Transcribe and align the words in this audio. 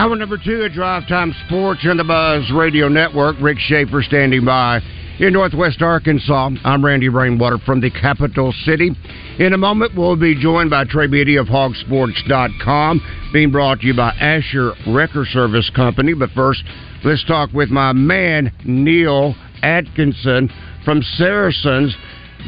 Hour 0.00 0.16
number 0.16 0.38
two 0.42 0.62
at 0.62 0.72
Drive 0.72 1.06
Time 1.08 1.34
Sports 1.46 1.80
on 1.84 1.98
the 1.98 2.04
Buzz 2.04 2.50
Radio 2.54 2.88
Network. 2.88 3.36
Rick 3.38 3.58
Schaefer 3.58 4.02
standing 4.02 4.46
by 4.46 4.80
in 5.18 5.34
Northwest 5.34 5.82
Arkansas. 5.82 6.52
I'm 6.64 6.82
Randy 6.82 7.10
Rainwater 7.10 7.58
from 7.58 7.82
the 7.82 7.90
capital 7.90 8.50
city. 8.64 8.92
In 9.38 9.52
a 9.52 9.58
moment, 9.58 9.92
we'll 9.94 10.16
be 10.16 10.40
joined 10.40 10.70
by 10.70 10.84
Trey 10.84 11.06
Biddy 11.06 11.36
of 11.36 11.48
HawgSports.com, 11.48 13.28
being 13.34 13.50
brought 13.50 13.80
to 13.80 13.88
you 13.88 13.94
by 13.94 14.12
Asher 14.12 14.72
Wrecker 14.88 15.26
Service 15.26 15.70
Company. 15.76 16.14
But 16.14 16.30
first, 16.30 16.64
let's 17.04 17.22
talk 17.26 17.52
with 17.52 17.68
my 17.68 17.92
man, 17.92 18.54
Neil 18.64 19.34
Atkinson 19.62 20.50
from 20.82 21.02
Saracens. 21.18 21.94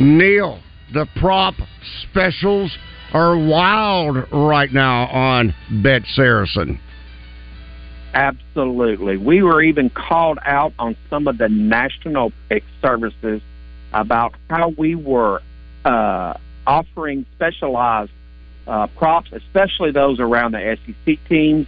Neil, 0.01 0.59
the 0.95 1.07
prop 1.17 1.53
specials 2.09 2.75
are 3.13 3.37
wild 3.37 4.17
right 4.33 4.73
now 4.73 5.07
on 5.09 5.55
Bet 5.83 6.01
Saracen. 6.15 6.81
Absolutely. 8.15 9.17
We 9.17 9.43
were 9.43 9.63
even 9.63 9.89
called 9.91 10.39
out 10.45 10.73
on 10.79 10.97
some 11.09 11.27
of 11.27 11.39
the 11.39 11.49
national 11.49 12.33
pick 12.49 12.65
services 12.81 13.41
about 13.93 14.35
how 14.51 14.69
we 14.69 14.95
were 14.95 15.41
uh, 15.85 16.35
offering 16.67 17.27
specialized 17.35 18.13
uh, 18.67 18.87
props, 18.89 19.31
especially 19.33 19.91
those 19.93 20.21
around 20.21 20.53
the 20.53 20.79
SEC 20.85 21.19
teams 21.29 21.67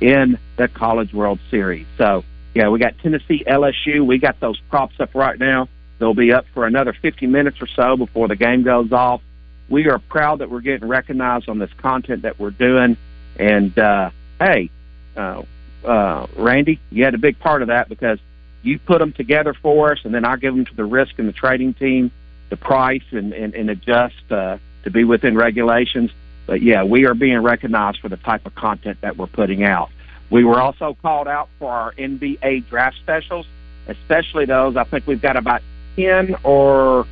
in 0.00 0.38
the 0.56 0.68
College 0.68 1.12
World 1.12 1.40
Series. 1.50 1.86
So, 1.96 2.24
yeah, 2.54 2.68
we 2.68 2.78
got 2.78 2.98
Tennessee, 2.98 3.42
LSU. 3.46 4.04
We 4.06 4.18
got 4.18 4.38
those 4.40 4.60
props 4.70 5.00
up 5.00 5.14
right 5.14 5.38
now. 5.38 5.68
They'll 5.98 6.14
be 6.14 6.32
up 6.32 6.44
for 6.52 6.66
another 6.66 6.92
50 6.92 7.26
minutes 7.26 7.60
or 7.60 7.66
so 7.66 7.96
before 7.96 8.28
the 8.28 8.36
game 8.36 8.62
goes 8.62 8.92
off. 8.92 9.22
We 9.68 9.88
are 9.88 9.98
proud 9.98 10.40
that 10.40 10.50
we're 10.50 10.60
getting 10.60 10.86
recognized 10.86 11.48
on 11.48 11.58
this 11.58 11.72
content 11.78 12.22
that 12.22 12.38
we're 12.38 12.50
doing. 12.50 12.96
And, 13.38 13.76
uh, 13.78 14.10
hey, 14.38 14.70
uh, 15.16 15.42
uh, 15.86 16.26
Randy, 16.36 16.80
you 16.90 17.04
had 17.04 17.14
a 17.14 17.18
big 17.18 17.38
part 17.38 17.62
of 17.62 17.68
that 17.68 17.88
because 17.88 18.18
you 18.62 18.78
put 18.78 18.98
them 18.98 19.12
together 19.12 19.54
for 19.54 19.92
us, 19.92 20.00
and 20.04 20.14
then 20.14 20.24
I 20.24 20.36
give 20.36 20.54
them 20.54 20.64
to 20.64 20.74
the 20.74 20.84
risk 20.84 21.18
and 21.18 21.28
the 21.28 21.32
trading 21.32 21.74
team, 21.74 22.10
the 22.48 22.56
price, 22.56 23.04
and, 23.12 23.32
and, 23.32 23.54
and 23.54 23.70
adjust 23.70 24.30
uh, 24.30 24.58
to 24.82 24.90
be 24.90 25.04
within 25.04 25.36
regulations. 25.36 26.10
But 26.46 26.62
yeah, 26.62 26.84
we 26.84 27.06
are 27.06 27.14
being 27.14 27.38
recognized 27.38 28.00
for 28.00 28.08
the 28.08 28.16
type 28.16 28.46
of 28.46 28.54
content 28.54 29.00
that 29.00 29.16
we're 29.16 29.26
putting 29.26 29.64
out. 29.64 29.90
We 30.30 30.44
were 30.44 30.60
also 30.60 30.96
called 31.00 31.28
out 31.28 31.48
for 31.58 31.72
our 31.72 31.92
NBA 31.92 32.68
draft 32.68 32.96
specials, 32.96 33.46
especially 33.86 34.44
those. 34.44 34.76
I 34.76 34.84
think 34.84 35.06
we've 35.06 35.22
got 35.22 35.36
about 35.36 35.62
ten 35.94 36.36
or 36.42 37.06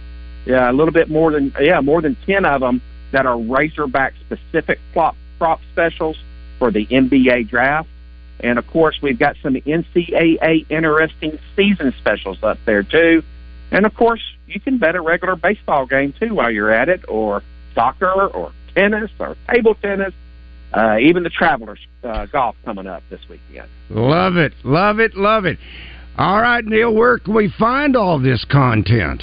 yeah, 0.44 0.70
a 0.70 0.72
little 0.72 0.92
bit 0.92 1.08
more 1.08 1.30
than 1.30 1.52
yeah, 1.60 1.80
more 1.80 2.02
than 2.02 2.16
ten 2.26 2.44
of 2.44 2.60
them 2.60 2.82
that 3.12 3.26
are 3.26 3.38
Razorback 3.38 4.14
specific 4.20 4.80
prop 4.92 5.16
prop 5.38 5.60
specials 5.72 6.16
for 6.58 6.70
the 6.70 6.86
NBA 6.86 7.48
draft. 7.48 7.88
And 8.40 8.58
of 8.58 8.66
course, 8.66 8.98
we've 9.00 9.18
got 9.18 9.36
some 9.42 9.54
NCAA 9.54 10.66
interesting 10.70 11.38
season 11.56 11.94
specials 11.98 12.42
up 12.42 12.58
there 12.64 12.82
too. 12.82 13.22
And 13.70 13.86
of 13.86 13.94
course, 13.94 14.22
you 14.46 14.60
can 14.60 14.78
bet 14.78 14.94
a 14.94 15.00
regular 15.00 15.36
baseball 15.36 15.86
game 15.86 16.12
too 16.18 16.34
while 16.34 16.50
you're 16.50 16.72
at 16.72 16.88
it, 16.88 17.04
or 17.08 17.42
soccer, 17.74 18.26
or 18.26 18.52
tennis, 18.74 19.10
or 19.18 19.36
table 19.48 19.74
tennis. 19.74 20.12
Uh, 20.72 20.98
even 20.98 21.22
the 21.22 21.30
Travelers 21.30 21.78
uh, 22.02 22.26
golf 22.26 22.56
coming 22.64 22.86
up 22.86 23.02
this 23.08 23.20
weekend. 23.28 23.68
Love 23.90 24.36
it, 24.36 24.52
love 24.64 24.98
it, 24.98 25.14
love 25.14 25.44
it. 25.44 25.58
All 26.18 26.40
right, 26.40 26.64
Neil, 26.64 26.92
where 26.92 27.18
can 27.18 27.34
we 27.34 27.52
find 27.58 27.96
all 27.96 28.18
this 28.18 28.44
content? 28.44 29.22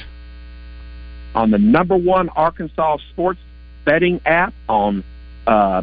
On 1.35 1.51
the 1.51 1.57
number 1.57 1.95
one 1.97 2.29
Arkansas 2.29 2.97
sports 3.11 3.39
betting 3.85 4.21
app 4.25 4.53
on 4.67 5.03
uh, 5.47 5.81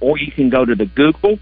or 0.00 0.18
you 0.18 0.32
can 0.32 0.50
go 0.50 0.64
to 0.64 0.74
the 0.74 0.86
Google 0.86 1.38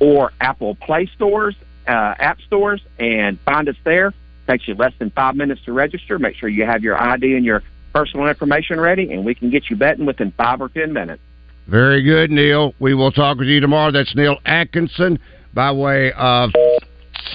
or 0.00 0.32
Apple 0.40 0.74
Play 0.74 1.06
stores, 1.14 1.54
uh, 1.86 2.14
app 2.18 2.40
stores, 2.42 2.80
and 2.98 3.38
find 3.40 3.68
us 3.68 3.76
there. 3.84 4.12
Takes 4.46 4.68
you 4.68 4.74
less 4.74 4.92
than 4.98 5.10
five 5.10 5.34
minutes 5.34 5.60
to 5.64 5.72
register. 5.72 6.18
Make 6.18 6.36
sure 6.36 6.48
you 6.48 6.64
have 6.64 6.82
your 6.82 7.00
ID 7.00 7.34
and 7.34 7.44
your 7.44 7.62
personal 7.92 8.26
information 8.28 8.78
ready, 8.78 9.12
and 9.12 9.24
we 9.24 9.34
can 9.34 9.50
get 9.50 9.70
you 9.70 9.76
betting 9.76 10.06
within 10.06 10.32
five 10.32 10.60
or 10.60 10.68
ten 10.68 10.92
minutes. 10.92 11.22
Very 11.66 12.02
good, 12.02 12.30
Neil. 12.30 12.74
We 12.78 12.94
will 12.94 13.10
talk 13.10 13.38
with 13.38 13.48
you 13.48 13.60
tomorrow. 13.60 13.90
That's 13.90 14.14
Neil 14.14 14.36
Atkinson 14.44 15.18
by 15.52 15.72
way 15.72 16.12
of 16.12 16.50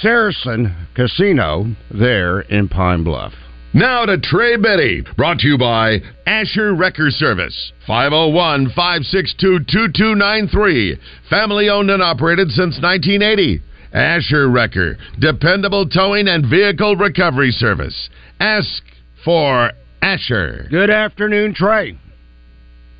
Saracen 0.01 0.73
Casino 0.93 1.75
there 1.89 2.41
in 2.41 2.69
Pine 2.69 3.03
Bluff. 3.03 3.33
Now 3.73 4.05
to 4.05 4.17
Trey 4.17 4.57
Biddy, 4.57 5.01
brought 5.15 5.39
to 5.39 5.47
you 5.47 5.57
by 5.57 5.99
Asher 6.25 6.75
Wrecker 6.75 7.09
Service, 7.09 7.71
501 7.87 8.67
562 8.75 9.59
2293. 9.59 10.97
Family 11.29 11.69
owned 11.69 11.89
and 11.89 12.03
operated 12.03 12.49
since 12.49 12.81
1980. 12.81 13.61
Asher 13.93 14.49
Wrecker, 14.49 14.97
dependable 15.19 15.87
towing 15.87 16.27
and 16.27 16.49
vehicle 16.49 16.97
recovery 16.97 17.51
service. 17.51 18.09
Ask 18.41 18.83
for 19.23 19.71
Asher. 20.01 20.67
Good 20.69 20.89
afternoon, 20.89 21.53
Trey. 21.53 21.97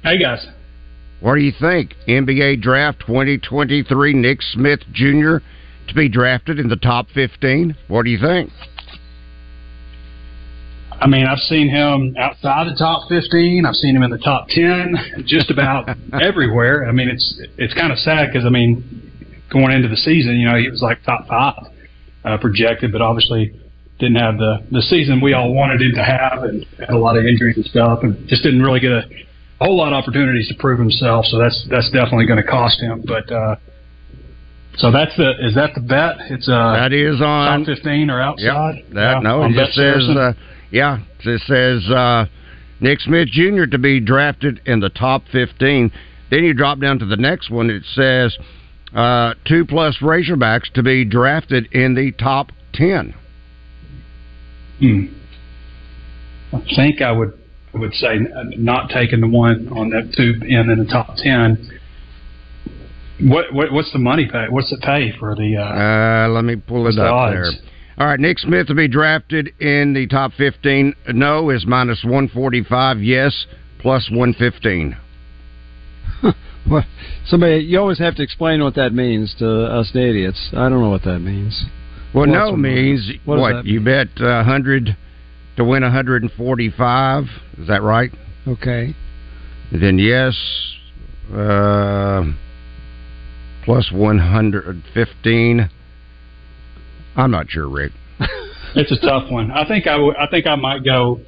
Hey, 0.03 0.19
guys. 0.19 0.47
What 1.19 1.35
do 1.35 1.41
you 1.41 1.51
think? 1.59 1.95
NBA 2.07 2.61
Draft 2.61 3.01
2023, 3.01 4.13
Nick 4.13 4.41
Smith 4.41 4.79
Jr. 4.93 5.37
to 5.89 5.93
be 5.93 6.07
drafted 6.07 6.59
in 6.59 6.69
the 6.69 6.77
top 6.77 7.07
15. 7.13 7.75
What 7.89 8.03
do 8.03 8.09
you 8.09 8.19
think? 8.19 8.51
I 11.01 11.07
mean, 11.07 11.25
I've 11.25 11.39
seen 11.39 11.67
him 11.67 12.15
outside 12.19 12.67
the 12.67 12.77
top 12.77 13.09
15. 13.09 13.65
I've 13.65 13.75
seen 13.75 13.95
him 13.95 14.03
in 14.03 14.11
the 14.11 14.19
top 14.19 14.47
10, 14.49 15.25
just 15.25 15.49
about 15.49 15.89
everywhere. 16.21 16.87
I 16.87 16.91
mean, 16.91 17.09
it's 17.09 17.41
it's 17.57 17.73
kind 17.73 17.91
of 17.91 17.97
sad 17.97 18.27
because 18.31 18.45
I 18.45 18.49
mean, 18.49 18.85
going 19.49 19.71
into 19.71 19.87
the 19.87 19.97
season, 19.97 20.37
you 20.37 20.47
know, 20.47 20.57
he 20.57 20.69
was 20.69 20.83
like 20.83 21.03
top 21.03 21.27
five 21.27 21.73
uh, 22.23 22.37
projected, 22.37 22.91
but 22.91 23.01
obviously 23.01 23.51
didn't 23.97 24.17
have 24.17 24.37
the 24.37 24.63
the 24.69 24.81
season 24.83 25.21
we 25.21 25.33
all 25.33 25.51
wanted 25.53 25.81
him 25.81 25.93
to 25.95 26.03
have, 26.03 26.43
and 26.43 26.65
had 26.77 26.91
a 26.91 26.97
lot 26.97 27.17
of 27.17 27.25
injuries 27.25 27.57
and 27.57 27.65
stuff, 27.65 27.99
and 28.03 28.27
just 28.27 28.43
didn't 28.43 28.61
really 28.61 28.79
get 28.79 28.91
a, 28.91 29.03
a 29.59 29.65
whole 29.65 29.77
lot 29.77 29.93
of 29.93 29.97
opportunities 29.97 30.47
to 30.49 30.55
prove 30.59 30.77
himself. 30.77 31.25
So 31.25 31.39
that's 31.39 31.65
that's 31.67 31.89
definitely 31.89 32.27
going 32.27 32.41
to 32.41 32.47
cost 32.47 32.79
him. 32.79 33.03
But 33.07 33.31
uh, 33.31 33.55
so 34.77 34.91
that's 34.91 35.15
the 35.17 35.33
is 35.41 35.55
that 35.55 35.73
the 35.73 35.81
bet? 35.81 36.29
It's 36.29 36.47
uh 36.47 36.77
that 36.77 36.93
is 36.93 37.21
on 37.21 37.65
top 37.65 37.75
15 37.75 38.09
or 38.11 38.21
outside. 38.21 38.85
Yep, 38.85 38.93
that 38.93 39.11
Yeah, 39.13 39.19
no, 39.19 39.43
it 39.45 39.53
just 39.53 39.73
says 39.73 40.07
uh, 40.07 40.33
yeah, 40.71 40.99
it 41.19 41.41
says 41.45 41.89
uh, 41.91 42.25
Nick 42.79 42.99
Smith 43.01 43.27
Jr. 43.29 43.65
to 43.65 43.77
be 43.77 43.99
drafted 43.99 44.61
in 44.65 44.79
the 44.79 44.89
top 44.89 45.23
15. 45.31 45.91
Then 46.29 46.43
you 46.43 46.53
drop 46.53 46.79
down 46.79 46.99
to 46.99 47.05
the 47.05 47.17
next 47.17 47.49
one. 47.49 47.69
It 47.69 47.83
says 47.93 48.37
uh, 48.95 49.33
two 49.45 49.65
plus 49.65 49.97
Razorbacks 50.01 50.71
to 50.73 50.83
be 50.83 51.05
drafted 51.05 51.67
in 51.73 51.95
the 51.95 52.11
top 52.13 52.51
10. 52.73 53.13
Hmm. 54.79 55.05
I 56.53 56.61
think 56.75 57.01
I 57.01 57.11
would 57.11 57.37
I 57.73 57.77
would 57.77 57.93
say 57.93 58.17
not 58.57 58.89
taking 58.89 59.21
the 59.21 59.27
one 59.27 59.69
on 59.69 59.89
that 59.91 60.13
two 60.15 60.45
in 60.45 60.69
in 60.69 60.79
the 60.79 60.85
top 60.91 61.15
ten. 61.15 61.69
What, 63.21 63.53
what 63.53 63.71
what's 63.71 63.93
the 63.93 63.99
money 63.99 64.27
pay? 64.29 64.47
What's 64.49 64.71
it 64.71 64.81
pay 64.81 65.11
for 65.17 65.35
the? 65.35 65.55
Uh, 65.57 65.61
Uh, 65.63 66.27
let 66.29 66.43
me 66.43 66.55
pull 66.57 66.87
it 66.87 66.95
the 66.95 67.05
up 67.05 67.13
odds? 67.13 67.33
there. 67.35 67.70
All 68.01 68.07
right, 68.07 68.19
Nick 68.19 68.39
Smith 68.39 68.65
to 68.65 68.73
be 68.73 68.87
drafted 68.87 69.49
in 69.59 69.93
the 69.93 70.07
top 70.07 70.31
15. 70.33 70.95
No 71.09 71.51
is 71.51 71.67
minus 71.67 72.03
145. 72.03 73.03
Yes, 73.03 73.45
plus 73.77 74.09
115. 74.09 74.97
well, 76.71 76.83
somebody, 77.27 77.63
you 77.63 77.79
always 77.79 77.99
have 77.99 78.15
to 78.15 78.23
explain 78.23 78.63
what 78.63 78.73
that 78.73 78.91
means 78.91 79.35
to 79.37 79.65
us 79.65 79.91
idiots. 79.93 80.49
I 80.53 80.67
don't 80.67 80.81
know 80.81 80.89
what 80.89 81.03
that 81.03 81.19
means. 81.19 81.63
Well, 82.11 82.25
no 82.25 82.55
means 82.55 83.07
what? 83.23 83.37
what 83.37 83.65
you 83.67 83.79
bet 83.81 84.07
uh, 84.19 84.41
100 84.41 84.97
to 85.57 85.63
win 85.63 85.83
145. 85.83 87.23
Is 87.59 87.67
that 87.67 87.83
right? 87.83 88.09
Okay. 88.47 88.95
Then 89.71 89.99
yes, 89.99 90.35
uh, 91.31 92.23
plus 93.63 93.91
115. 93.91 95.69
I'm 97.15 97.31
not 97.31 97.49
sure, 97.49 97.67
Rick. 97.67 97.91
it's 98.75 98.91
a 98.91 98.99
tough 98.99 99.29
one. 99.31 99.51
I 99.51 99.67
think 99.67 99.87
I, 99.87 99.93
w- 99.93 100.13
I 100.17 100.27
think 100.27 100.47
I 100.47 100.55
might 100.55 100.83
go. 100.83 101.21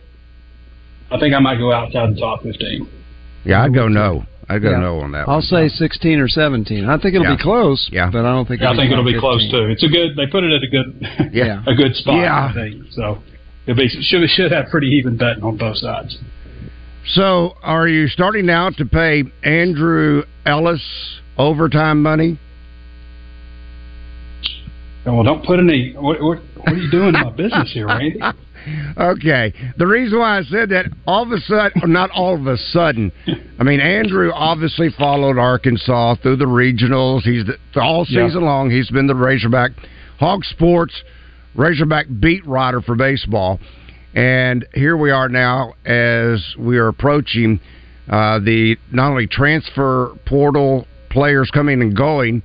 I 1.12 1.20
think 1.20 1.34
I 1.34 1.40
might 1.40 1.58
go 1.58 1.72
outside 1.72 2.16
the 2.16 2.20
top 2.20 2.44
15. 2.44 2.90
Yeah, 3.46 3.64
I'd 3.64 3.74
go 3.74 3.88
no. 3.88 4.26
I'd 4.50 4.62
go 4.62 4.72
yeah. 4.72 4.80
no 4.80 5.00
on 5.00 5.12
that. 5.14 5.28
I'll 5.28 5.36
one. 5.36 5.42
say 5.42 5.68
16 5.70 6.20
or 6.20 6.28
17. 6.28 6.86
I 6.86 6.98
think 6.98 7.16
it'll 7.16 7.28
yeah. 7.28 7.36
be 7.36 7.42
close. 7.42 7.88
Yeah, 7.92 8.10
but 8.12 8.26
I 8.26 8.34
don't 8.34 8.48
think. 8.48 8.62
Yeah, 8.62 8.72
I 8.72 8.76
think 8.76 8.92
it'll 8.92 9.04
be 9.04 9.14
15. 9.14 9.20
close 9.20 9.52
too. 9.52 9.66
It's 9.66 9.84
a 9.84 9.88
good. 9.88 10.16
They 10.16 10.28
put 10.28 10.44
it 10.44 10.52
at 10.52 10.64
a 10.64 10.68
good. 10.68 11.34
yeah. 11.34 11.64
a 11.66 11.74
good 11.76 11.96
spot. 11.96 12.16
Yeah. 12.16 12.50
I 12.50 12.54
think 12.54 12.84
so. 12.92 13.24
It'll 13.66 13.78
be 13.78 13.88
should 13.88 14.28
should 14.30 14.52
have 14.52 14.68
pretty 14.68 14.88
even 14.88 15.18
betting 15.18 15.44
on 15.44 15.58
both 15.58 15.78
sides. 15.78 16.18
So, 17.06 17.56
are 17.62 17.88
you 17.88 18.08
starting 18.08 18.46
now 18.46 18.70
to 18.70 18.86
pay 18.86 19.24
Andrew 19.44 20.24
Ellis 20.46 20.82
overtime 21.38 22.02
money? 22.02 22.40
Well, 25.06 25.24
don't 25.24 25.46
put 25.46 25.60
any. 25.60 25.94
What, 25.94 26.22
what, 26.22 26.40
what 26.56 26.70
are 26.70 26.76
you 26.76 26.90
doing 26.90 27.16
in 27.16 27.22
my 27.22 27.32
business 27.32 27.72
here, 27.74 27.88
Randy? 27.88 28.20
okay. 28.98 29.54
The 29.78 29.86
reason 29.86 30.20
why 30.20 30.40
I 30.40 30.44
said 30.44 30.70
that, 30.70 30.86
all 31.06 31.24
of 31.24 31.32
a 31.32 31.40
sudden, 31.40 31.92
not 31.92 32.10
all 32.12 32.36
of 32.36 32.48
a 32.48 32.58
sudden, 32.58 33.12
I 33.60 33.64
mean, 33.64 33.82
Andrew 33.82 34.32
obviously 34.34 34.90
followed 34.98 35.38
Arkansas 35.38 36.16
through 36.22 36.38
the 36.38 36.46
regionals. 36.46 37.24
He's 37.24 37.46
the, 37.46 37.82
all 37.82 38.06
season 38.06 38.42
yeah. 38.42 38.48
long. 38.48 38.72
He's 38.72 38.90
been 38.90 39.08
the 39.08 39.16
Razorback 39.16 39.72
Hog 40.20 40.46
Sports 40.46 41.04
Razorback 41.56 42.08
beat 42.20 42.46
writer 42.46 42.82
for 42.82 42.96
baseball. 42.96 43.60
And 44.16 44.66
here 44.74 44.98
we 44.98 45.12
are 45.12 45.30
now 45.30 45.74
as 45.86 46.56
we 46.58 46.78
are 46.78 46.88
approaching 46.88 47.60
uh, 48.08 48.40
the 48.40 48.78
not 48.92 49.12
only 49.12 49.28
transfer 49.28 50.16
portal 50.26 50.88
players 51.10 51.50
coming 51.52 51.82
and 51.82 51.96
going, 51.96 52.44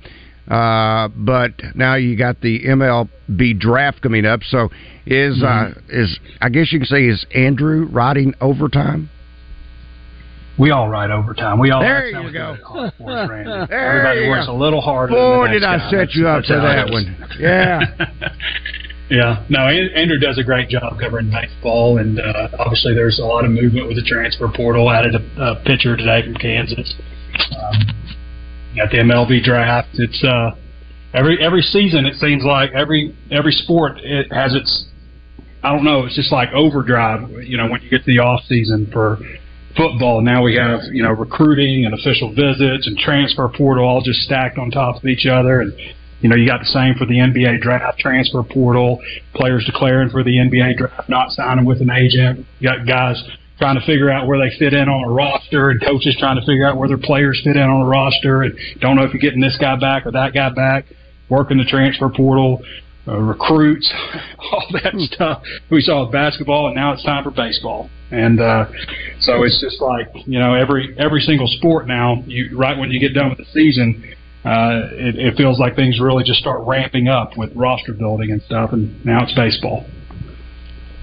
uh, 0.49 1.09
but 1.09 1.51
now 1.75 1.95
you 1.95 2.17
got 2.17 2.41
the 2.41 2.63
MLB 2.65 3.59
draft 3.59 4.01
coming 4.01 4.25
up. 4.25 4.41
So 4.43 4.69
is 5.05 5.41
uh, 5.43 5.45
mm-hmm. 5.45 5.79
is 5.89 6.19
I 6.41 6.49
guess 6.49 6.71
you 6.71 6.79
can 6.79 6.87
say 6.87 7.05
is 7.05 7.25
Andrew 7.33 7.87
riding 7.91 8.33
overtime? 8.41 9.09
We 10.57 10.71
all 10.71 10.89
ride 10.89 11.09
overtime. 11.09 11.57
We 11.59 11.71
all 11.71 11.79
there 11.79 12.07
you 12.07 12.33
go. 12.33 12.57
there 12.99 13.71
Everybody 13.71 14.27
works 14.27 14.47
go. 14.47 14.53
a 14.53 14.57
little 14.57 14.81
harder. 14.81 15.13
Boy, 15.13 15.47
did 15.47 15.63
I 15.63 15.89
set 15.89 16.13
you 16.13 16.27
up 16.27 16.43
for 16.45 16.59
that 16.59 16.89
one? 16.91 17.15
Yeah. 17.39 17.79
Yeah, 19.09 19.43
no, 19.49 19.67
Andrew 19.67 20.19
does 20.19 20.37
a 20.37 20.43
great 20.43 20.69
job 20.69 20.99
covering 20.99 21.31
baseball, 21.31 21.97
and 21.97 22.19
uh, 22.19 22.49
obviously 22.59 22.93
there's 22.93 23.17
a 23.17 23.25
lot 23.25 23.43
of 23.43 23.49
movement 23.49 23.87
with 23.87 23.97
the 23.97 24.03
transfer 24.03 24.47
portal. 24.55 24.91
Added 24.91 25.15
a, 25.15 25.41
a 25.41 25.63
pitcher 25.65 25.97
today 25.97 26.21
from 26.23 26.35
Kansas. 26.35 26.93
Um, 27.57 27.98
got 28.79 28.91
the 28.91 28.97
MLB 28.97 29.43
draft. 29.43 29.89
It's 29.93 30.23
uh, 30.23 30.55
every 31.13 31.43
every 31.43 31.61
season. 31.61 32.05
It 32.05 32.15
seems 32.15 32.43
like 32.43 32.71
every 32.71 33.15
every 33.31 33.51
sport 33.51 33.97
it 33.99 34.31
has 34.31 34.53
its. 34.53 34.85
I 35.61 35.73
don't 35.73 35.83
know. 35.83 36.05
It's 36.05 36.15
just 36.15 36.31
like 36.31 36.49
overdrive. 36.53 37.29
You 37.43 37.57
know, 37.57 37.67
when 37.67 37.81
you 37.81 37.89
get 37.89 38.05
to 38.05 38.11
the 38.11 38.19
off 38.19 38.43
season 38.47 38.89
for 38.91 39.17
football, 39.75 40.21
now 40.21 40.43
we 40.43 40.55
have 40.55 40.79
you 40.91 41.03
know 41.03 41.11
recruiting 41.11 41.85
and 41.85 41.93
official 41.93 42.29
visits 42.29 42.87
and 42.87 42.97
transfer 42.97 43.49
portal 43.49 43.85
all 43.85 44.01
just 44.01 44.21
stacked 44.21 44.57
on 44.57 44.71
top 44.71 44.97
of 44.97 45.05
each 45.05 45.25
other 45.25 45.61
and 45.61 45.73
you 46.21 46.27
know, 46.27 46.35
you 46.35 46.45
got 46.45 46.59
the 46.59 46.65
same 46.65 46.95
for 46.95 47.05
the 47.05 47.15
NBA 47.15 47.61
draft 47.61 47.97
transfer 47.97 48.43
portal, 48.43 48.99
players 49.33 49.63
declaring 49.65 50.09
for 50.09 50.21
the 50.21 50.31
NBA 50.31 50.77
draft, 50.77 51.07
not 51.07 51.31
signing 51.31 51.63
with 51.63 51.81
an 51.81 51.89
agent. 51.89 52.45
You 52.59 52.67
got 52.69 52.85
guys 52.85 53.23
trying 53.59 53.79
to 53.79 53.85
figure 53.85 54.09
out 54.09 54.25
where 54.25 54.39
they 54.39 54.55
fit 54.57 54.73
in 54.73 54.87
on 54.87 55.09
a 55.09 55.11
roster 55.11 55.69
and 55.69 55.81
coaches 55.81 56.15
trying 56.17 56.39
to 56.39 56.45
figure 56.45 56.65
out 56.65 56.77
where 56.77 56.87
their 56.87 56.97
players 56.97 57.39
fit 57.43 57.55
in 57.55 57.61
on 57.61 57.81
a 57.81 57.85
roster 57.85 58.43
and 58.43 58.57
don't 58.79 58.95
know 58.95 59.03
if 59.03 59.13
you're 59.13 59.21
getting 59.21 59.41
this 59.41 59.57
guy 59.59 59.75
back 59.75 60.05
or 60.05 60.11
that 60.11 60.33
guy 60.33 60.49
back, 60.49 60.85
working 61.29 61.57
the 61.57 61.65
transfer 61.65 62.09
portal, 62.09 62.61
uh, 63.07 63.17
recruits, 63.17 63.91
all 64.39 64.65
that 64.71 64.93
hmm. 64.93 65.03
stuff. 65.11 65.43
We 65.69 65.81
saw 65.81 66.05
with 66.05 66.13
basketball 66.13 66.67
and 66.67 66.75
now 66.75 66.93
it's 66.93 67.03
time 67.03 67.23
for 67.23 67.31
baseball. 67.31 67.89
And, 68.11 68.39
uh, 68.39 68.65
so 69.19 69.43
it's 69.43 69.61
just 69.61 69.81
like, 69.81 70.07
you 70.25 70.39
know, 70.39 70.55
every, 70.55 70.95
every 70.97 71.21
single 71.21 71.47
sport 71.47 71.85
now, 71.85 72.23
you, 72.25 72.57
right 72.57 72.77
when 72.77 72.89
you 72.91 72.99
get 72.99 73.13
done 73.13 73.29
with 73.29 73.37
the 73.37 73.45
season, 73.53 74.15
uh, 74.45 74.87
it, 74.93 75.15
it 75.17 75.35
feels 75.35 75.59
like 75.59 75.75
things 75.75 75.99
really 75.99 76.23
just 76.23 76.39
start 76.39 76.65
ramping 76.65 77.09
up 77.09 77.37
with 77.37 77.51
roster 77.55 77.93
building 77.93 78.31
and 78.31 78.41
stuff, 78.43 78.71
and 78.71 79.05
now 79.05 79.21
it's 79.21 79.33
baseball. 79.35 79.85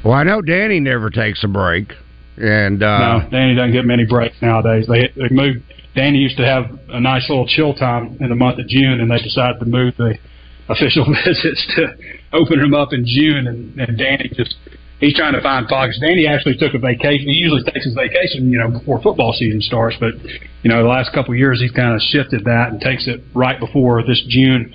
Well, 0.02 0.14
I 0.14 0.22
know 0.22 0.40
Danny 0.40 0.80
never 0.80 1.10
takes 1.10 1.44
a 1.44 1.48
break, 1.48 1.92
and 2.36 2.82
uh, 2.82 2.98
no, 2.98 3.30
Danny 3.30 3.54
doesn't 3.54 3.72
get 3.72 3.84
many 3.84 4.04
breaks 4.04 4.36
nowadays. 4.42 4.86
They 4.88 5.08
they 5.16 5.28
moved. 5.30 5.62
Danny 5.94 6.18
used 6.18 6.36
to 6.36 6.44
have 6.44 6.78
a 6.90 7.00
nice 7.00 7.24
little 7.30 7.46
chill 7.46 7.72
time 7.72 8.18
in 8.20 8.28
the 8.28 8.34
month 8.34 8.58
of 8.58 8.68
June, 8.68 9.00
and 9.00 9.10
they 9.10 9.18
decided 9.18 9.58
to 9.60 9.66
move 9.66 9.94
the 9.96 10.18
official 10.68 11.06
visits 11.24 11.66
to 11.76 11.94
open 12.32 12.60
them 12.60 12.74
up 12.74 12.92
in 12.92 13.06
June, 13.06 13.46
and, 13.46 13.80
and 13.80 13.96
Danny 13.96 14.30
just 14.34 14.56
he's 15.00 15.14
trying 15.14 15.34
to 15.34 15.40
find 15.40 15.66
pockets. 15.68 15.98
Danny 16.00 16.26
actually 16.26 16.56
took 16.56 16.74
a 16.74 16.78
vacation. 16.78 17.28
He 17.28 17.40
usually 17.40 17.62
takes 17.64 17.84
his 17.84 17.94
vacation, 17.94 18.50
you 18.50 18.58
know, 18.58 18.70
before 18.70 19.00
football 19.02 19.32
season 19.32 19.60
starts. 19.60 19.96
But 19.98 20.14
you 20.62 20.70
know, 20.70 20.82
the 20.82 20.88
last 20.88 21.12
couple 21.12 21.32
of 21.32 21.38
years, 21.38 21.60
he's 21.60 21.72
kind 21.72 21.94
of 21.94 22.00
shifted 22.00 22.44
that 22.44 22.70
and 22.70 22.80
takes 22.80 23.06
it 23.06 23.22
right 23.34 23.58
before 23.58 24.02
this 24.02 24.22
June 24.28 24.74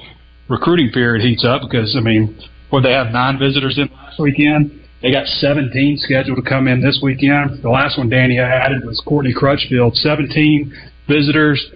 recruiting 0.50 0.92
period 0.92 1.26
heats 1.26 1.46
up. 1.46 1.62
Because 1.62 1.96
I 1.96 2.02
mean, 2.02 2.40
what 2.70 2.82
they 2.82 2.92
have 2.92 3.12
nine 3.12 3.38
visitors 3.38 3.78
in 3.78 3.90
last 3.94 4.20
weekend. 4.20 4.81
They 5.02 5.12
got 5.12 5.26
17 5.26 5.98
scheduled 5.98 6.44
to 6.44 6.48
come 6.48 6.68
in 6.68 6.82
this 6.82 7.00
weekend. 7.02 7.64
The 7.64 7.70
last 7.70 7.98
one 7.98 8.10
Danny 8.10 8.40
added 8.40 8.86
was 8.86 9.02
Courtney 9.06 9.34
Crutchfield. 9.34 9.96
17 9.96 10.74
visitors, 11.08 11.72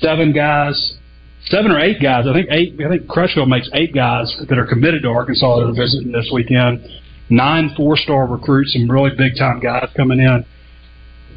seven 0.00 0.32
guys, 0.32 0.94
seven 1.46 1.70
or 1.70 1.80
eight 1.80 2.00
guys. 2.00 2.24
I 2.26 2.32
think 2.32 2.48
eight. 2.50 2.74
I 2.84 2.88
think 2.88 3.06
Crutchfield 3.06 3.48
makes 3.48 3.68
eight 3.74 3.94
guys 3.94 4.34
that 4.48 4.58
are 4.58 4.66
committed 4.66 5.02
to 5.02 5.08
Arkansas 5.08 5.60
that 5.60 5.66
are 5.66 5.74
visiting 5.74 6.12
this 6.12 6.30
weekend 6.32 6.86
nine 7.30 7.72
four 7.76 7.96
star 7.96 8.26
recruits, 8.26 8.72
some 8.72 8.90
really 8.90 9.10
big 9.16 9.36
time 9.38 9.60
guys 9.60 9.88
coming 9.96 10.18
in. 10.18 10.44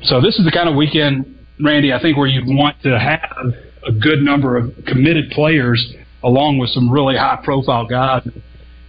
So 0.03 0.19
this 0.19 0.37
is 0.37 0.45
the 0.45 0.51
kind 0.51 0.67
of 0.67 0.75
weekend, 0.75 1.37
Randy, 1.63 1.93
I 1.93 2.01
think 2.01 2.17
where 2.17 2.27
you'd 2.27 2.47
want 2.47 2.81
to 2.81 2.99
have 2.99 3.53
a 3.87 3.91
good 3.91 4.21
number 4.21 4.57
of 4.57 4.73
committed 4.85 5.29
players 5.31 5.93
along 6.23 6.57
with 6.57 6.69
some 6.71 6.89
really 6.89 7.15
high 7.15 7.39
profile 7.43 7.85
guys 7.85 8.27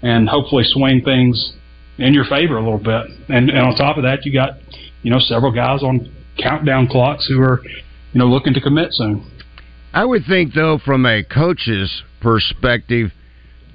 and 0.03 0.29
hopefully 0.29 0.65
swing 0.67 1.03
things 1.05 1.53
in 1.99 2.15
your 2.15 2.25
favor 2.25 2.57
a 2.57 2.63
little 2.63 2.79
bit. 2.79 3.07
And, 3.29 3.51
and 3.51 3.59
on 3.59 3.77
top 3.77 3.97
of 3.97 4.03
that, 4.05 4.25
you 4.25 4.33
got, 4.33 4.59
you 5.03 5.11
know, 5.11 5.19
several 5.19 5.53
guys 5.53 5.83
on 5.83 6.13
countdown 6.43 6.89
clocks 6.89 7.27
who 7.29 7.41
are, 7.41 7.61
you 8.13 8.19
know, 8.19 8.27
looking 8.27 8.55
to 8.55 8.61
commit 8.61 8.93
soon. 8.93 9.31
I 9.93 10.05
would 10.05 10.25
think, 10.27 10.55
though, 10.55 10.79
from 10.85 11.07
a 11.07 11.23
coach's 11.23 12.03
perspective, 12.21 13.13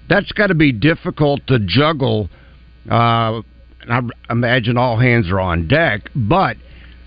that's 0.10 0.32
got 0.34 0.48
to 0.48 0.56
be 0.56 0.72
difficult 0.72 1.42
to 1.48 1.60
juggle 1.60 2.30
uh, 2.90 3.42
I 3.90 4.02
imagine 4.30 4.78
all 4.78 4.98
hands 4.98 5.30
are 5.30 5.40
on 5.40 5.68
deck. 5.68 6.10
But 6.16 6.58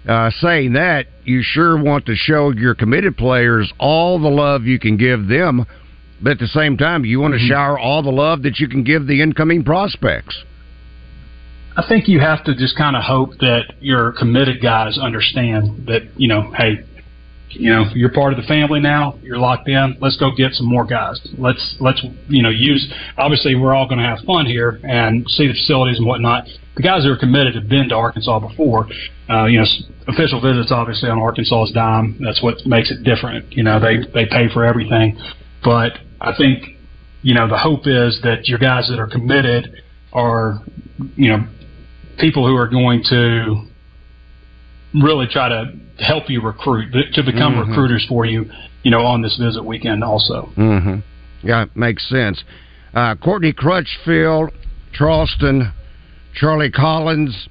uh, 0.09 0.31
saying 0.41 0.73
that, 0.75 1.07
you 1.25 1.43
sure 1.43 1.81
want 1.81 2.07
to 2.07 2.15
show 2.15 2.51
your 2.51 2.75
committed 2.75 3.17
players 3.17 3.73
all 3.79 4.19
the 4.21 4.29
love 4.29 4.65
you 4.65 4.79
can 4.79 4.97
give 4.97 5.29
them, 5.29 5.67
but 6.21 6.33
at 6.33 6.39
the 6.39 6.49
same 6.49 6.77
time, 6.77 7.05
you 7.05 7.21
want 7.21 7.35
to 7.35 7.39
mm-hmm. 7.39 7.49
shower 7.49 7.79
all 7.79 8.03
the 8.03 8.11
love 8.11 8.43
that 8.43 8.59
you 8.59 8.69
can 8.69 8.85
give 8.85 9.07
the 9.07 9.23
incoming 9.23 9.65
prospects. 9.65 10.45
I 11.75 11.85
think 11.89 12.07
you 12.07 12.21
have 12.21 12.45
to 12.45 12.55
just 12.55 12.77
kind 12.77 12.97
of 12.97 13.03
hope 13.03 13.39
that 13.39 13.75
your 13.81 14.13
committed 14.13 14.61
guys 14.63 14.99
understand 14.99 15.87
that, 15.87 16.03
you 16.17 16.29
know, 16.29 16.53
hey, 16.53 16.85
you 17.49 17.71
know, 17.71 17.85
you're 17.95 18.13
part 18.13 18.33
of 18.33 18.39
the 18.39 18.47
family 18.47 18.81
now. 18.81 19.19
You're 19.23 19.39
locked 19.39 19.69
in. 19.69 19.97
Let's 20.01 20.17
go 20.17 20.31
get 20.35 20.53
some 20.53 20.67
more 20.67 20.87
guys. 20.87 21.21
Let's 21.37 21.77
let's 21.81 22.03
you 22.29 22.43
know 22.43 22.51
use. 22.51 22.93
Obviously, 23.19 23.55
we're 23.55 23.75
all 23.75 23.87
going 23.87 23.99
to 23.99 24.05
have 24.07 24.21
fun 24.27 24.47
here 24.47 24.81
and 24.83 25.29
see 25.29 25.47
the 25.49 25.53
facilities 25.53 25.99
and 25.99 26.07
whatnot. 26.07 26.45
The 26.77 26.83
guys 26.83 27.05
who 27.05 27.11
are 27.11 27.19
committed 27.19 27.55
have 27.55 27.69
been 27.69 27.91
to 27.91 27.95
Arkansas 27.95 28.39
before. 28.41 28.89
Uh, 29.29 29.45
you 29.47 29.59
know, 29.59 29.67
official 30.09 30.41
visits 30.41 30.73
obviously 30.73 31.11
on 31.11 31.19
Arkansas's 31.19 31.73
dime. 31.75 32.19
That's 32.25 32.43
what 32.43 32.65
makes 32.65 32.91
it 32.91 33.05
different. 33.05 33.53
You 33.53 33.65
know, 33.65 33.79
they 33.79 33.99
they 34.15 34.27
pay 34.27 34.49
for 34.53 34.65
everything, 34.65 35.19
but 35.63 35.93
I 36.21 36.35
think 36.37 36.79
you 37.23 37.35
know 37.35 37.49
the 37.49 37.59
hope 37.59 37.87
is 37.87 38.21
that 38.23 38.49
your 38.49 38.59
guys 38.59 38.89
that 38.89 38.99
are 38.99 39.09
committed 39.09 39.83
are 40.13 40.61
you 41.17 41.29
know 41.29 41.47
people 42.19 42.47
who 42.47 42.57
are 42.57 42.69
going 42.69 43.03
to 43.11 43.67
really 45.03 45.27
try 45.27 45.49
to 45.49 45.73
help 45.99 46.29
you 46.29 46.43
recruit 46.43 46.93
to 47.15 47.23
become 47.23 47.55
mm-hmm. 47.55 47.71
recruiters 47.71 48.05
for 48.09 48.25
you. 48.25 48.47
You 48.83 48.91
know, 48.91 49.03
on 49.03 49.23
this 49.23 49.39
visit 49.41 49.65
weekend 49.65 50.03
also. 50.03 50.51
Mm-hmm. 50.57 51.47
Yeah, 51.47 51.67
makes 51.77 52.09
sense. 52.09 52.43
Uh, 52.93 53.15
Courtney 53.15 53.53
Crutchfield 53.53 54.51
Charleston, 54.93 55.73
Charlie 56.35 56.71
Collins, 56.71 57.49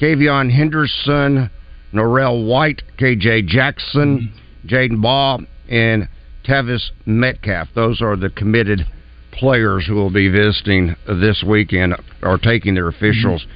Kavion 0.00 0.50
Henderson, 0.50 1.50
Norrell 1.92 2.46
White, 2.46 2.82
KJ 2.98 3.46
Jackson, 3.46 4.32
Jaden 4.66 5.00
Ball, 5.00 5.40
and 5.68 6.08
Tavis 6.44 6.90
Metcalf. 7.06 7.68
Those 7.74 8.02
are 8.02 8.16
the 8.16 8.30
committed 8.30 8.80
players 9.32 9.86
who 9.86 9.94
will 9.94 10.12
be 10.12 10.28
visiting 10.28 10.94
this 11.06 11.42
weekend 11.46 11.94
or 12.22 12.38
taking 12.38 12.74
their 12.74 12.88
officials 12.88 13.46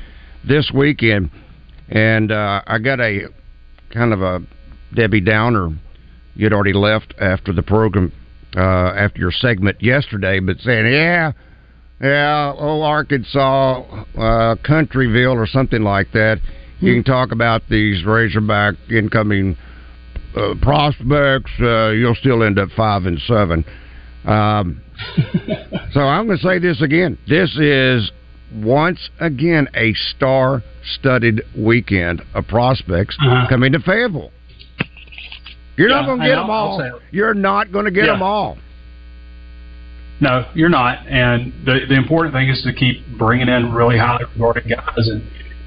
this 0.49 0.71
weekend. 0.75 1.31
And 1.89 2.33
uh, 2.33 2.63
I 2.67 2.79
got 2.79 3.01
a 3.01 3.29
kind 3.91 4.13
of 4.13 4.23
a 4.23 4.41
Debbie 4.95 5.21
Downer. 5.21 5.71
You'd 6.35 6.53
already 6.53 6.73
left 6.73 7.15
after 7.21 7.53
the 7.53 7.63
program, 7.63 8.13
uh, 8.57 8.61
after 8.61 9.21
your 9.21 9.33
segment 9.33 9.83
yesterday, 9.83 10.41
but 10.41 10.59
saying, 10.61 10.87
yeah, 10.87 11.33
yeah, 12.01 12.55
oh, 12.57 12.83
Arkansas, 12.83 13.81
uh, 14.17 14.57
Countryville, 14.65 15.35
or 15.35 15.47
something 15.47 15.83
like 15.83 16.13
that. 16.13 16.39
You 16.81 16.95
can 16.95 17.03
talk 17.03 17.33
about 17.33 17.63
these 17.69 18.05
Razorback 18.05 18.75
incoming 18.89 19.57
uh, 20.37 20.55
prospects. 20.63 21.51
Uh, 21.61 21.91
you'll 21.91 22.15
still 22.15 22.45
end 22.45 22.59
up 22.59 22.69
five 22.77 23.07
and 23.07 23.19
seven. 23.23 23.65
Um, 24.25 24.81
so 25.93 26.01
I'm 26.01 26.27
going 26.27 26.39
to 26.39 26.45
say 26.45 26.61
this 26.61 26.81
again. 26.81 27.19
This 27.27 27.57
is 27.57 28.13
once 28.55 29.11
again 29.21 29.69
a 29.75 29.93
star-studded 29.95 31.43
weekend 31.57 32.23
of 32.35 32.47
prospects 32.49 33.17
Uh-huh. 33.21 33.47
coming 33.49 33.73
to 33.73 33.79
Fayetteville. 33.81 34.31
You're 35.77 35.89
not 35.91 36.07
going 36.07 36.21
to 36.21 36.27
get 36.27 36.35
them 36.37 36.51
all. 36.51 37.01
You're 37.13 37.35
not 37.35 37.71
going 37.73 37.85
to 37.85 37.91
get 37.91 38.07
Yeah. 38.07 38.13
them 38.13 38.23
all. 38.23 38.59
No, 40.21 40.47
you're 40.55 40.69
not. 40.69 41.07
And 41.07 41.53
the 41.65 41.81
the 41.89 41.95
important 41.95 42.35
thing 42.35 42.49
is 42.49 42.61
to 42.63 42.73
keep 42.73 43.07
bringing 43.17 43.49
in 43.49 43.73
really 43.73 43.97
highly 43.99 44.25
regarded 44.35 44.69
guys. 44.69 45.07
And 45.09 45.23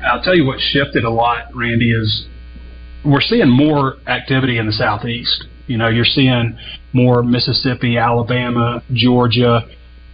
I'll 0.06 0.22
tell 0.22 0.36
you 0.36 0.46
what 0.46 0.60
shifted 0.60 1.06
a 1.06 1.10
lot, 1.10 1.56
Randy, 1.56 1.92
is 1.92 2.26
we're 3.06 3.22
seeing 3.22 3.48
more 3.48 3.96
activity 4.08 4.58
in 4.58 4.66
the 4.66 4.74
southeast. 4.74 5.46
You 5.68 5.78
know, 5.78 5.88
you're 5.88 6.04
seeing 6.04 6.58
more 6.92 7.24
Mississippi, 7.24 7.98
Alabama, 7.98 8.84
Georgia. 8.92 9.64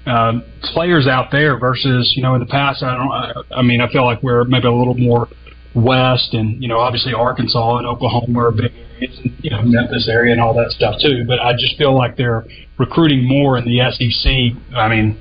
Um, 0.08 0.44
players 0.74 1.06
out 1.06 1.32
there 1.32 1.60
versus 1.60 2.14
you 2.16 2.24
know 2.24 2.34
in 2.34 2.40
the 2.40 2.46
past 2.46 2.82
I 2.82 2.96
don't 2.96 3.12
I, 3.12 3.60
I 3.60 3.62
mean 3.62 3.82
I 3.82 3.92
feel 3.92 4.06
like 4.06 4.24
we're 4.24 4.46
maybe 4.46 4.68
a 4.68 4.72
little 4.72 4.96
more 4.96 5.28
west 5.76 6.34
and 6.34 6.62
you 6.62 6.70
know 6.70 6.80
obviously 6.80 7.14
Arkansas 7.14 7.78
and 7.80 7.88
Oklahoma 7.88 8.46
are 8.46 8.52
big 8.52 8.72
and 9.02 9.36
you 9.44 9.50
know 9.50 9.62
Memphis 9.64 10.08
area 10.10 10.32
and 10.32 10.40
all 10.40 10.54
that 10.54 10.72
stuff 10.72 10.96
too 11.02 11.26
but 11.28 11.40
I 11.40 11.52
just 11.54 11.78
feel 11.78 11.94
like 11.94 12.16
they're 12.16 12.46
recruiting 12.78 13.28
more 13.28 13.58
in 13.58 13.66
the 13.66 13.80
SEC 13.92 14.78
I 14.78 14.88
mean 14.88 15.20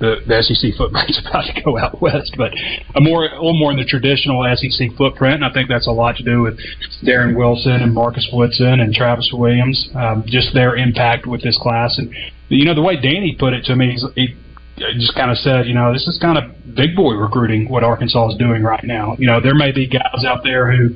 the, 0.00 0.16
the 0.26 0.42
SEC 0.42 0.74
footprint's 0.76 1.20
about 1.28 1.44
to 1.54 1.62
go 1.62 1.78
out 1.78 2.02
west 2.02 2.34
but 2.36 2.50
a 2.96 3.00
more 3.00 3.26
a 3.26 3.34
little 3.34 3.56
more 3.56 3.70
in 3.70 3.78
the 3.78 3.84
traditional 3.84 4.44
SEC 4.56 4.96
footprint. 4.98 5.36
And 5.36 5.44
I 5.44 5.52
think 5.52 5.68
that's 5.68 5.86
a 5.86 5.92
lot 5.92 6.16
to 6.16 6.24
do 6.24 6.42
with 6.42 6.58
Deron 7.04 7.36
Wilson 7.36 7.72
and 7.72 7.94
Marcus 7.94 8.28
Woodson 8.32 8.80
and 8.80 8.92
Travis 8.92 9.30
Williams 9.32 9.88
um, 9.94 10.24
just 10.26 10.52
their 10.54 10.76
impact 10.76 11.26
with 11.26 11.42
this 11.42 11.56
class 11.62 11.98
and 11.98 12.12
you 12.48 12.64
know 12.64 12.74
the 12.74 12.82
way 12.82 12.96
Danny 13.00 13.36
put 13.38 13.52
it 13.52 13.64
to 13.64 13.76
me 13.76 13.96
he 14.14 14.36
just 14.76 15.14
kind 15.14 15.30
of 15.30 15.36
said, 15.38 15.66
you 15.66 15.74
know, 15.74 15.92
this 15.92 16.06
is 16.06 16.18
kind 16.20 16.38
of 16.38 16.74
big 16.74 16.96
boy 16.96 17.14
recruiting 17.14 17.68
what 17.68 17.84
Arkansas 17.84 18.30
is 18.30 18.36
doing 18.38 18.62
right 18.62 18.82
now. 18.84 19.14
You 19.18 19.26
know, 19.26 19.40
there 19.40 19.54
may 19.54 19.72
be 19.72 19.86
guys 19.86 20.24
out 20.26 20.42
there 20.42 20.70
who, 20.70 20.90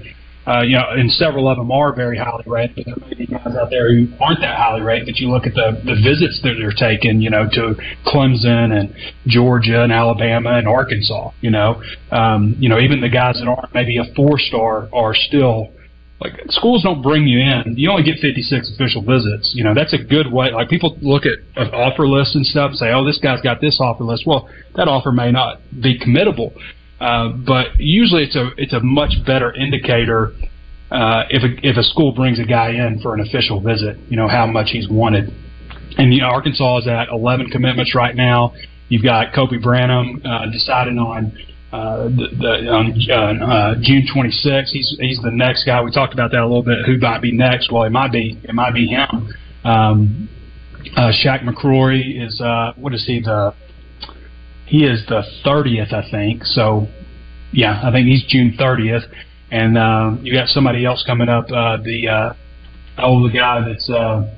uh, 0.46 0.62
you 0.62 0.76
know, 0.76 0.84
and 0.90 1.10
several 1.12 1.48
of 1.48 1.58
them 1.58 1.70
are 1.70 1.94
very 1.94 2.18
highly 2.18 2.44
rated, 2.46 2.76
but 2.76 2.86
there 2.86 3.08
may 3.08 3.14
be 3.14 3.26
guys 3.26 3.54
out 3.54 3.70
there 3.70 3.92
who 3.92 4.08
aren't 4.20 4.40
that 4.40 4.56
highly 4.56 4.80
rated. 4.80 5.06
But 5.06 5.16
you 5.16 5.30
look 5.30 5.46
at 5.46 5.54
the 5.54 5.80
the 5.84 5.94
visits 5.94 6.40
that 6.42 6.54
they're 6.58 6.72
taking, 6.72 7.20
you 7.20 7.30
know, 7.30 7.48
to 7.52 7.74
Clemson 8.06 8.72
and 8.72 8.94
Georgia 9.26 9.82
and 9.82 9.92
Alabama 9.92 10.52
and 10.52 10.66
Arkansas. 10.66 11.30
You 11.40 11.50
know, 11.50 11.82
um, 12.10 12.56
you 12.58 12.68
know, 12.68 12.80
even 12.80 13.00
the 13.00 13.10
guys 13.10 13.36
that 13.38 13.46
aren't 13.46 13.74
maybe 13.74 13.98
a 13.98 14.04
four 14.16 14.38
star 14.38 14.88
are 14.92 15.14
still 15.14 15.68
like 16.20 16.32
schools 16.48 16.82
don't 16.82 17.02
bring 17.02 17.26
you 17.26 17.38
in. 17.38 17.74
You 17.76 17.90
only 17.90 18.02
get 18.02 18.18
56 18.18 18.72
official 18.74 19.02
visits. 19.02 19.52
You 19.54 19.62
know, 19.62 19.72
that's 19.74 19.92
a 19.92 19.98
good 19.98 20.32
way. 20.32 20.50
Like 20.50 20.68
people 20.68 20.96
look 21.00 21.24
at 21.24 21.38
an 21.56 21.72
offer 21.72 22.08
lists 22.08 22.34
and 22.34 22.44
stuff 22.44 22.70
and 22.70 22.78
say, 22.78 22.90
oh, 22.92 23.04
this 23.04 23.18
guy's 23.18 23.40
got 23.40 23.60
this 23.60 23.78
offer 23.80 24.04
list. 24.04 24.24
Well, 24.26 24.48
that 24.74 24.88
offer 24.88 25.12
may 25.12 25.30
not 25.30 25.60
be 25.80 25.98
committable. 25.98 26.52
Uh, 27.00 27.28
but 27.28 27.78
usually 27.78 28.24
it's 28.24 28.34
a, 28.34 28.50
it's 28.56 28.72
a 28.72 28.80
much 28.80 29.12
better 29.24 29.54
indicator, 29.54 30.32
uh, 30.90 31.22
if 31.30 31.44
a, 31.44 31.66
if 31.66 31.76
a 31.76 31.84
school 31.84 32.12
brings 32.12 32.40
a 32.40 32.44
guy 32.44 32.70
in 32.70 32.98
for 33.00 33.14
an 33.14 33.20
official 33.20 33.60
visit, 33.60 33.96
you 34.08 34.16
know, 34.16 34.26
how 34.26 34.46
much 34.46 34.70
he's 34.70 34.88
wanted. 34.88 35.32
And, 35.98 36.12
you 36.12 36.20
know, 36.20 36.28
Arkansas 36.28 36.78
is 36.78 36.88
at 36.88 37.08
11 37.10 37.50
commitments 37.50 37.94
right 37.94 38.16
now. 38.16 38.54
You've 38.88 39.04
got 39.04 39.32
Kobe 39.32 39.58
Branham, 39.58 40.20
uh, 40.24 40.50
deciding 40.50 40.98
on, 40.98 41.36
uh, 41.72 42.04
the, 42.04 42.28
the, 42.38 42.68
on 42.70 43.42
uh, 43.42 43.46
uh, 43.46 43.74
June 43.82 44.06
26th. 44.14 44.68
He's 44.68 44.96
he's 44.98 45.20
the 45.22 45.30
next 45.30 45.64
guy. 45.64 45.82
We 45.82 45.90
talked 45.90 46.14
about 46.14 46.30
that 46.30 46.40
a 46.40 46.46
little 46.46 46.62
bit. 46.62 46.78
Who 46.86 46.98
might 46.98 47.20
be 47.20 47.32
next? 47.32 47.70
Well, 47.70 47.84
it 47.84 47.90
might 47.90 48.10
be 48.10 48.40
it 48.42 48.54
might 48.54 48.72
be 48.72 48.86
him. 48.86 49.34
Um, 49.64 50.28
uh, 50.96 51.12
Shaq 51.12 51.42
McCrory 51.42 52.24
is 52.24 52.40
uh, 52.40 52.72
what 52.76 52.94
is 52.94 53.04
he 53.06 53.20
the? 53.20 53.54
He 54.66 54.84
is 54.84 55.04
the 55.08 55.22
30th, 55.46 55.94
I 55.94 56.10
think. 56.10 56.44
So, 56.44 56.88
yeah, 57.52 57.80
I 57.82 57.90
think 57.90 58.06
he's 58.06 58.22
June 58.28 58.54
30th. 58.58 59.10
And 59.50 59.78
um, 59.78 60.20
you 60.22 60.34
got 60.34 60.48
somebody 60.48 60.84
else 60.84 61.02
coming 61.06 61.30
up. 61.30 61.46
Uh, 61.46 61.78
the 61.82 62.08
uh, 62.08 62.34
oh, 62.98 63.26
the 63.26 63.32
guy 63.32 63.66
that's 63.66 63.88
uh, 63.88 64.34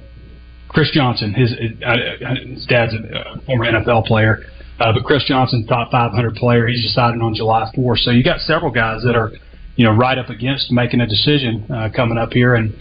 Chris 0.68 0.90
Johnson. 0.92 1.34
His 1.34 1.50
his 1.50 2.66
dad's 2.66 2.94
a 2.94 3.40
former 3.46 3.66
NFL 3.66 4.06
player. 4.06 4.44
Uh, 4.80 4.92
but 4.94 5.04
Chris 5.04 5.22
Johnson, 5.28 5.66
top 5.66 5.90
500 5.90 6.34
player, 6.37 6.66
he's 6.66 6.82
deciding 6.82 7.20
on 7.20 7.34
July 7.34 7.70
4th. 7.76 7.99
So 7.99 8.10
you 8.10 8.25
got 8.25 8.40
several 8.40 8.70
guys 8.70 9.02
that 9.04 9.14
are, 9.14 9.30
you 9.76 9.84
know, 9.84 9.92
right 9.92 10.16
up 10.16 10.30
against 10.30 10.72
making 10.72 11.00
a 11.02 11.06
decision 11.06 11.66
uh, 11.70 11.90
coming 11.94 12.16
up 12.16 12.32
here. 12.32 12.54
And 12.54 12.75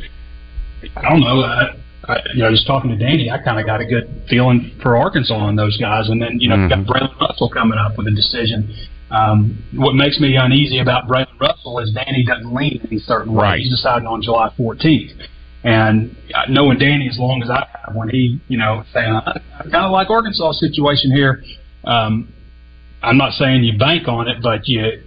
I 0.95 1.09
don't 1.09 1.19
know, 1.19 1.41
I, 1.41 1.75
I, 2.07 2.17
you 2.33 2.43
know, 2.43 2.51
just 2.51 2.65
talking 2.65 2.89
to 2.91 2.95
Danny, 2.95 3.29
I 3.29 3.37
kind 3.43 3.59
of 3.59 3.65
got 3.65 3.81
a 3.81 3.85
good 3.85 4.23
feeling 4.29 4.71
for 4.81 4.95
Arkansas 4.95 5.35
on 5.35 5.57
those 5.57 5.77
guys. 5.77 6.07
And 6.07 6.21
then, 6.21 6.39
you 6.39 6.47
know, 6.47 6.55
you 6.55 6.69
got 6.69 6.85
Braylon 6.85 7.19
Russell 7.19 7.49
coming 7.49 7.77
up 7.77 7.97
with 7.97 8.07
a 8.07 8.11
decision. 8.11 8.73
Um, 9.11 9.61
what 9.75 9.93
makes 9.93 10.19
me 10.21 10.37
uneasy 10.37 10.79
about 10.79 11.05
Braylon 11.05 11.37
Russell 11.39 11.79
is 11.79 11.91
Danny 11.91 12.23
doesn't 12.23 12.53
lean 12.53 12.79
in 12.81 12.87
any 12.87 12.99
certain 12.99 13.33
way. 13.33 13.43
Right. 13.43 13.59
He's 13.59 13.71
deciding 13.71 14.07
on 14.07 14.21
July 14.21 14.53
14th. 14.57 15.27
And 15.65 16.15
knowing 16.47 16.77
Danny 16.77 17.09
as 17.09 17.19
long 17.19 17.43
as 17.43 17.49
I 17.49 17.67
have, 17.73 17.93
when 17.93 18.07
he, 18.07 18.39
you 18.47 18.57
know, 18.57 18.85
saying, 18.93 19.11
I, 19.11 19.41
I 19.59 19.63
kind 19.63 19.83
of 19.83 19.91
like 19.91 20.09
Arkansas 20.09 20.53
situation 20.53 21.11
here, 21.11 21.43
um, 21.83 22.33
I'm 23.01 23.17
not 23.17 23.33
saying 23.33 23.63
you 23.63 23.77
bank 23.77 24.07
on 24.07 24.27
it, 24.27 24.41
but 24.41 24.67
you, 24.67 25.03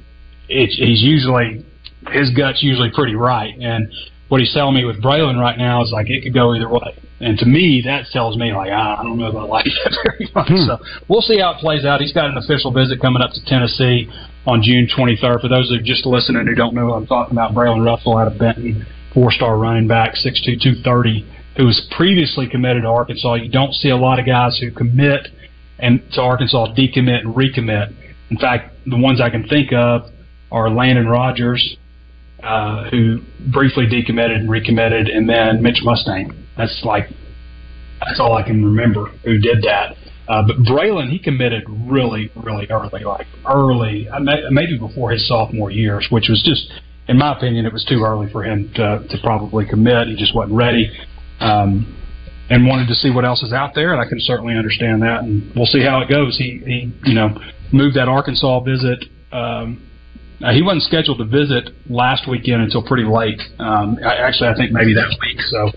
it's, 0.49 0.77
he's 0.77 1.03
usually, 1.03 1.65
his 2.11 2.31
gut's 2.35 2.63
usually 2.63 2.91
pretty 2.95 3.15
right. 3.15 3.55
And 3.59 3.93
what 4.29 4.41
he's 4.41 4.53
telling 4.55 4.75
me 4.75 4.85
with 4.85 5.03
Braylon 5.03 5.39
right 5.39 5.59
now 5.59 5.83
is 5.83 5.93
like 5.93 6.09
it 6.09 6.23
could 6.23 6.33
go 6.33 6.55
either 6.55 6.69
way. 6.69 6.97
And 7.21 7.39
to 7.39 7.45
me, 7.45 7.83
that 7.85 8.07
tells 8.13 8.37
me 8.37 8.53
like 8.53 8.71
ah, 8.73 8.99
I 8.99 9.03
don't 9.03 9.19
know 9.19 9.29
if 9.29 9.37
I 9.37 9.43
like 9.43 9.67
that 9.85 9.93
very 10.03 10.31
much. 10.35 10.49
So 10.67 10.79
we'll 11.07 11.21
see 11.21 11.39
how 11.39 11.53
it 11.53 11.59
plays 11.59 11.85
out. 11.85 12.01
He's 12.01 12.15
got 12.15 12.31
an 12.31 12.39
official 12.39 12.73
visit 12.73 12.99
coming 13.01 13.21
up 13.21 13.31
to 13.33 13.45
Tennessee 13.45 14.11
on 14.47 14.63
June 14.63 14.89
23rd. 14.89 15.43
For 15.43 15.49
those 15.49 15.69
who 15.69 15.77
are 15.77 15.83
just 15.85 16.07
listening 16.07 16.47
who 16.47 16.55
don't 16.55 16.75
know 16.75 16.87
what 16.87 16.97
I'm 16.97 17.07
talking 17.07 17.33
about, 17.33 17.53
Braylon 17.53 17.85
Russell 17.85 18.17
out 18.17 18.27
of 18.27 18.39
Benton, 18.39 18.87
four-star 19.13 19.57
running 19.59 19.87
back, 19.87 20.15
6'2", 20.15 20.83
230, 20.83 21.27
who 21.59 21.67
was 21.67 21.87
previously 21.95 22.49
committed 22.49 22.83
to 22.83 22.89
Arkansas. 22.89 23.35
You 23.35 23.51
don't 23.51 23.75
see 23.75 23.91
a 23.91 23.97
lot 23.97 24.19
of 24.19 24.27
guys 24.27 24.59
who 24.59 24.71
commit 24.73 25.29
and 25.83 26.01
to 26.13 26.21
Arkansas 26.23 26.75
decommit 26.75 27.21
and 27.21 27.35
recommit. 27.35 27.95
In 28.31 28.39
fact, 28.39 28.75
the 28.87 28.97
ones 28.97 29.21
I 29.21 29.29
can 29.29 29.47
think 29.47 29.73
of 29.73 30.03
are 30.51 30.71
Landon 30.71 31.07
Rogers, 31.07 31.77
uh, 32.43 32.89
who 32.91 33.21
briefly 33.53 33.87
decommitted 33.87 34.37
and 34.37 34.51
recommitted, 34.51 35.09
and 35.09 35.29
then 35.29 35.63
Mitch 35.63 35.81
Mustain. 35.83 36.47
That's 36.57 36.81
like 36.85 37.09
that's 38.01 38.21
all 38.21 38.35
I 38.35 38.43
can 38.43 38.65
remember 38.65 39.07
who 39.25 39.39
did 39.39 39.63
that. 39.63 39.97
Uh, 40.29 40.43
but 40.47 40.57
Braylon, 40.59 41.11
he 41.11 41.19
committed 41.19 41.65
really, 41.69 42.31
really 42.37 42.67
early, 42.71 43.05
like 43.05 43.27
early, 43.47 44.09
uh, 44.09 44.21
maybe 44.51 44.79
before 44.79 45.11
his 45.11 45.27
sophomore 45.29 45.71
years, 45.71 46.07
which 46.11 46.27
was 46.29 46.43
just, 46.45 46.73
in 47.09 47.19
my 47.19 47.37
opinion, 47.37 47.67
it 47.67 47.73
was 47.73 47.85
too 47.85 48.03
early 48.05 48.31
for 48.31 48.45
him 48.45 48.71
to, 48.75 49.05
to 49.11 49.19
probably 49.23 49.67
commit. 49.67 50.09
He 50.09 50.17
just 50.17 50.35
wasn't 50.35 50.57
ready. 50.57 50.91
Um, 51.41 52.02
and 52.51 52.67
wanted 52.67 52.89
to 52.89 52.95
see 52.95 53.11
what 53.11 53.25
else 53.25 53.43
is 53.43 53.53
out 53.53 53.75
there, 53.75 53.93
and 53.93 54.01
I 54.01 54.09
can 54.09 54.21
certainly 54.21 54.57
understand 54.57 55.03
that. 55.03 55.23
And 55.23 55.53
we'll 55.55 55.67
see 55.67 55.83
how 55.83 56.01
it 56.01 56.09
goes. 56.09 56.37
He, 56.37 56.61
he 56.65 56.93
you 57.05 57.15
know, 57.15 57.39
moved 57.73 57.97
that 57.97 58.09
Arkansas 58.09 58.61
visit. 58.61 59.05
Um, 59.33 59.89
uh, 60.43 60.53
he 60.53 60.63
wasn't 60.63 60.83
scheduled 60.83 61.19
to 61.19 61.25
visit 61.25 61.71
last 61.89 62.29
weekend 62.29 62.63
until 62.63 62.83
pretty 62.83 63.05
late. 63.05 63.41
Um, 63.59 63.99
I, 64.05 64.17
actually, 64.17 64.49
I 64.49 64.55
think 64.55 64.73
maybe 64.73 64.93
that 64.95 65.17
week. 65.23 65.41
So, 65.41 65.71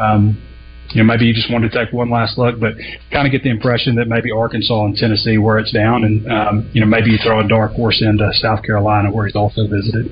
um, 0.00 0.42
you 0.90 1.02
know, 1.02 1.06
maybe 1.06 1.26
he 1.26 1.32
just 1.32 1.50
wanted 1.52 1.70
to 1.72 1.84
take 1.84 1.92
one 1.92 2.10
last 2.10 2.38
look, 2.38 2.58
but 2.58 2.74
kind 3.12 3.26
of 3.26 3.32
get 3.32 3.42
the 3.42 3.50
impression 3.50 3.96
that 3.96 4.08
maybe 4.08 4.30
Arkansas 4.30 4.84
and 4.84 4.96
Tennessee 4.96 5.36
where 5.36 5.58
it's 5.58 5.72
down, 5.72 6.04
and 6.04 6.32
um, 6.32 6.70
you 6.72 6.80
know, 6.80 6.86
maybe 6.86 7.10
you 7.10 7.18
throw 7.22 7.40
a 7.40 7.48
dark 7.48 7.72
horse 7.72 8.00
into 8.00 8.28
South 8.34 8.62
Carolina 8.62 9.10
where 9.10 9.26
he's 9.26 9.36
also 9.36 9.66
visited. 9.66 10.10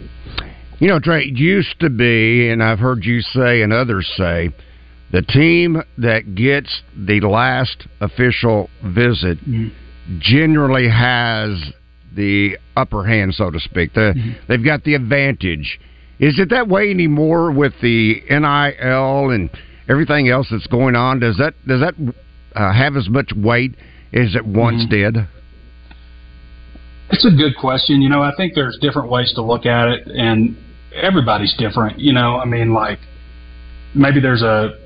You 0.80 0.88
know, 0.88 0.99
Trey, 0.99 1.30
used 1.32 1.78
to 1.80 1.88
be, 1.88 2.50
and 2.50 2.62
I've 2.62 2.80
heard 2.80 3.04
you 3.04 3.20
say 3.23 3.62
and 3.62 3.73
others 3.73 4.11
say, 4.16 4.50
the 5.14 5.23
team 5.23 5.80
that 5.99 6.35
gets 6.35 6.83
the 6.97 7.21
last 7.21 7.87
official 8.00 8.68
visit 8.85 9.38
generally 10.18 10.88
has 10.88 11.73
the 12.16 12.59
upper 12.76 13.04
hand, 13.04 13.33
so 13.33 13.49
to 13.49 13.61
speak. 13.61 13.94
The, 13.94 14.12
mm-hmm. 14.16 14.33
They've 14.49 14.64
got 14.64 14.83
the 14.83 14.94
advantage. 14.94 15.78
Is 16.18 16.40
it 16.40 16.50
that 16.50 16.66
way 16.66 16.90
anymore 16.90 17.52
with 17.52 17.75
the 17.80 18.23
NIL 18.28 19.30
and 19.30 19.50
everything 19.88 20.28
else 20.28 20.49
that's 20.50 20.66
going 20.66 20.97
on? 20.97 21.21
Does 21.21 21.37
that 21.37 21.54
does 21.64 21.80
that 21.80 21.94
uh, 22.56 22.73
have 22.73 22.97
as 22.97 23.09
much 23.09 23.30
weight 23.37 23.76
as 24.12 24.35
it 24.35 24.44
once 24.44 24.83
mm-hmm. 24.83 25.14
did? 25.16 25.28
It's 27.11 27.25
a 27.25 27.30
good 27.30 27.56
question. 27.56 28.02
You 28.02 28.09
know, 28.09 28.23
I 28.23 28.33
think 28.37 28.54
there's 28.56 28.76
different 28.80 29.11
ways 29.11 29.33
to 29.37 29.42
look 29.42 29.64
at 29.64 29.87
it, 29.87 30.09
and 30.09 30.56
everybody's 30.92 31.54
different. 31.56 32.00
You 32.00 32.12
know, 32.12 32.37
I 32.37 32.47
mean, 32.47 32.75
like 32.75 32.99
maybe 33.94 34.18
there's 34.18 34.42
a 34.42 34.80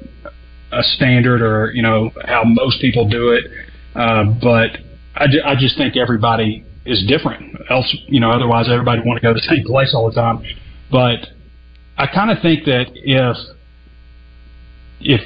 a 0.72 0.82
standard 0.82 1.42
or 1.42 1.72
you 1.72 1.82
know 1.82 2.10
how 2.25 2.42
most 2.44 2.80
people 2.80 3.08
do 3.08 3.30
it, 3.30 3.44
uh, 3.94 4.25
but 4.40 4.78
I, 5.14 5.26
ju- 5.26 5.42
I 5.44 5.54
just 5.54 5.76
think 5.76 5.96
everybody 5.96 6.64
is 6.84 7.04
different. 7.06 7.56
Else, 7.70 7.94
you 8.06 8.20
know, 8.20 8.30
otherwise 8.30 8.66
everybody 8.70 9.02
want 9.04 9.20
to 9.20 9.22
go 9.22 9.32
to 9.32 9.40
the 9.40 9.46
same 9.46 9.64
place 9.64 9.92
all 9.94 10.08
the 10.08 10.14
time. 10.14 10.42
But 10.90 11.26
I 11.96 12.06
kind 12.06 12.30
of 12.30 12.38
think 12.40 12.64
that 12.64 12.87
if 12.94 13.37
if 15.00 15.20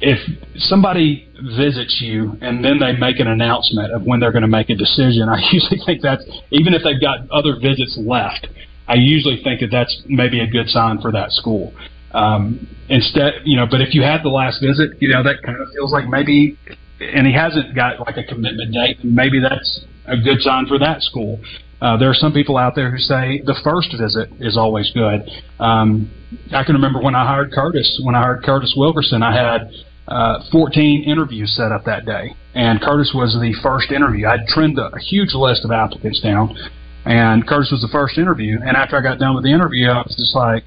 if 0.00 0.18
somebody 0.56 1.28
visits 1.56 1.98
you 2.00 2.36
and 2.40 2.64
then 2.64 2.78
they 2.78 2.92
make 2.92 3.18
an 3.18 3.26
announcement 3.26 3.92
of 3.92 4.02
when 4.02 4.20
they're 4.20 4.32
going 4.32 4.42
to 4.42 4.48
make 4.48 4.70
a 4.70 4.74
decision, 4.74 5.28
I 5.28 5.40
usually 5.52 5.80
think 5.84 6.02
that's 6.02 6.24
even 6.50 6.74
if 6.74 6.82
they've 6.84 7.00
got 7.00 7.30
other 7.30 7.56
visits 7.60 7.98
left, 8.00 8.46
I 8.86 8.94
usually 8.94 9.40
think 9.42 9.60
that 9.60 9.70
that's 9.70 10.02
maybe 10.06 10.40
a 10.40 10.46
good 10.46 10.68
sign 10.68 11.00
for 11.00 11.12
that 11.12 11.30
school. 11.32 11.74
Um, 12.12 12.66
instead, 12.88 13.42
you 13.44 13.56
know, 13.56 13.66
but 13.70 13.80
if 13.80 13.94
you 13.94 14.02
had 14.02 14.22
the 14.22 14.30
last 14.30 14.62
visit, 14.62 15.00
you 15.00 15.08
know, 15.08 15.22
that 15.22 15.42
kind 15.44 15.60
of 15.60 15.68
feels 15.74 15.92
like 15.92 16.08
maybe, 16.08 16.58
and 17.00 17.26
he 17.26 17.32
hasn't 17.32 17.74
got 17.74 18.00
like 18.00 18.16
a 18.16 18.24
commitment 18.24 18.72
date, 18.72 19.04
maybe 19.04 19.40
that's 19.40 19.84
a 20.06 20.16
good 20.16 20.40
sign 20.40 20.66
for 20.66 20.78
that 20.78 21.02
school. 21.02 21.40
Uh, 21.80 21.96
there 21.96 22.10
are 22.10 22.14
some 22.14 22.32
people 22.32 22.56
out 22.56 22.74
there 22.74 22.90
who 22.90 22.98
say 22.98 23.40
the 23.44 23.54
first 23.62 23.94
visit 23.98 24.30
is 24.40 24.56
always 24.56 24.90
good. 24.92 25.22
Um, 25.60 26.10
I 26.52 26.64
can 26.64 26.74
remember 26.74 27.00
when 27.00 27.14
I 27.14 27.24
hired 27.24 27.52
Curtis, 27.52 28.00
when 28.02 28.14
I 28.14 28.22
hired 28.22 28.42
Curtis 28.42 28.74
Wilkerson, 28.76 29.22
I 29.22 29.34
had 29.34 29.70
uh, 30.08 30.42
14 30.50 31.04
interviews 31.04 31.54
set 31.54 31.70
up 31.70 31.84
that 31.84 32.04
day, 32.04 32.34
and 32.54 32.80
Curtis 32.80 33.12
was 33.14 33.34
the 33.40 33.54
first 33.62 33.92
interview. 33.92 34.26
I'd 34.26 34.46
trimmed 34.48 34.78
a, 34.78 34.86
a 34.86 34.98
huge 34.98 35.34
list 35.34 35.64
of 35.64 35.70
applicants 35.70 36.20
down, 36.20 36.56
and 37.04 37.46
Curtis 37.46 37.70
was 37.70 37.82
the 37.82 37.92
first 37.92 38.18
interview. 38.18 38.58
And 38.58 38.76
after 38.76 38.96
I 38.96 39.02
got 39.02 39.18
done 39.18 39.34
with 39.34 39.44
the 39.44 39.52
interview, 39.52 39.88
I 39.88 39.98
was 39.98 40.16
just 40.18 40.34
like, 40.34 40.64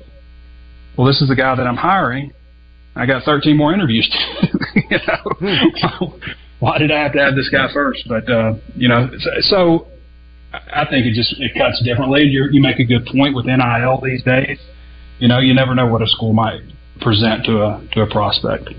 well, 1.02 1.08
this 1.08 1.20
is 1.20 1.30
the 1.30 1.36
guy 1.36 1.56
that 1.56 1.66
I'm 1.66 1.78
hiring. 1.78 2.32
I 2.96 3.08
got 3.08 3.24
13 3.24 3.58
more 3.58 3.74
interviews. 3.74 4.08
you 4.76 5.00
know, 5.08 6.20
why 6.60 6.78
did 6.78 6.92
I 6.92 7.02
have 7.02 7.14
to 7.14 7.20
have 7.20 7.34
this 7.34 7.50
guy 7.50 7.74
first? 7.74 8.08
But 8.08 8.30
uh, 8.30 8.54
you 8.76 8.88
know, 8.88 9.10
so 9.40 9.88
I 10.54 10.86
think 10.88 11.08
it 11.08 11.16
just 11.16 11.34
it 11.40 11.54
cuts 11.58 11.82
differently. 11.84 12.26
you 12.26 12.50
you 12.52 12.62
make 12.62 12.78
a 12.78 12.84
good 12.84 13.08
point 13.08 13.36
with 13.36 13.48
NIL 13.48 14.00
these 14.04 14.22
days. 14.22 14.60
You 15.18 15.28
know, 15.28 15.40
you 15.40 15.56
never 15.56 15.74
know 15.74 15.88
what 15.88 16.04
a 16.04 16.08
school 16.08 16.34
might 16.34 16.62
present 17.00 17.46
to 17.46 17.64
a 17.64 17.88
to 17.94 18.02
a 18.02 18.08
prospect. 18.08 18.70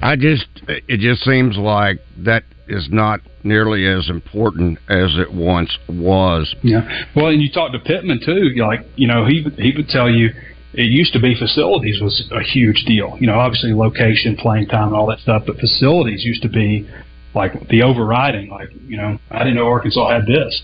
I 0.00 0.16
just 0.16 0.46
it 0.66 1.00
just 1.00 1.22
seems 1.22 1.58
like 1.58 1.98
that 2.24 2.44
is 2.66 2.88
not 2.90 3.20
nearly 3.44 3.86
as 3.86 4.08
important 4.08 4.78
as 4.88 5.18
it 5.18 5.30
once 5.34 5.76
was. 5.86 6.54
Yeah. 6.62 7.04
Well, 7.14 7.26
and 7.26 7.42
you 7.42 7.52
talk 7.52 7.72
to 7.72 7.78
Pittman 7.78 8.20
too. 8.24 8.54
Like 8.56 8.86
you 8.96 9.06
know, 9.06 9.26
he 9.26 9.44
he 9.58 9.74
would 9.76 9.88
tell 9.88 10.08
you 10.08 10.30
it 10.74 10.90
used 10.90 11.12
to 11.14 11.20
be 11.20 11.34
facilities 11.34 12.00
was 12.00 12.28
a 12.30 12.42
huge 12.42 12.84
deal. 12.84 13.16
You 13.20 13.26
know, 13.26 13.38
obviously 13.38 13.72
location, 13.72 14.36
playing 14.36 14.68
time, 14.68 14.88
and 14.88 14.96
all 14.96 15.06
that 15.06 15.20
stuff, 15.20 15.44
but 15.46 15.58
facilities 15.58 16.24
used 16.24 16.42
to 16.42 16.48
be 16.48 16.88
like 17.34 17.68
the 17.68 17.82
overriding. 17.82 18.50
Like, 18.50 18.68
you 18.86 18.96
know, 18.96 19.18
I 19.30 19.38
didn't 19.38 19.54
know 19.54 19.66
Arkansas 19.66 20.10
had 20.10 20.26
this. 20.26 20.62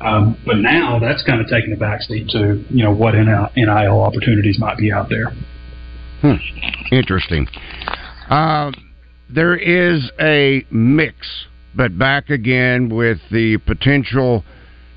Um, 0.00 0.38
but 0.46 0.58
now 0.58 0.98
that's 1.00 1.24
kind 1.24 1.40
of 1.40 1.48
taking 1.48 1.72
a 1.72 1.76
backseat 1.76 2.30
to, 2.30 2.64
you 2.70 2.84
know, 2.84 2.92
what 2.92 3.14
NIL 3.14 4.00
opportunities 4.00 4.58
might 4.58 4.78
be 4.78 4.92
out 4.92 5.08
there. 5.08 5.32
Hmm. 6.20 6.34
Interesting. 6.92 7.48
Uh, 8.28 8.70
there 9.28 9.56
is 9.56 10.10
a 10.20 10.64
mix, 10.70 11.16
but 11.74 11.98
back 11.98 12.30
again 12.30 12.88
with 12.94 13.18
the 13.32 13.58
potential 13.66 14.44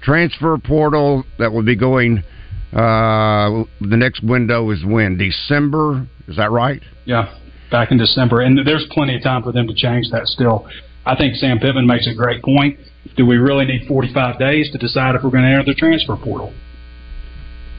transfer 0.03 0.57
portal 0.57 1.23
that 1.39 1.51
will 1.51 1.63
be 1.63 1.75
going– 1.75 2.23
uh, 2.73 3.63
the 3.81 3.97
next 3.97 4.23
window 4.23 4.69
is 4.71 4.83
when 4.85 5.17
December. 5.17 6.07
Is 6.27 6.37
that 6.37 6.51
right? 6.51 6.81
Yeah, 7.05 7.37
back 7.69 7.91
in 7.91 7.97
December, 7.97 8.41
and 8.41 8.59
there's 8.65 8.85
plenty 8.91 9.15
of 9.15 9.23
time 9.23 9.43
for 9.43 9.51
them 9.51 9.67
to 9.67 9.73
change 9.73 10.09
that. 10.11 10.27
Still, 10.27 10.67
I 11.05 11.15
think 11.15 11.35
Sam 11.35 11.59
Pittman 11.59 11.85
makes 11.85 12.07
a 12.07 12.13
great 12.13 12.41
point. 12.43 12.79
Do 13.17 13.25
we 13.25 13.37
really 13.37 13.65
need 13.65 13.87
45 13.87 14.39
days 14.39 14.71
to 14.71 14.77
decide 14.77 15.15
if 15.15 15.23
we're 15.23 15.31
going 15.31 15.43
to 15.43 15.49
enter 15.49 15.65
the 15.65 15.73
transfer 15.73 16.15
portal? 16.15 16.53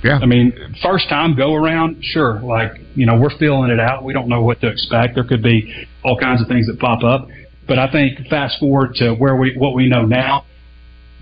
Yeah. 0.02 0.18
I 0.20 0.26
mean, 0.26 0.52
first 0.82 1.08
time 1.08 1.36
go 1.36 1.54
around, 1.54 2.02
sure. 2.02 2.40
Like, 2.40 2.72
you 2.94 3.06
know, 3.06 3.16
we're 3.18 3.36
feeling 3.38 3.70
it 3.70 3.78
out. 3.78 4.02
We 4.02 4.12
don't 4.12 4.28
know 4.28 4.42
what 4.42 4.60
to 4.62 4.68
expect. 4.68 5.14
There 5.14 5.24
could 5.24 5.42
be 5.42 5.86
all 6.04 6.18
kinds 6.18 6.42
of 6.42 6.48
things 6.48 6.66
that 6.66 6.80
pop 6.80 7.04
up. 7.04 7.28
But 7.68 7.78
I 7.78 7.90
think 7.90 8.26
fast 8.28 8.58
forward 8.58 8.96
to 8.96 9.14
where 9.14 9.36
we 9.36 9.54
what 9.56 9.74
we 9.74 9.88
know 9.88 10.04
now, 10.04 10.44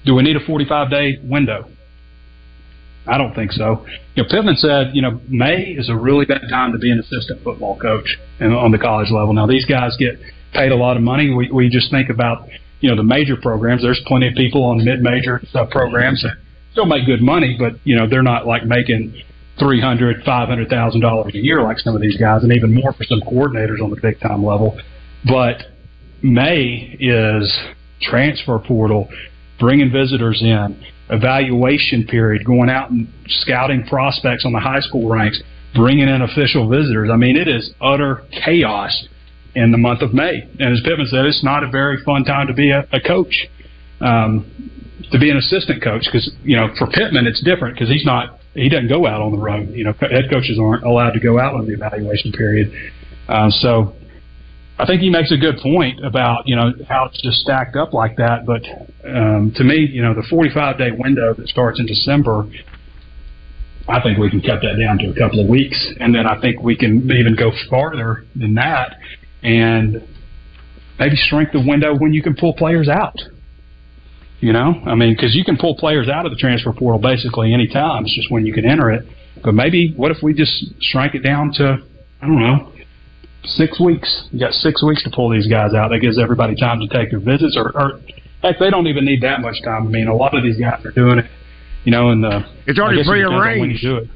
do 0.06 0.14
we 0.14 0.22
need 0.22 0.36
a 0.36 0.40
45 0.40 0.90
day 0.90 1.18
window? 1.22 1.68
I 3.06 3.18
don't 3.18 3.34
think 3.34 3.52
so. 3.52 3.84
You 4.14 4.22
know, 4.22 4.28
Pittman 4.28 4.56
said, 4.56 4.90
you 4.94 5.02
know, 5.02 5.20
May 5.28 5.74
is 5.76 5.88
a 5.88 5.96
really 5.96 6.26
bad 6.26 6.42
time 6.50 6.72
to 6.72 6.78
be 6.78 6.90
an 6.90 6.98
assistant 6.98 7.42
football 7.42 7.78
coach 7.78 8.18
and 8.38 8.54
on 8.54 8.72
the 8.72 8.78
college 8.78 9.10
level. 9.10 9.32
Now 9.32 9.46
these 9.46 9.64
guys 9.64 9.96
get 9.98 10.20
paid 10.52 10.72
a 10.72 10.76
lot 10.76 10.96
of 10.96 11.02
money. 11.02 11.32
We 11.32 11.50
we 11.50 11.68
just 11.68 11.90
think 11.90 12.10
about 12.10 12.48
you 12.80 12.90
know 12.90 12.96
the 12.96 13.02
major 13.02 13.36
programs. 13.36 13.82
There's 13.82 14.00
plenty 14.06 14.28
of 14.28 14.34
people 14.34 14.64
on 14.64 14.84
mid-major 14.84 15.42
programs 15.70 16.22
that 16.22 16.36
still 16.72 16.86
make 16.86 17.06
good 17.06 17.22
money, 17.22 17.56
but 17.58 17.74
you 17.84 17.96
know 17.96 18.08
they're 18.08 18.22
not 18.22 18.46
like 18.46 18.64
making 18.64 19.22
three 19.58 19.80
hundred, 19.80 20.22
five 20.24 20.48
hundred 20.48 20.68
thousand 20.68 21.00
dollars 21.00 21.34
a 21.34 21.38
year 21.38 21.62
like 21.62 21.78
some 21.78 21.94
of 21.94 22.00
these 22.00 22.16
guys, 22.16 22.42
and 22.42 22.52
even 22.52 22.74
more 22.74 22.92
for 22.92 23.04
some 23.04 23.20
coordinators 23.20 23.82
on 23.82 23.90
the 23.90 24.00
big 24.00 24.20
time 24.20 24.44
level. 24.44 24.78
But 25.24 25.62
May 26.22 26.96
is 26.98 27.58
transfer 28.02 28.58
portal, 28.58 29.08
bringing 29.58 29.90
visitors 29.92 30.40
in 30.42 30.82
evaluation 31.10 32.06
period, 32.06 32.44
going 32.44 32.70
out 32.70 32.90
and 32.90 33.08
scouting 33.26 33.84
prospects 33.86 34.44
on 34.44 34.52
the 34.52 34.60
high 34.60 34.80
school 34.80 35.08
ranks, 35.08 35.42
bringing 35.74 36.08
in 36.08 36.22
official 36.22 36.68
visitors. 36.68 37.10
I 37.12 37.16
mean, 37.16 37.36
it 37.36 37.48
is 37.48 37.72
utter 37.80 38.22
chaos 38.44 39.08
in 39.54 39.72
the 39.72 39.78
month 39.78 40.02
of 40.02 40.14
May. 40.14 40.42
And 40.58 40.72
as 40.72 40.80
Pittman 40.84 41.06
said, 41.08 41.26
it's 41.26 41.44
not 41.44 41.64
a 41.64 41.70
very 41.70 42.02
fun 42.04 42.24
time 42.24 42.46
to 42.46 42.54
be 42.54 42.70
a, 42.70 42.86
a 42.92 43.00
coach, 43.00 43.48
um, 44.00 44.46
to 45.10 45.18
be 45.18 45.30
an 45.30 45.36
assistant 45.36 45.82
coach, 45.82 46.04
because 46.04 46.30
you 46.44 46.56
know 46.56 46.68
for 46.78 46.86
Pittman 46.86 47.26
it's 47.26 47.42
different 47.42 47.74
because 47.74 47.88
he's 47.88 48.04
not 48.04 48.38
he 48.54 48.68
doesn't 48.68 48.88
go 48.88 49.06
out 49.06 49.20
on 49.20 49.32
the 49.32 49.38
road. 49.38 49.70
You 49.70 49.84
know, 49.84 49.92
head 49.92 50.30
coaches 50.30 50.58
aren't 50.60 50.84
allowed 50.84 51.12
to 51.12 51.20
go 51.20 51.38
out 51.38 51.54
on 51.54 51.66
the 51.66 51.72
evaluation 51.72 52.32
period. 52.32 52.72
Uh, 53.28 53.50
so 53.50 53.94
I 54.80 54.86
think 54.86 55.02
he 55.02 55.10
makes 55.10 55.30
a 55.30 55.36
good 55.36 55.58
point 55.58 56.02
about 56.02 56.48
you 56.48 56.56
know 56.56 56.72
how 56.88 57.04
it's 57.04 57.20
just 57.20 57.40
stacked 57.40 57.76
up 57.76 57.92
like 57.92 58.16
that. 58.16 58.46
But 58.46 58.62
um, 59.06 59.52
to 59.56 59.62
me, 59.62 59.76
you 59.76 60.00
know, 60.00 60.14
the 60.14 60.24
45 60.30 60.78
day 60.78 60.90
window 60.96 61.34
that 61.34 61.48
starts 61.48 61.78
in 61.78 61.84
December, 61.84 62.46
I 63.86 64.00
think 64.00 64.16
we 64.16 64.30
can 64.30 64.40
cut 64.40 64.62
that 64.62 64.78
down 64.80 64.96
to 64.98 65.10
a 65.10 65.14
couple 65.14 65.40
of 65.40 65.48
weeks, 65.48 65.76
and 66.00 66.14
then 66.14 66.26
I 66.26 66.40
think 66.40 66.62
we 66.62 66.76
can 66.76 67.10
even 67.10 67.36
go 67.36 67.52
farther 67.68 68.24
than 68.34 68.54
that, 68.54 68.96
and 69.42 70.02
maybe 70.98 71.16
shrink 71.28 71.52
the 71.52 71.62
window 71.64 71.94
when 71.94 72.14
you 72.14 72.22
can 72.22 72.34
pull 72.34 72.54
players 72.54 72.88
out. 72.88 73.18
You 74.40 74.54
know, 74.54 74.80
I 74.86 74.94
mean, 74.94 75.14
because 75.14 75.34
you 75.34 75.44
can 75.44 75.58
pull 75.58 75.76
players 75.76 76.08
out 76.08 76.24
of 76.24 76.32
the 76.32 76.38
transfer 76.38 76.72
portal 76.72 76.98
basically 76.98 77.52
any 77.52 77.68
time. 77.68 78.06
It's 78.06 78.16
just 78.16 78.30
when 78.32 78.46
you 78.46 78.54
can 78.54 78.64
enter 78.64 78.90
it. 78.90 79.04
But 79.44 79.52
maybe 79.52 79.92
what 79.94 80.10
if 80.10 80.22
we 80.22 80.32
just 80.32 80.64
shrank 80.80 81.14
it 81.14 81.20
down 81.20 81.52
to 81.56 81.82
I 82.22 82.26
don't 82.26 82.40
know 82.40 82.72
six 83.44 83.80
weeks. 83.80 84.28
You 84.30 84.40
got 84.40 84.52
six 84.52 84.82
weeks 84.82 85.02
to 85.04 85.10
pull 85.10 85.30
these 85.30 85.46
guys 85.46 85.74
out. 85.74 85.88
That 85.90 86.00
gives 86.00 86.18
everybody 86.18 86.54
time 86.56 86.80
to 86.80 86.88
take 86.88 87.10
their 87.10 87.20
visits, 87.20 87.56
or, 87.56 87.70
or 87.74 88.00
heck, 88.42 88.58
they 88.58 88.70
don't 88.70 88.86
even 88.86 89.04
need 89.04 89.22
that 89.22 89.40
much 89.40 89.62
time. 89.64 89.86
I 89.86 89.90
mean, 89.90 90.08
a 90.08 90.14
lot 90.14 90.36
of 90.36 90.42
these 90.42 90.58
guys 90.58 90.84
are 90.84 90.92
doing 90.92 91.18
it, 91.18 91.26
you 91.84 91.92
know, 91.92 92.10
and 92.10 92.22
the 92.22 92.44
it's 92.66 92.78
already 92.78 93.04
prearranged. 93.04 93.60
When 93.60 93.70
you 93.70 93.78
do 93.78 93.96
it. 93.96 94.08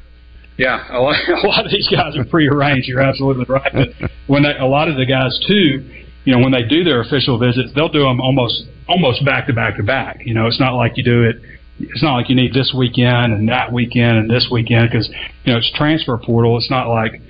Yeah, 0.57 0.87
a 0.91 1.01
lot, 1.01 1.17
a 1.29 1.47
lot 1.47 1.65
of 1.65 1.71
these 1.71 1.89
guys 1.89 2.17
are 2.17 2.25
prearranged. 2.25 2.87
You're 2.87 3.03
absolutely 3.03 3.47
right. 3.49 3.73
But 3.73 4.11
when 4.27 4.43
they, 4.43 4.57
a 4.59 4.67
lot 4.67 4.89
of 4.89 4.97
the 4.97 5.07
guys 5.07 5.39
too, 5.47 5.85
you 6.25 6.35
know, 6.35 6.43
when 6.43 6.53
they 6.53 6.63
do 6.63 6.85
their 6.85 7.01
official 7.01 7.39
visits, 7.39 7.71
they'll 7.75 7.89
do 7.89 8.03
them 8.03 8.21
almost 8.21 8.65
almost 8.89 9.25
back 9.25 9.47
to 9.47 9.53
back 9.53 9.77
to 9.77 9.83
back. 9.83 10.21
You 10.25 10.35
know, 10.35 10.47
it's 10.47 10.61
not 10.61 10.75
like 10.75 10.97
you 10.97 11.05
do 11.05 11.25
it. 11.25 11.37
It's 11.81 12.03
not 12.03 12.15
like 12.15 12.29
you 12.29 12.37
need 12.37 12.55
this 12.55 12.73
weekend 12.77 13.33
and 13.33 13.49
that 13.49 13.73
weekend 13.73 14.19
and 14.19 14.31
this 14.31 14.47
weekend 14.51 14.91
because 14.91 15.09
you 15.45 15.53
know 15.53 15.59
it's 15.59 15.71
transfer 15.75 16.17
portal. 16.19 16.57
It's 16.57 16.71
not 16.71 16.89
like 16.89 17.21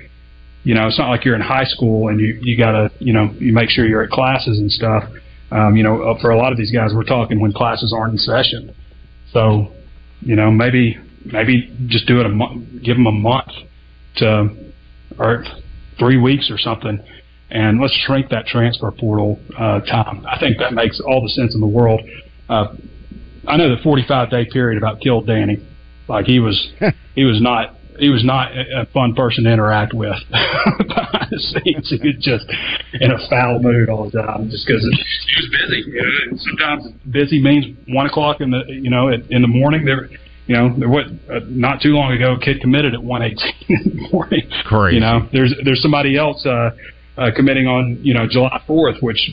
you 0.65 0.75
know, 0.75 0.87
it's 0.87 0.99
not 0.99 1.09
like 1.11 1.25
you're 1.25 1.35
in 1.35 1.41
high 1.41 1.65
school 1.65 2.09
and 2.09 2.19
you 2.19 2.39
you 2.43 2.57
gotta 2.57 2.91
you 2.99 3.13
know 3.13 3.31
you 3.39 3.53
make 3.53 3.71
sure 3.71 3.87
you're 3.87 4.03
at 4.03 4.11
classes 4.11 4.59
and 4.59 4.71
stuff. 4.71 5.05
Um, 5.51 5.77
you 5.77 5.83
know, 5.85 6.03
uh, 6.03 6.21
for 6.21 6.31
a 6.31 6.37
lot 6.37 6.53
of 6.53 6.59
these 6.59 6.73
guys, 6.73 6.91
we're 6.95 7.05
talking 7.05 7.41
when 7.41 7.53
classes 7.53 7.95
aren't 7.97 8.13
in 8.13 8.19
session. 8.19 8.75
So, 9.33 9.73
you 10.21 10.35
know, 10.35 10.51
maybe 10.51 10.99
maybe 11.25 11.71
just 11.87 12.07
do 12.07 12.19
it 12.21 12.27
a 12.27 12.31
month, 12.31 12.83
give 12.83 12.97
them 12.97 13.07
a 13.07 13.13
month 13.13 13.51
to 14.17 14.49
or 15.19 15.45
three 15.99 16.17
weeks 16.17 16.51
or 16.51 16.59
something, 16.59 17.01
and 17.51 17.81
let's 17.81 17.95
shrink 18.07 18.31
that 18.31 18.47
transfer 18.47 18.91
portal 18.91 19.39
uh, 19.57 19.81
time. 19.81 20.27
I 20.27 20.39
think 20.39 20.59
that 20.59 20.73
makes 20.73 21.01
all 21.01 21.23
the 21.23 21.29
sense 21.29 21.55
in 21.55 21.61
the 21.61 21.67
world. 21.67 22.01
Uh, 22.49 22.75
I 23.47 23.57
know 23.57 23.75
the 23.75 23.83
45 23.83 24.31
day 24.31 24.47
period 24.51 24.79
about 24.79 25.01
killed 25.01 25.27
Danny. 25.27 25.65
Like 26.09 26.27
he 26.27 26.41
was, 26.41 26.73
he 27.15 27.25
was 27.25 27.41
not, 27.41 27.77
he 27.99 28.11
was 28.11 28.25
not 28.25 28.51
a 28.53 28.87
fun 28.93 29.15
person 29.15 29.45
to 29.45 29.53
interact 29.53 29.95
with 29.95 30.17
behind 30.31 31.29
the 31.31 31.39
scenes. 31.39 31.91
He 31.91 31.97
was 31.97 32.17
just 32.21 32.47
in 33.01 33.11
a 33.11 33.19
foul 33.29 33.61
mood 33.61 33.89
all 33.89 34.11
the 34.11 34.23
time, 34.23 34.51
just 34.51 34.67
because 34.67 34.83
he 34.85 35.35
was 35.37 35.49
busy. 35.51 35.91
You 35.91 36.03
know, 36.03 36.39
sometimes 36.39 36.93
busy 37.11 37.43
means 37.43 37.77
one 37.89 38.07
o'clock 38.07 38.41
in 38.41 38.51
the, 38.51 38.63
you 38.69 38.91
know, 38.91 39.09
in 39.09 39.43
the 39.43 39.49
morning. 39.49 39.85
There, 39.85 40.09
you 40.47 40.57
know, 40.57 40.75
there 40.79 40.89
was 40.89 41.07
uh, 41.31 41.41
not 41.47 41.81
too 41.81 41.91
long 41.91 42.13
ago, 42.13 42.35
a 42.35 42.41
kid 42.41 42.61
committed 42.61 42.95
at 42.95 43.03
one 43.03 43.23
eighteen 43.23 43.55
in 43.69 43.97
the 43.97 44.09
morning. 44.13 44.43
Crazy. 44.65 44.97
You 44.97 45.01
know, 45.01 45.29
there's 45.33 45.55
there's 45.65 45.81
somebody 45.81 46.17
else 46.17 46.45
uh, 46.45 46.71
uh, 47.17 47.31
committing 47.35 47.67
on 47.67 47.99
you 48.03 48.15
know 48.15 48.27
July 48.29 48.61
4th, 48.69 49.03
which 49.03 49.31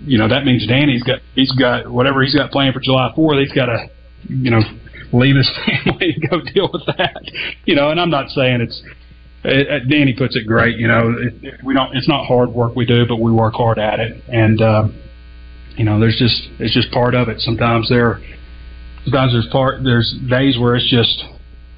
you 0.00 0.18
know 0.18 0.28
that 0.28 0.44
means 0.44 0.66
Danny's 0.66 1.02
got 1.02 1.20
he's 1.34 1.52
got 1.52 1.90
whatever 1.90 2.22
he's 2.22 2.34
got 2.34 2.50
planned 2.50 2.74
for 2.74 2.80
July 2.80 3.12
4th. 3.16 3.40
He's 3.40 3.52
got 3.52 3.66
to 3.66 3.88
you 4.28 4.50
know 4.50 4.60
leave 5.12 5.36
his 5.36 5.50
family 5.66 6.14
and 6.14 6.30
go 6.30 6.40
deal 6.52 6.70
with 6.72 6.86
that. 6.86 7.22
You 7.64 7.74
know, 7.74 7.90
and 7.90 8.00
I'm 8.00 8.10
not 8.10 8.30
saying 8.30 8.60
it's. 8.60 8.82
It, 9.42 9.88
Danny 9.88 10.12
puts 10.12 10.36
it 10.36 10.46
great. 10.46 10.76
You 10.76 10.86
know, 10.86 11.14
it, 11.18 11.64
we 11.64 11.72
don't. 11.72 11.96
It's 11.96 12.08
not 12.08 12.26
hard 12.26 12.50
work 12.50 12.76
we 12.76 12.84
do, 12.84 13.06
but 13.08 13.16
we 13.16 13.32
work 13.32 13.54
hard 13.54 13.78
at 13.78 13.98
it. 13.98 14.22
And 14.28 14.60
uh, 14.60 14.88
you 15.76 15.84
know, 15.84 15.98
there's 15.98 16.18
just 16.18 16.48
it's 16.60 16.74
just 16.74 16.92
part 16.92 17.14
of 17.14 17.28
it. 17.28 17.40
Sometimes 17.40 17.88
there 17.88 18.20
sometimes 19.04 19.32
there's 19.32 19.48
part 19.50 19.82
there's 19.82 20.14
days 20.28 20.58
where 20.58 20.76
it's 20.76 20.88
just 20.90 21.24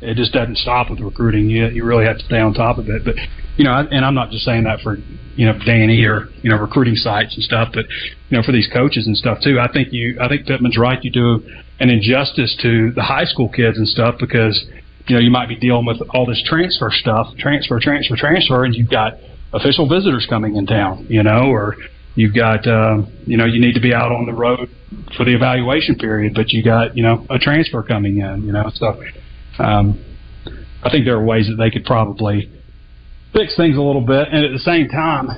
it 0.01 0.16
just 0.16 0.33
doesn't 0.33 0.59
stop 0.59 0.90
with 0.90 1.01
recruiting. 1.01 1.49
You 1.49 1.68
you 1.68 1.85
really 1.85 2.05
have 2.05 2.18
to 2.18 2.25
stay 2.25 2.40
on 2.40 2.53
top 2.53 2.79
of 2.79 2.88
it. 2.88 3.05
But 3.05 3.14
you 3.57 3.64
know, 3.64 3.73
and 3.73 4.05
I'm 4.05 4.14
not 4.14 4.31
just 4.31 4.45
saying 4.45 4.64
that 4.64 4.81
for 4.81 4.97
you 5.37 5.47
know 5.47 5.59
Danny 5.64 6.05
or 6.05 6.29
you 6.42 6.51
know 6.51 6.57
recruiting 6.57 6.97
sites 6.97 7.35
and 7.35 7.45
stuff, 7.45 7.71
but 7.73 7.85
you 8.29 8.37
know 8.37 8.42
for 8.42 8.53
these 8.53 8.68
coaches 8.73 9.07
and 9.07 9.16
stuff 9.16 9.38
too. 9.42 9.61
I 9.61 9.71
think 9.73 9.92
you 9.92 10.18
I 10.21 10.29
think 10.29 10.47
Pittman's 10.47 10.77
right. 10.77 11.03
You 11.03 11.11
do 11.11 11.49
an 11.83 11.90
injustice 11.90 12.57
to 12.62 12.92
the 12.92 13.03
high 13.03 13.25
school 13.25 13.49
kids 13.49 13.77
and 13.77 13.88
stuff 13.88 14.14
because 14.21 14.64
you 15.09 15.16
know 15.16 15.21
you 15.21 15.33
might 15.33 15.49
be 15.49 15.57
dealing 15.57 15.85
with 15.85 15.99
all 16.14 16.25
this 16.25 16.40
transfer 16.47 16.90
stuff, 16.92 17.27
transfer, 17.38 17.81
transfer, 17.81 18.14
transfer, 18.16 18.64
and 18.64 18.75
you've 18.75 18.88
got 18.88 19.14
official 19.53 19.88
visitors 19.88 20.25
coming 20.31 20.55
in 20.55 20.64
town, 20.64 21.07
you 21.11 21.25
know, 21.25 21.51
or 21.51 21.77
you've 22.14 22.35
got 22.35 22.66
um, 22.68 23.12
you 23.27 23.37
know 23.37 23.47
you 23.47 23.61
need 23.61 23.75
to 23.75 23.81
be 23.81 23.92
out 23.92 24.12
on 24.12 24.27
the 24.27 24.33
road 24.33 24.71
for 25.16 25.25
the 25.25 25.35
evaluation 25.35 25.97
period, 25.97 26.35
but 26.35 26.53
you 26.53 26.62
got 26.62 26.97
you 26.97 27.03
know 27.03 27.27
a 27.29 27.38
transfer 27.38 27.83
coming 27.83 28.18
in, 28.18 28.45
you 28.45 28.53
know. 28.53 28.71
So 28.75 29.03
um, 29.59 30.05
I 30.85 30.90
think 30.90 31.05
there 31.05 31.16
are 31.16 31.25
ways 31.25 31.49
that 31.49 31.57
they 31.57 31.71
could 31.71 31.85
probably 31.85 32.49
fix 33.33 33.57
things 33.57 33.77
a 33.77 33.83
little 33.83 34.07
bit, 34.07 34.29
and 34.31 34.45
at 34.45 34.53
the 34.53 34.61
same 34.61 34.88
time, 34.88 35.29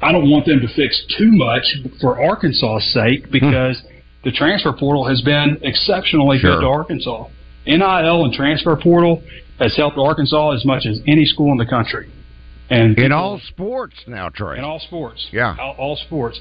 I 0.00 0.12
don't 0.12 0.30
want 0.30 0.46
them 0.46 0.60
to 0.60 0.68
fix 0.74 1.04
too 1.18 1.32
much 1.32 1.64
for 2.00 2.22
Arkansas's 2.22 2.94
sake 2.94 3.24
hmm. 3.26 3.32
because 3.32 3.80
hmm. 3.80 3.89
The 4.24 4.30
transfer 4.32 4.72
portal 4.72 5.08
has 5.08 5.22
been 5.22 5.58
exceptionally 5.62 6.38
sure. 6.38 6.56
good 6.56 6.60
to 6.60 6.66
Arkansas. 6.66 7.26
NIL 7.66 8.24
and 8.24 8.32
transfer 8.32 8.76
portal 8.76 9.22
has 9.58 9.76
helped 9.76 9.98
Arkansas 9.98 10.52
as 10.52 10.64
much 10.64 10.86
as 10.86 11.00
any 11.06 11.24
school 11.24 11.52
in 11.52 11.58
the 11.58 11.66
country. 11.66 12.10
And 12.70 12.98
in 12.98 13.12
all 13.12 13.40
sports 13.48 13.96
now, 14.06 14.28
Trey. 14.28 14.58
In 14.58 14.64
all 14.64 14.78
sports. 14.78 15.26
Yeah. 15.32 15.56
All, 15.58 15.74
all, 15.76 15.96
sports. 15.96 16.40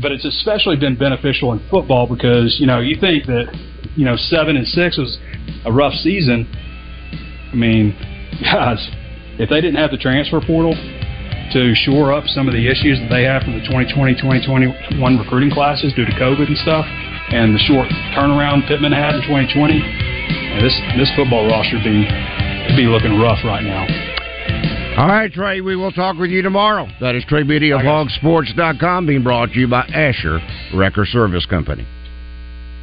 But 0.00 0.10
it's 0.10 0.24
especially 0.24 0.76
been 0.76 0.96
beneficial 0.96 1.52
in 1.52 1.60
football 1.70 2.06
because, 2.08 2.56
you 2.58 2.66
know, 2.66 2.80
you 2.80 2.98
think 2.98 3.26
that, 3.26 3.54
you 3.94 4.04
know, 4.04 4.16
seven 4.16 4.56
and 4.56 4.66
six 4.66 4.96
was 4.96 5.18
a 5.64 5.72
rough 5.72 5.92
season. 5.94 6.48
I 7.52 7.54
mean, 7.54 7.92
guys, 8.42 8.80
if 9.38 9.50
they 9.50 9.60
didn't 9.60 9.76
have 9.76 9.90
the 9.90 9.98
transfer 9.98 10.40
portal 10.40 10.72
to 11.52 11.74
shore 11.74 12.12
up 12.12 12.24
some 12.26 12.48
of 12.48 12.54
the 12.54 12.66
issues 12.66 12.98
that 12.98 13.08
they 13.08 13.22
have 13.22 13.42
from 13.42 13.54
the 13.54 13.64
2020 13.68 14.16
2021 14.16 15.18
recruiting 15.18 15.50
classes 15.50 15.92
due 15.94 16.04
to 16.04 16.12
COVID 16.12 16.48
and 16.48 16.58
stuff, 16.58 16.86
and 17.30 17.54
the 17.54 17.58
short 17.66 17.88
turnaround 18.14 18.66
Pittman 18.68 18.92
had 18.92 19.14
in 19.14 19.22
2020, 19.22 19.78
this 20.62 20.74
this 20.96 21.10
football 21.16 21.46
roster 21.46 21.78
be 21.82 22.06
be 22.76 22.86
looking 22.86 23.18
rough 23.18 23.42
right 23.44 23.64
now. 23.64 23.86
All 24.98 25.08
right, 25.08 25.30
Trey, 25.30 25.60
we 25.60 25.76
will 25.76 25.92
talk 25.92 26.16
with 26.16 26.30
you 26.30 26.40
tomorrow. 26.40 26.88
That 27.00 27.14
is 27.14 27.24
Trey 27.26 27.42
Biddy 27.42 27.70
of 27.72 27.80
hawgsports.com 27.80 29.06
being 29.06 29.22
brought 29.22 29.52
to 29.52 29.58
you 29.58 29.68
by 29.68 29.82
Asher 29.82 30.40
Wrecker 30.74 31.04
Service 31.04 31.44
Company. 31.44 31.86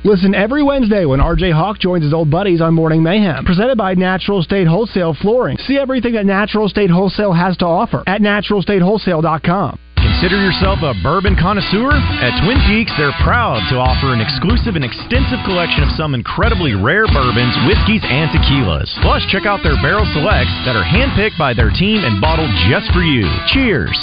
Listen 0.05 0.35
every 0.35 0.61
Wednesday 0.61 1.05
when 1.05 1.21
RJ 1.21 1.53
Hawk 1.53 1.79
joins 1.79 2.03
his 2.03 2.13
old 2.13 2.29
buddies 2.29 2.61
on 2.61 2.73
Morning 2.73 3.01
Mayhem. 3.01 3.45
Presented 3.45 3.77
by 3.77 3.93
Natural 3.93 4.43
State 4.43 4.67
Wholesale 4.67 5.15
Flooring. 5.21 5.57
See 5.59 5.77
everything 5.77 6.13
that 6.13 6.25
Natural 6.25 6.67
State 6.67 6.89
Wholesale 6.89 7.31
has 7.31 7.55
to 7.57 7.65
offer 7.65 8.03
at 8.05 8.21
naturalstatewholesale.com. 8.21 9.79
Consider 10.23 10.39
yourself 10.39 10.79
a 10.87 10.95
bourbon 11.03 11.35
connoisseur? 11.35 11.91
At 12.23 12.31
Twin 12.47 12.55
Peaks, 12.63 12.95
they're 12.95 13.11
proud 13.27 13.59
to 13.67 13.75
offer 13.75 14.15
an 14.15 14.23
exclusive 14.23 14.79
and 14.79 14.85
extensive 14.87 15.43
collection 15.43 15.83
of 15.83 15.91
some 15.99 16.15
incredibly 16.15 16.71
rare 16.79 17.03
bourbons, 17.11 17.51
whiskeys, 17.67 17.99
and 18.07 18.31
tequilas. 18.31 18.87
Plus, 19.03 19.19
check 19.27 19.43
out 19.43 19.59
their 19.67 19.75
barrel 19.83 20.07
selects 20.15 20.55
that 20.63 20.79
are 20.79 20.87
handpicked 20.87 21.35
by 21.35 21.51
their 21.51 21.75
team 21.75 22.07
and 22.07 22.23
bottled 22.23 22.47
just 22.71 22.87
for 22.95 23.03
you. 23.03 23.27
Cheers! 23.51 23.99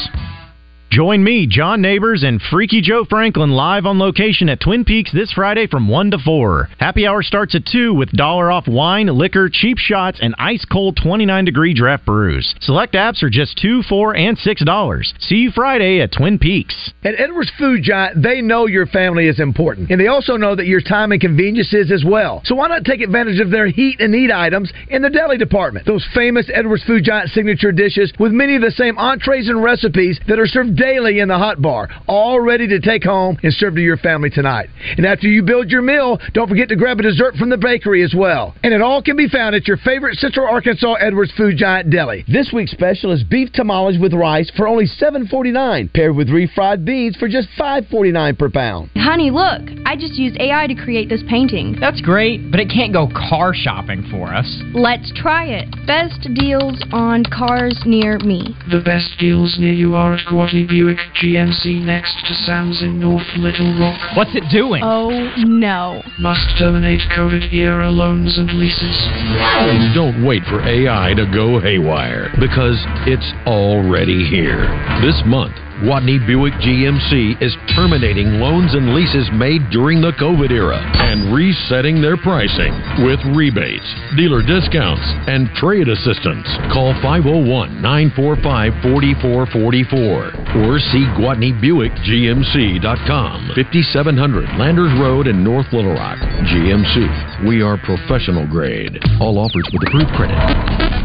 Join 0.91 1.23
me, 1.23 1.47
John 1.47 1.81
Neighbors, 1.81 2.25
and 2.25 2.43
Freaky 2.51 2.81
Joe 2.81 3.05
Franklin 3.09 3.53
live 3.53 3.87
on 3.87 4.01
location 4.01 4.49
at 4.49 4.59
Twin 4.59 4.85
Peaks 4.85 5.13
this 5.13 5.31
Friday 5.31 5.69
from 5.69 5.87
1 5.87 6.11
to 6.11 6.19
4. 6.19 6.69
Happy 6.81 7.07
hour 7.07 7.23
starts 7.23 7.55
at 7.55 7.65
2 7.65 7.95
with 7.95 8.11
dollar 8.11 8.51
off 8.51 8.67
wine, 8.67 9.07
liquor, 9.07 9.49
cheap 9.49 9.79
shots, 9.79 10.19
and 10.21 10.35
ice 10.37 10.65
cold 10.65 10.99
29 11.01 11.45
degree 11.45 11.75
draft 11.75 12.05
brews. 12.05 12.57
Select 12.61 12.95
apps 12.95 13.23
are 13.23 13.31
just 13.31 13.57
2 13.63 13.85
4 13.89 14.17
and 14.17 14.37
$6. 14.37 15.21
See 15.21 15.37
you 15.37 15.53
Friday 15.53 16.01
at 16.01 16.11
Twin 16.11 16.41
Peaks. 16.41 16.93
At 17.05 17.21
Edwards 17.21 17.53
Food 17.57 17.85
Giant, 17.85 18.21
they 18.21 18.41
know 18.41 18.67
your 18.67 18.87
family 18.87 19.29
is 19.29 19.39
important, 19.39 19.93
and 19.93 20.01
they 20.01 20.09
also 20.09 20.37
know 20.37 20.57
that 20.57 20.67
your 20.67 20.81
time 20.81 21.13
and 21.13 21.21
convenience 21.21 21.73
is 21.73 21.93
as 21.93 22.03
well. 22.05 22.43
So 22.45 22.57
why 22.57 22.67
not 22.67 22.85
take 22.85 23.01
advantage 23.01 23.39
of 23.39 23.53
their 23.53 23.69
heat 23.69 24.01
and 24.01 24.13
eat 24.13 24.33
items 24.33 24.73
in 24.89 25.03
the 25.03 25.11
deli 25.11 25.39
department? 25.39 25.87
Those 25.87 26.05
famous 26.13 26.51
Edwards 26.53 26.83
Food 26.83 27.05
Giant 27.05 27.31
signature 27.31 27.71
dishes 27.71 28.13
with 28.19 28.33
many 28.33 28.57
of 28.57 28.63
the 28.63 28.73
same 28.73 28.99
entrees 28.99 29.49
and 29.49 29.63
recipes 29.63 30.19
that 30.27 30.41
are 30.41 30.49
served 30.49 30.80
daily 30.81 31.19
in 31.19 31.29
the 31.29 31.37
hot 31.37 31.61
bar, 31.61 31.91
all 32.09 32.41
ready 32.41 32.67
to 32.67 32.81
take 32.81 33.05
home 33.05 33.37
and 33.43 33.53
serve 33.53 33.75
to 33.75 33.83
your 33.83 33.99
family 33.99 34.31
tonight. 34.31 34.71
And 34.97 35.05
after 35.05 35.29
you 35.29 35.43
build 35.43 35.71
your 35.71 35.83
meal, 35.83 36.19
don't 36.33 36.49
forget 36.49 36.71
to 36.71 36.77
grab 36.77 36.99
a 37.01 37.03
dessert 37.03 37.37
from 37.37 37.51
the 37.51 37.59
bakery 37.59 38.03
as 38.03 38.15
well. 38.17 38.55
And 38.63 38.73
it 38.73 38.81
all 38.81 39.03
can 39.03 39.17
be 39.17 39.29
found 39.29 39.55
at 39.55 39.69
your 39.69 39.77
favorite 39.79 40.17
Central 40.17 40.49
Arkansas 40.49 40.95
Edwards 40.95 41.33
Food 41.37 41.59
Giant 41.59 41.91
Deli. 41.91 42.25
This 42.27 42.51
week's 42.53 42.71
special 42.71 43.13
is 43.13 43.23
beef 43.23 43.53
tamales 43.53 43.99
with 43.99 44.15
rice 44.15 44.51
for 44.57 44.67
only 44.67 44.87
$7.49, 44.87 45.93
paired 45.93 46.17
with 46.17 46.29
refried 46.29 46.85
beans 46.87 47.15
for 47.17 47.29
just 47.29 47.49
$5.49 47.59 48.39
per 48.39 48.49
pound. 48.49 48.91
Honey, 48.97 49.31
look, 49.31 49.61
I 49.85 49.97
just 49.97 50.15
used 50.15 50.41
AI 50.41 50.67
to 50.67 50.75
create 50.75 51.11
this 51.11 51.23
painting. 51.29 51.77
That's 51.79 52.01
great, 52.01 52.51
but 52.51 52.59
it 52.59 52.71
can't 52.71 52.93
go 52.93 53.07
car 53.09 53.53
shopping 53.55 54.07
for 54.11 54.33
us. 54.33 54.47
Let's 54.73 55.13
try 55.15 55.45
it. 55.45 55.69
Best 55.87 56.27
deals 56.35 56.83
on 56.93 57.25
cars 57.25 57.79
near 57.85 58.19
me. 58.21 58.57
The 58.71 58.81
best 58.81 59.19
deals 59.19 59.59
near 59.59 59.75
you 59.75 59.95
are 59.95 60.15
at 60.15 60.27
Gwatney 60.27 60.70
Buick 60.71 60.99
GMC 61.21 61.83
next 61.83 62.15
to 62.29 62.35
Sam's 62.47 62.81
in 62.81 63.01
North 63.01 63.27
Little 63.37 63.77
Rock. 63.81 63.99
What's 64.17 64.31
it 64.37 64.45
doing? 64.53 64.83
Oh 64.85 65.11
no. 65.39 66.01
Must 66.21 66.47
terminate 66.61 67.01
COVID 67.11 67.53
era 67.53 67.91
loans 67.91 68.39
and 68.39 68.49
leases. 68.55 68.97
Don't 69.95 70.25
wait 70.25 70.45
for 70.45 70.63
AI 70.63 71.13
to 71.15 71.27
go 71.27 71.59
haywire 71.59 72.31
because 72.39 72.79
it's 73.05 73.33
already 73.47 74.25
here. 74.31 74.71
This 75.03 75.21
month, 75.27 75.57
Gwatney 75.81 76.21
Buick 76.29 76.53
GMC 76.61 77.41
is 77.41 77.57
terminating 77.73 78.37
loans 78.37 78.77
and 78.77 78.93
leases 78.93 79.25
made 79.33 79.65
during 79.73 80.05
the 80.05 80.13
COVID 80.21 80.53
era 80.53 80.77
and 80.77 81.33
resetting 81.33 82.05
their 82.05 82.21
pricing 82.21 82.77
with 83.01 83.17
rebates, 83.33 83.89
dealer 84.13 84.45
discounts, 84.45 85.01
and 85.25 85.49
trade 85.57 85.89
assistance. 85.89 86.45
Call 86.69 86.93
501 87.01 87.81
945 87.81 88.93
4444 88.93 90.69
or 90.69 90.77
see 90.93 91.09
GwatneyBuickGMC.com. 91.17 93.57
5700 93.57 94.61
Landers 94.61 94.93
Road 95.01 95.33
in 95.33 95.41
North 95.41 95.73
Little 95.73 95.97
Rock. 95.97 96.21
GMC. 96.45 97.49
We 97.49 97.65
are 97.65 97.81
professional 97.89 98.45
grade. 98.45 99.01
All 99.17 99.41
offers 99.41 99.65
with 99.73 99.81
approved 99.89 100.13
credit. 100.13 100.37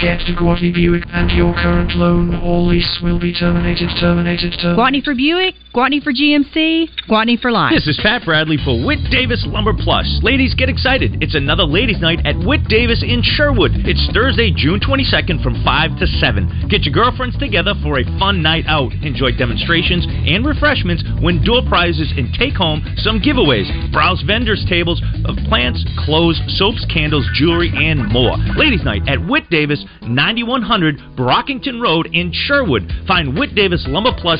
Get 0.03 0.19
to 0.27 0.35
Gwatney 0.35 0.75
Buick 0.75 1.07
and 1.15 1.31
your 1.31 1.55
current 1.55 1.95
loan 1.95 2.35
or 2.43 2.59
lease 2.59 2.99
will 3.01 3.23
be 3.23 3.31
terminated, 3.31 3.87
terminated, 4.03 4.51
terminated. 4.59 4.64
Gwatney 4.73 5.03
for 5.03 5.13
Buick, 5.13 5.53
Gwatney 5.75 6.01
for 6.01 6.11
GMC, 6.11 6.89
Gwatney 7.07 7.39
for 7.39 7.51
life. 7.51 7.73
This 7.75 7.87
is 7.87 7.99
Pat 8.01 8.23
Bradley 8.25 8.57
for 8.57 8.83
Whit 8.83 8.97
Davis 9.11 9.45
Lumber 9.45 9.73
Plus. 9.77 10.07
Ladies, 10.23 10.55
get 10.55 10.69
excited. 10.69 11.21
It's 11.21 11.35
another 11.35 11.63
ladies' 11.63 11.99
night 11.99 12.25
at 12.25 12.33
Whit 12.39 12.63
Davis 12.67 13.03
in 13.03 13.21
Sherwood. 13.21 13.71
It's 13.85 14.09
Thursday, 14.13 14.51
June 14.55 14.79
22nd 14.79 15.43
from 15.43 15.61
5 15.63 15.99
to 15.99 16.07
7. 16.07 16.67
Get 16.69 16.83
your 16.83 16.93
girlfriends 16.93 17.37
together 17.37 17.73
for 17.83 17.99
a 17.99 18.05
fun 18.17 18.41
night 18.41 18.65
out. 18.67 18.93
Enjoy 19.03 19.35
demonstrations 19.37 20.07
and 20.07 20.45
refreshments, 20.45 21.03
win 21.21 21.43
door 21.43 21.61
prizes, 21.67 22.11
and 22.17 22.33
take 22.33 22.55
home 22.55 22.81
some 22.97 23.19
giveaways. 23.19 23.69
Browse 23.91 24.23
vendors' 24.25 24.65
tables 24.67 25.01
of 25.25 25.35
plants, 25.45 25.85
clothes, 26.05 26.41
soaps, 26.57 26.85
candles, 26.91 27.27
jewelry, 27.35 27.69
and 27.75 28.07
more. 28.11 28.37
Ladies' 28.55 28.83
night 28.83 29.03
at 29.07 29.19
Whit 29.19 29.49
Davis, 29.51 29.85
9100 30.01 30.97
Brockington 31.19 31.81
Road 31.81 32.07
in 32.13 32.31
Sherwood. 32.33 32.89
Find 33.05 33.37
Whit 33.37 33.53
Davis 33.53 33.85
Lumber 33.87 34.15
Plus 34.17 34.39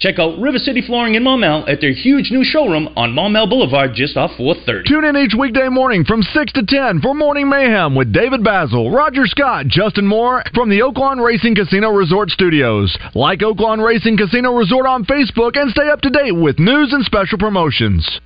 Check 0.00 0.18
out 0.18 0.38
River 0.38 0.58
City 0.58 0.82
Flooring 0.82 1.14
in 1.14 1.22
Maumelle 1.22 1.68
at 1.68 1.80
their 1.80 1.92
huge 1.92 2.30
new 2.30 2.44
showroom 2.44 2.88
on 2.96 3.12
Maumelle 3.12 3.48
Boulevard 3.48 3.92
just 3.94 4.16
off 4.16 4.32
430. 4.36 4.88
Tune 4.88 5.04
in 5.04 5.16
each 5.16 5.34
weekday 5.38 5.68
morning 5.68 6.04
from 6.04 6.22
6 6.22 6.52
to 6.52 6.62
10 6.66 7.00
for 7.00 7.14
Morning 7.14 7.48
Mayhem 7.48 7.94
with 7.94 8.12
David 8.12 8.42
Basil, 8.42 8.90
Roger 8.90 9.26
Scott, 9.26 9.66
Justin 9.66 10.06
Moore 10.06 10.42
from 10.54 10.68
the 10.68 10.80
Oaklawn 10.80 11.24
Racing 11.24 11.54
Casino 11.54 11.90
Resort 11.90 12.30
Studios. 12.30 12.96
Like 13.14 13.40
Oaklawn 13.40 13.84
Racing 13.84 14.16
Casino 14.16 14.54
Resort 14.54 14.86
on 14.86 15.04
Facebook 15.04 15.56
and 15.56 15.70
stay 15.70 15.88
up 15.88 16.00
to 16.02 16.10
date 16.10 16.32
with 16.32 16.58
news 16.58 16.92
and 16.92 17.04
special 17.04 17.38
promotions. 17.38 18.20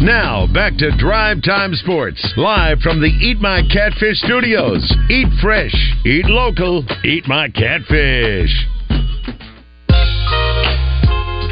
Now, 0.00 0.46
back 0.46 0.76
to 0.78 0.96
Drive 0.96 1.42
Time 1.42 1.74
Sports, 1.74 2.32
live 2.36 2.78
from 2.80 3.00
the 3.00 3.08
Eat 3.08 3.40
My 3.40 3.62
Catfish 3.62 4.20
studios. 4.20 4.94
Eat 5.10 5.28
fresh, 5.42 5.74
eat 6.06 6.26
local, 6.26 6.84
eat 7.04 7.26
my 7.26 7.48
catfish. 7.50 8.54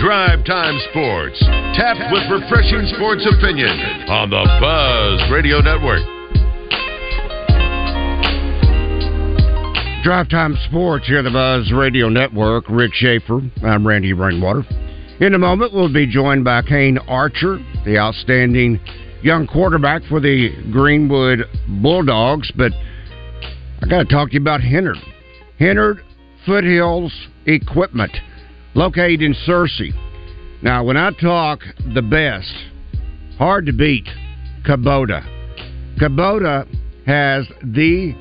Drive 0.00 0.44
Time 0.44 0.78
Sports, 0.90 1.38
tapped 1.74 2.12
with 2.12 2.22
refreshing 2.30 2.86
sports 2.94 3.26
opinion 3.26 3.70
on 4.08 4.28
the 4.28 4.44
Buzz 4.60 5.30
Radio 5.32 5.60
Network. 5.60 6.02
Drive 10.04 10.28
Time 10.28 10.54
Sports 10.68 11.06
here 11.06 11.18
on 11.18 11.24
the 11.24 11.30
Buzz 11.30 11.72
Radio 11.72 12.10
Network. 12.10 12.64
Rick 12.68 12.92
Schaefer. 12.92 13.40
I'm 13.64 13.86
Randy 13.86 14.12
Rainwater. 14.12 14.64
In 15.20 15.32
a 15.34 15.38
moment, 15.38 15.72
we'll 15.72 15.92
be 15.92 16.06
joined 16.06 16.44
by 16.44 16.60
Kane 16.60 16.98
Archer, 17.08 17.58
the 17.86 17.96
outstanding 17.98 18.78
young 19.22 19.46
quarterback 19.46 20.02
for 20.10 20.20
the 20.20 20.50
Greenwood 20.70 21.40
Bulldogs. 21.82 22.52
But 22.54 22.72
I 23.82 23.86
got 23.88 24.06
to 24.06 24.14
talk 24.14 24.28
to 24.28 24.34
you 24.34 24.40
about 24.42 24.60
Hennard. 24.60 24.98
Hennard 25.58 26.02
Foothills 26.44 27.12
Equipment, 27.46 28.12
located 28.76 29.22
in 29.22 29.34
Searcy. 29.48 29.90
Now, 30.62 30.84
when 30.84 30.96
I 30.96 31.10
talk 31.12 31.60
the 31.94 32.02
best, 32.02 32.52
hard 33.38 33.66
to 33.66 33.72
beat, 33.72 34.06
Kubota. 34.64 35.24
Kubota 35.98 36.68
has 37.06 37.46
the 37.62 38.14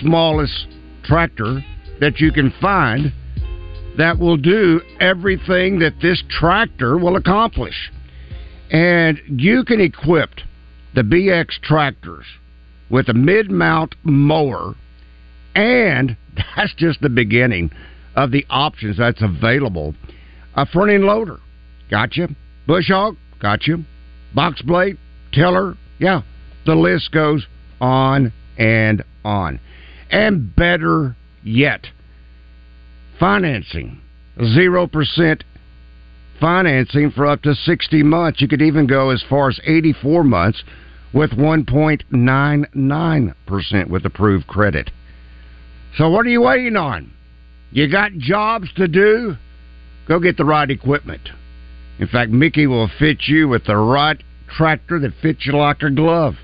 smallest 0.00 0.66
tractor 1.04 1.62
that 2.00 2.20
you 2.20 2.32
can 2.32 2.52
find 2.60 3.12
that 3.98 4.18
will 4.18 4.36
do 4.38 4.80
everything 5.00 5.78
that 5.80 6.00
this 6.00 6.22
tractor 6.30 6.96
will 6.96 7.16
accomplish. 7.16 7.90
And 8.70 9.20
you 9.26 9.64
can 9.64 9.80
equip 9.80 10.30
the 10.94 11.02
BX 11.02 11.60
tractors 11.62 12.24
with 12.90 13.08
a 13.10 13.14
mid 13.14 13.50
mount 13.50 13.94
mower, 14.04 14.74
and 15.54 16.16
that's 16.56 16.74
just 16.76 17.02
the 17.02 17.10
beginning 17.10 17.70
of 18.16 18.30
the 18.30 18.44
options 18.50 18.98
that's 18.98 19.22
available. 19.22 19.94
A 20.54 20.66
front 20.66 20.90
end 20.90 21.04
loader, 21.04 21.38
gotcha. 21.90 22.28
Bush 22.66 22.88
hog, 22.88 23.16
gotcha. 23.40 23.76
Box 24.34 24.60
blade, 24.62 24.98
tiller, 25.32 25.76
yeah. 25.98 26.22
The 26.66 26.74
list 26.74 27.12
goes 27.12 27.46
on 27.80 28.32
and 28.58 29.02
on. 29.24 29.60
And 30.10 30.54
better 30.54 31.16
yet, 31.42 31.86
financing. 33.18 34.02
0% 34.38 35.42
financing 36.40 37.10
for 37.10 37.26
up 37.26 37.42
to 37.42 37.54
60 37.54 38.02
months. 38.02 38.40
You 38.40 38.48
could 38.48 38.62
even 38.62 38.86
go 38.86 39.10
as 39.10 39.22
far 39.28 39.48
as 39.48 39.60
84 39.64 40.24
months 40.24 40.64
with 41.12 41.32
1.99% 41.32 43.88
with 43.88 44.06
approved 44.06 44.46
credit. 44.46 44.90
So, 45.96 46.10
what 46.10 46.26
are 46.26 46.30
you 46.30 46.42
waiting 46.42 46.76
on? 46.76 47.12
You 47.70 47.90
got 47.90 48.12
jobs 48.12 48.72
to 48.76 48.88
do? 48.88 49.36
Go 50.06 50.18
get 50.20 50.36
the 50.36 50.44
right 50.44 50.70
equipment. 50.70 51.28
In 51.98 52.08
fact, 52.08 52.30
Mickey 52.30 52.66
will 52.66 52.90
fit 52.98 53.22
you 53.26 53.48
with 53.48 53.64
the 53.66 53.76
right 53.76 54.22
tractor 54.56 54.98
that 55.00 55.12
fits 55.20 55.44
you 55.44 55.56
like 55.56 55.82
a 55.82 55.90
glove. 55.90 56.34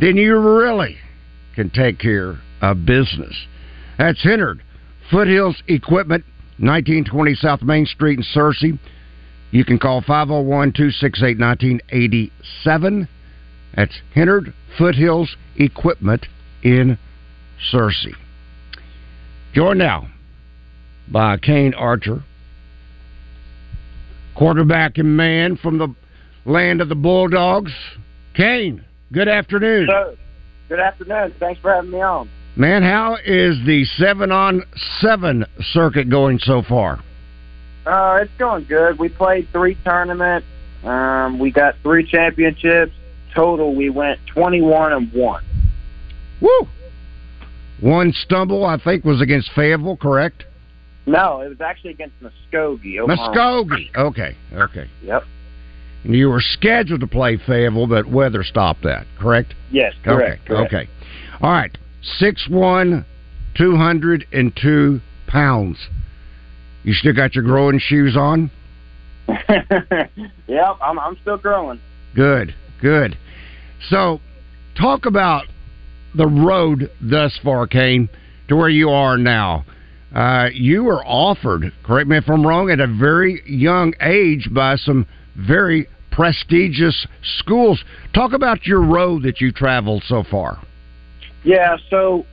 Then 0.00 0.16
you 0.16 0.36
really 0.38 0.96
can 1.54 1.70
take 1.70 1.98
care 1.98 2.38
of 2.62 2.86
business. 2.86 3.34
That's 3.98 4.22
Hennard 4.22 4.62
Foothills 5.10 5.62
Equipment, 5.68 6.24
1920 6.58 7.34
South 7.34 7.62
Main 7.62 7.86
Street 7.86 8.18
in 8.18 8.24
Searcy. 8.34 8.78
You 9.50 9.64
can 9.64 9.78
call 9.78 10.00
501 10.00 10.72
268 10.72 11.38
1987. 11.38 13.08
That's 13.74 14.00
Hennard 14.14 14.54
Foothills 14.78 15.36
Equipment 15.56 16.26
in 16.62 16.98
Searcy. 17.72 18.14
Joined 19.54 19.78
now 19.78 20.08
by 21.10 21.36
Kane 21.36 21.74
Archer, 21.74 22.22
quarterback 24.34 24.98
and 24.98 25.16
man 25.16 25.56
from 25.56 25.78
the 25.78 25.94
land 26.44 26.80
of 26.80 26.88
the 26.88 26.94
Bulldogs. 26.94 27.72
Kane, 28.34 28.84
good 29.12 29.28
afternoon. 29.28 29.88
So, 29.88 30.16
good 30.68 30.80
afternoon. 30.80 31.34
Thanks 31.38 31.60
for 31.60 31.72
having 31.72 31.90
me 31.90 32.00
on. 32.00 32.28
Man, 32.56 32.82
how 32.82 33.16
is 33.16 33.58
the 33.66 33.84
seven 33.98 34.32
on 34.32 34.62
seven 35.00 35.44
circuit 35.72 36.08
going 36.08 36.38
so 36.38 36.62
far? 36.62 37.02
Uh, 37.84 38.20
it's 38.22 38.32
going 38.38 38.64
good. 38.64 38.98
We 38.98 39.10
played 39.10 39.48
three 39.52 39.76
tournaments. 39.84 40.46
Um, 40.82 41.38
we 41.38 41.50
got 41.50 41.74
three 41.82 42.04
championships. 42.04 42.92
Total, 43.34 43.74
we 43.74 43.90
went 43.90 44.18
twenty-one 44.26 44.94
and 44.94 45.12
one. 45.12 45.44
Woo! 46.40 46.66
One 47.80 48.12
stumble, 48.12 48.64
I 48.64 48.78
think, 48.78 49.04
was 49.04 49.20
against 49.20 49.50
Fayetteville, 49.54 49.98
correct? 49.98 50.45
No, 51.06 51.40
it 51.40 51.48
was 51.48 51.60
actually 51.60 51.90
against 51.92 52.16
Muskogee. 52.20 52.98
Oklahoma. 52.98 53.32
Muskogee. 53.32 53.96
Okay, 53.96 54.36
okay. 54.52 54.90
Yep. 55.02 55.22
And 56.04 56.14
you 56.14 56.28
were 56.28 56.40
scheduled 56.40 57.00
to 57.00 57.06
play 57.06 57.36
Fayetteville, 57.36 57.86
but 57.86 58.06
weather 58.06 58.42
stopped 58.42 58.82
that, 58.82 59.06
correct? 59.18 59.54
Yes, 59.70 59.94
correct. 60.04 60.42
Okay, 60.42 60.54
correct. 60.54 60.74
okay. 60.74 60.90
All 61.40 61.50
right. 61.50 61.76
Six 62.18 62.48
one, 62.48 63.04
two 63.56 63.76
hundred 63.76 64.26
and 64.32 64.52
two 64.60 65.00
pounds. 65.26 65.78
You 66.82 66.92
still 66.92 67.14
got 67.14 67.34
your 67.34 67.44
growing 67.44 67.80
shoes 67.80 68.16
on? 68.16 68.50
yep, 69.28 70.76
I'm 70.80 70.98
I'm 70.98 71.16
still 71.22 71.36
growing. 71.36 71.80
Good, 72.14 72.54
good. 72.80 73.16
So, 73.88 74.20
talk 74.80 75.06
about 75.06 75.46
the 76.14 76.26
road 76.26 76.90
thus 77.00 77.38
far, 77.42 77.66
Kane, 77.66 78.08
to 78.48 78.56
where 78.56 78.68
you 78.68 78.90
are 78.90 79.18
now. 79.18 79.64
Uh, 80.16 80.48
you 80.54 80.82
were 80.82 81.04
offered, 81.04 81.70
correct 81.82 82.08
me 82.08 82.16
if 82.16 82.26
I'm 82.26 82.46
wrong, 82.46 82.70
at 82.70 82.80
a 82.80 82.86
very 82.86 83.42
young 83.44 83.92
age 84.00 84.48
by 84.50 84.76
some 84.76 85.06
very 85.36 85.88
prestigious 86.10 87.06
schools. 87.38 87.84
Talk 88.14 88.32
about 88.32 88.64
your 88.64 88.80
road 88.80 89.24
that 89.24 89.42
you 89.42 89.52
traveled 89.52 90.04
so 90.06 90.24
far. 90.30 90.58
Yeah, 91.44 91.76
so 91.90 92.24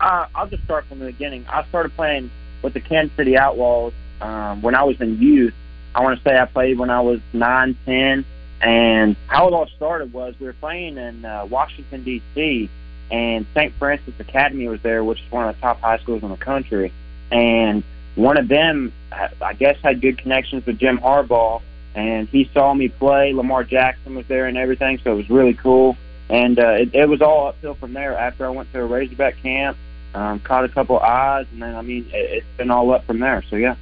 uh, 0.00 0.26
I'll 0.34 0.48
just 0.48 0.64
start 0.64 0.86
from 0.88 0.98
the 0.98 1.06
beginning. 1.06 1.46
I 1.48 1.64
started 1.68 1.94
playing 1.94 2.32
with 2.64 2.74
the 2.74 2.80
Kansas 2.80 3.16
City 3.16 3.36
Outlaws 3.36 3.92
um, 4.20 4.60
when 4.60 4.74
I 4.74 4.82
was 4.82 5.00
in 5.00 5.22
youth. 5.22 5.54
I 5.94 6.02
want 6.02 6.18
to 6.18 6.28
say 6.28 6.36
I 6.36 6.46
played 6.46 6.76
when 6.76 6.90
I 6.90 7.02
was 7.02 7.20
nine, 7.32 7.78
ten, 7.86 8.26
and 8.60 9.14
how 9.28 9.46
it 9.46 9.54
all 9.54 9.68
started 9.76 10.12
was 10.12 10.34
we 10.40 10.46
were 10.46 10.54
playing 10.54 10.96
in 10.98 11.24
uh, 11.24 11.46
Washington 11.48 12.02
D.C. 12.02 12.68
and 13.12 13.46
St. 13.54 13.72
Frances 13.78 14.14
Academy 14.18 14.66
was 14.66 14.82
there, 14.82 15.04
which 15.04 15.20
is 15.20 15.30
one 15.30 15.48
of 15.48 15.54
the 15.54 15.60
top 15.60 15.78
high 15.78 15.98
schools 15.98 16.24
in 16.24 16.30
the 16.30 16.36
country. 16.36 16.92
And 17.30 17.84
one 18.14 18.36
of 18.36 18.48
them, 18.48 18.92
I 19.12 19.54
guess, 19.54 19.76
had 19.82 20.00
good 20.00 20.18
connections 20.18 20.66
with 20.66 20.78
Jim 20.78 20.98
Harbaugh, 20.98 21.62
and 21.94 22.28
he 22.28 22.50
saw 22.52 22.74
me 22.74 22.88
play. 22.88 23.32
Lamar 23.32 23.64
Jackson 23.64 24.14
was 24.14 24.26
there 24.28 24.46
and 24.46 24.56
everything, 24.56 25.00
so 25.04 25.12
it 25.12 25.16
was 25.16 25.30
really 25.30 25.54
cool. 25.54 25.96
And 26.28 26.58
uh, 26.58 26.72
it, 26.72 26.94
it 26.94 27.08
was 27.08 27.22
all 27.22 27.48
uphill 27.48 27.74
from 27.74 27.94
there. 27.94 28.16
After 28.16 28.46
I 28.46 28.50
went 28.50 28.72
to 28.72 28.80
a 28.80 28.86
Razorback 28.86 29.42
camp, 29.42 29.76
um, 30.14 30.40
caught 30.40 30.64
a 30.64 30.68
couple 30.68 30.98
eyes, 30.98 31.46
and 31.52 31.62
then 31.62 31.74
I 31.74 31.82
mean, 31.82 32.06
it, 32.12 32.38
it's 32.38 32.56
been 32.56 32.70
all 32.70 32.92
up 32.92 33.06
from 33.06 33.20
there. 33.20 33.42
So 33.50 33.56
yeah. 33.56 33.76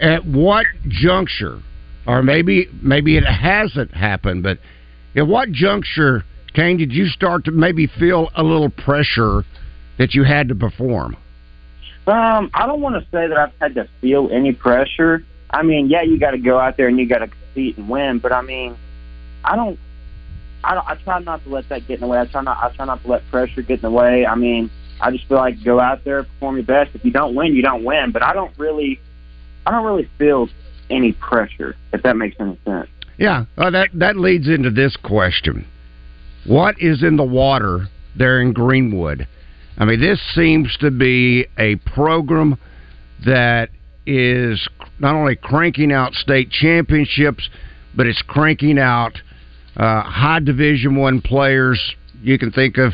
At 0.00 0.24
what 0.26 0.66
juncture, 0.88 1.62
or 2.06 2.22
maybe 2.22 2.68
maybe 2.82 3.16
it 3.16 3.24
hasn't 3.24 3.94
happened, 3.94 4.42
but 4.42 4.58
at 5.14 5.26
what 5.26 5.50
juncture, 5.50 6.24
Kane, 6.54 6.76
did 6.76 6.92
you 6.92 7.06
start 7.06 7.44
to 7.46 7.50
maybe 7.50 7.86
feel 7.86 8.30
a 8.34 8.42
little 8.42 8.68
pressure 8.68 9.44
that 9.98 10.14
you 10.14 10.24
had 10.24 10.48
to 10.48 10.54
perform? 10.54 11.16
Um, 12.06 12.50
I 12.54 12.66
don't 12.66 12.80
want 12.80 12.94
to 12.94 13.10
say 13.10 13.26
that 13.26 13.36
I've 13.36 13.52
had 13.60 13.74
to 13.74 13.88
feel 14.00 14.30
any 14.30 14.52
pressure. 14.52 15.24
I 15.50 15.62
mean, 15.62 15.88
yeah, 15.88 16.02
you 16.02 16.18
got 16.18 16.32
to 16.32 16.38
go 16.38 16.58
out 16.58 16.76
there 16.76 16.88
and 16.88 16.98
you 16.98 17.06
got 17.06 17.18
to 17.18 17.28
compete 17.28 17.76
and 17.78 17.88
win, 17.88 18.18
but 18.18 18.32
I 18.32 18.42
mean, 18.42 18.76
I 19.44 19.56
don't. 19.56 19.78
I, 20.64 20.74
don't, 20.74 20.86
I 20.88 20.96
try 20.96 21.20
not 21.20 21.44
to 21.44 21.50
let 21.50 21.68
that 21.68 21.86
get 21.86 21.94
in 21.94 22.00
the 22.00 22.06
way. 22.08 22.18
I 22.18 22.26
try 22.26 22.42
not. 22.42 22.58
I 22.58 22.74
try 22.74 22.86
not 22.86 23.02
to 23.02 23.08
let 23.08 23.28
pressure 23.30 23.62
get 23.62 23.74
in 23.74 23.82
the 23.82 23.90
way. 23.90 24.26
I 24.26 24.34
mean, 24.34 24.70
I 25.00 25.10
just 25.10 25.26
feel 25.28 25.36
like 25.38 25.62
go 25.62 25.78
out 25.78 26.04
there, 26.04 26.24
perform 26.24 26.56
your 26.56 26.64
best. 26.64 26.94
If 26.94 27.04
you 27.04 27.12
don't 27.12 27.34
win, 27.34 27.54
you 27.54 27.62
don't 27.62 27.84
win. 27.84 28.10
But 28.10 28.22
I 28.22 28.32
don't 28.32 28.56
really, 28.58 29.00
I 29.64 29.70
don't 29.70 29.84
really 29.84 30.08
feel 30.18 30.48
any 30.90 31.12
pressure. 31.12 31.76
If 31.92 32.02
that 32.02 32.16
makes 32.16 32.36
any 32.40 32.58
sense. 32.64 32.88
Yeah, 33.18 33.44
uh, 33.56 33.70
that 33.70 33.90
that 33.94 34.16
leads 34.16 34.48
into 34.48 34.70
this 34.70 34.96
question: 34.96 35.66
What 36.46 36.80
is 36.80 37.02
in 37.02 37.16
the 37.16 37.24
water 37.24 37.88
there 38.16 38.40
in 38.40 38.52
Greenwood? 38.52 39.26
I 39.78 39.84
mean, 39.84 40.00
this 40.00 40.20
seems 40.34 40.74
to 40.78 40.90
be 40.90 41.46
a 41.58 41.76
program 41.76 42.58
that 43.24 43.70
is 44.06 44.66
not 44.98 45.14
only 45.14 45.36
cranking 45.36 45.92
out 45.92 46.14
state 46.14 46.50
championships, 46.50 47.48
but 47.94 48.06
it's 48.06 48.22
cranking 48.22 48.78
out 48.78 49.18
uh, 49.76 50.02
high 50.02 50.40
Division 50.40 50.96
One 50.96 51.20
players. 51.20 51.80
You 52.22 52.38
can 52.38 52.50
think 52.52 52.76
of, 52.78 52.92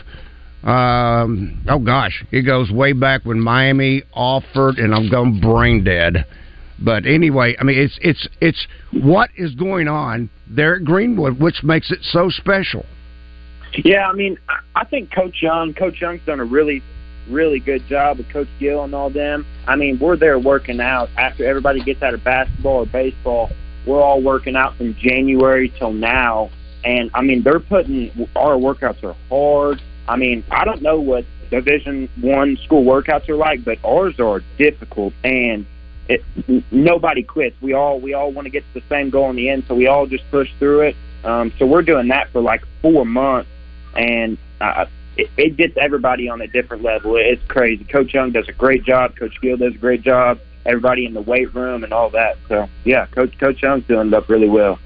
um, 0.68 1.64
oh 1.68 1.78
gosh, 1.78 2.24
it 2.32 2.42
goes 2.42 2.70
way 2.70 2.92
back 2.92 3.24
when 3.24 3.40
Miami 3.40 4.02
offered, 4.12 4.78
and 4.78 4.94
I'm 4.94 5.10
going 5.10 5.40
brain 5.40 5.84
dead. 5.84 6.24
But 6.78 7.06
anyway, 7.06 7.54
I 7.60 7.64
mean, 7.64 7.78
it's 7.78 7.98
it's 8.02 8.28
it's 8.40 8.66
what 8.92 9.30
is 9.36 9.54
going 9.54 9.86
on 9.86 10.30
there 10.48 10.76
at 10.76 10.84
Greenwood, 10.84 11.40
which 11.40 11.62
makes 11.62 11.92
it 11.92 12.00
so 12.02 12.28
special. 12.28 12.84
Yeah, 13.74 14.08
I 14.08 14.12
mean, 14.12 14.38
I- 14.74 14.84
think 14.84 15.10
Coach 15.10 15.40
Young, 15.40 15.72
Coach 15.72 16.00
Young's 16.00 16.20
done 16.26 16.38
a 16.38 16.44
really, 16.44 16.82
really 17.30 17.60
good 17.60 17.86
job 17.86 18.18
with 18.18 18.28
Coach 18.28 18.48
Gill 18.58 18.84
and 18.84 18.94
all 18.94 19.08
them. 19.08 19.46
I 19.66 19.76
mean, 19.76 19.98
we're 19.98 20.16
there 20.16 20.38
working 20.38 20.80
out 20.80 21.08
after 21.16 21.46
everybody 21.46 21.80
gets 21.80 22.02
out 22.02 22.12
of 22.12 22.22
basketball 22.22 22.78
or 22.82 22.86
baseball. 22.86 23.50
We're 23.86 24.02
all 24.02 24.20
working 24.20 24.54
out 24.54 24.76
from 24.76 24.94
January 24.96 25.70
till 25.78 25.92
now, 25.92 26.50
and 26.84 27.10
I 27.14 27.22
mean, 27.22 27.42
they're 27.42 27.60
putting 27.60 28.10
our 28.36 28.56
workouts 28.56 29.02
are 29.02 29.16
hard. 29.30 29.80
I 30.08 30.16
mean, 30.16 30.44
I 30.50 30.64
don't 30.64 30.82
know 30.82 31.00
what 31.00 31.24
Division 31.50 32.08
One 32.20 32.58
school 32.58 32.84
workouts 32.84 33.28
are 33.28 33.36
like, 33.36 33.64
but 33.64 33.78
ours 33.84 34.18
are 34.20 34.42
difficult 34.58 35.14
and. 35.24 35.66
It, 36.08 36.24
nobody 36.72 37.22
quits. 37.22 37.54
We 37.62 37.74
all 37.74 38.00
we 38.00 38.12
all 38.12 38.32
want 38.32 38.46
to 38.46 38.50
get 38.50 38.64
to 38.74 38.80
the 38.80 38.86
same 38.88 39.08
goal 39.08 39.30
in 39.30 39.36
the 39.36 39.48
end, 39.48 39.64
so 39.68 39.76
we 39.76 39.86
all 39.86 40.06
just 40.06 40.28
push 40.32 40.50
through 40.58 40.80
it. 40.80 40.96
Um, 41.24 41.52
so 41.58 41.64
we're 41.64 41.82
doing 41.82 42.08
that 42.08 42.30
for 42.32 42.40
like 42.40 42.64
four 42.82 43.06
months, 43.06 43.48
and 43.96 44.38
uh, 44.60 44.86
it, 45.16 45.30
it 45.36 45.56
gets 45.56 45.76
everybody 45.80 46.28
on 46.28 46.40
a 46.40 46.46
different 46.46 46.82
level. 46.82 47.16
It's 47.16 47.42
crazy. 47.48 47.84
Coach 47.84 48.14
Young 48.14 48.32
does 48.32 48.48
a 48.48 48.52
great 48.52 48.84
job. 48.84 49.16
Coach 49.16 49.34
Gill 49.40 49.56
does 49.56 49.74
a 49.74 49.78
great 49.78 50.02
job. 50.02 50.38
Everybody 50.64 51.06
in 51.06 51.14
the 51.14 51.22
weight 51.22 51.54
room 51.54 51.84
and 51.84 51.92
all 51.92 52.10
that. 52.10 52.36
So 52.48 52.68
yeah, 52.84 53.06
Coach 53.06 53.38
Coach 53.38 53.62
Young's 53.62 53.86
doing 53.86 54.12
up 54.14 54.28
really 54.28 54.48
well. 54.48 54.78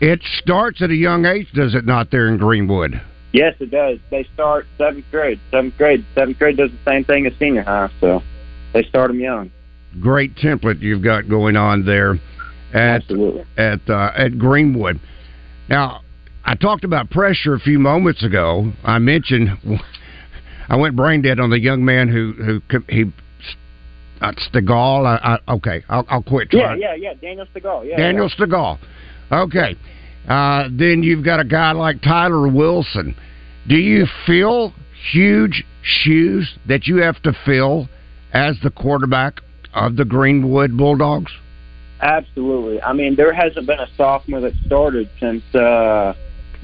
It 0.00 0.22
starts 0.38 0.80
at 0.80 0.90
a 0.90 0.94
young 0.94 1.26
age, 1.26 1.50
does 1.52 1.74
it 1.74 1.84
not? 1.84 2.10
There 2.10 2.28
in 2.28 2.38
Greenwood. 2.38 3.00
Yes, 3.32 3.54
it 3.60 3.70
does. 3.70 3.98
They 4.10 4.26
start 4.34 4.66
seventh 4.78 5.04
grade. 5.10 5.38
Seventh 5.50 5.76
grade. 5.76 6.04
Seventh 6.14 6.38
grade 6.38 6.56
does 6.56 6.70
the 6.70 6.90
same 6.90 7.04
thing 7.04 7.26
as 7.26 7.32
senior 7.38 7.62
high. 7.62 7.90
So 8.00 8.22
they 8.72 8.84
start 8.84 9.08
them 9.08 9.20
young. 9.20 9.50
Great 10.00 10.34
template 10.36 10.80
you've 10.80 11.02
got 11.02 11.28
going 11.28 11.56
on 11.56 11.84
there 11.84 12.18
at 12.72 13.02
at 13.56 13.90
uh, 13.90 14.12
at 14.16 14.38
Greenwood. 14.38 15.00
Now, 15.68 16.00
I 16.48 16.54
talked 16.54 16.82
about 16.82 17.10
pressure 17.10 17.52
a 17.52 17.60
few 17.60 17.78
moments 17.78 18.24
ago. 18.24 18.72
I 18.82 18.98
mentioned 18.98 19.50
I 20.70 20.76
went 20.76 20.96
brain 20.96 21.20
dead 21.20 21.40
on 21.40 21.50
the 21.50 21.60
young 21.60 21.84
man 21.84 22.08
who 22.08 22.32
who 22.32 22.80
he 22.88 23.04
uh, 24.22 24.32
Stegall. 24.32 25.06
I, 25.06 25.36
I, 25.46 25.52
okay, 25.56 25.84
I'll, 25.90 26.06
I'll 26.08 26.22
quit 26.22 26.48
Yeah, 26.50 26.62
trying. 26.62 26.80
yeah, 26.80 26.94
yeah. 26.94 27.12
Daniel 27.20 27.44
Stegall. 27.54 27.86
Yeah, 27.86 27.98
Daniel 27.98 28.30
yeah. 28.30 28.46
Stegall. 28.46 28.78
Okay. 29.30 29.76
Uh, 30.26 30.68
then 30.72 31.02
you've 31.02 31.22
got 31.22 31.38
a 31.38 31.44
guy 31.44 31.72
like 31.72 32.00
Tyler 32.00 32.48
Wilson. 32.48 33.14
Do 33.68 33.76
you 33.76 34.06
feel 34.26 34.72
huge 35.12 35.64
shoes 35.82 36.50
that 36.66 36.86
you 36.86 36.96
have 36.96 37.22
to 37.24 37.32
fill 37.44 37.88
as 38.32 38.56
the 38.62 38.70
quarterback 38.70 39.42
of 39.74 39.96
the 39.96 40.04
Greenwood 40.06 40.76
Bulldogs? 40.78 41.30
Absolutely. 42.00 42.80
I 42.80 42.94
mean, 42.94 43.16
there 43.16 43.34
hasn't 43.34 43.66
been 43.66 43.80
a 43.80 43.88
sophomore 43.98 44.40
that 44.40 44.54
started 44.66 45.10
since 45.20 45.42
uh, 45.54 46.14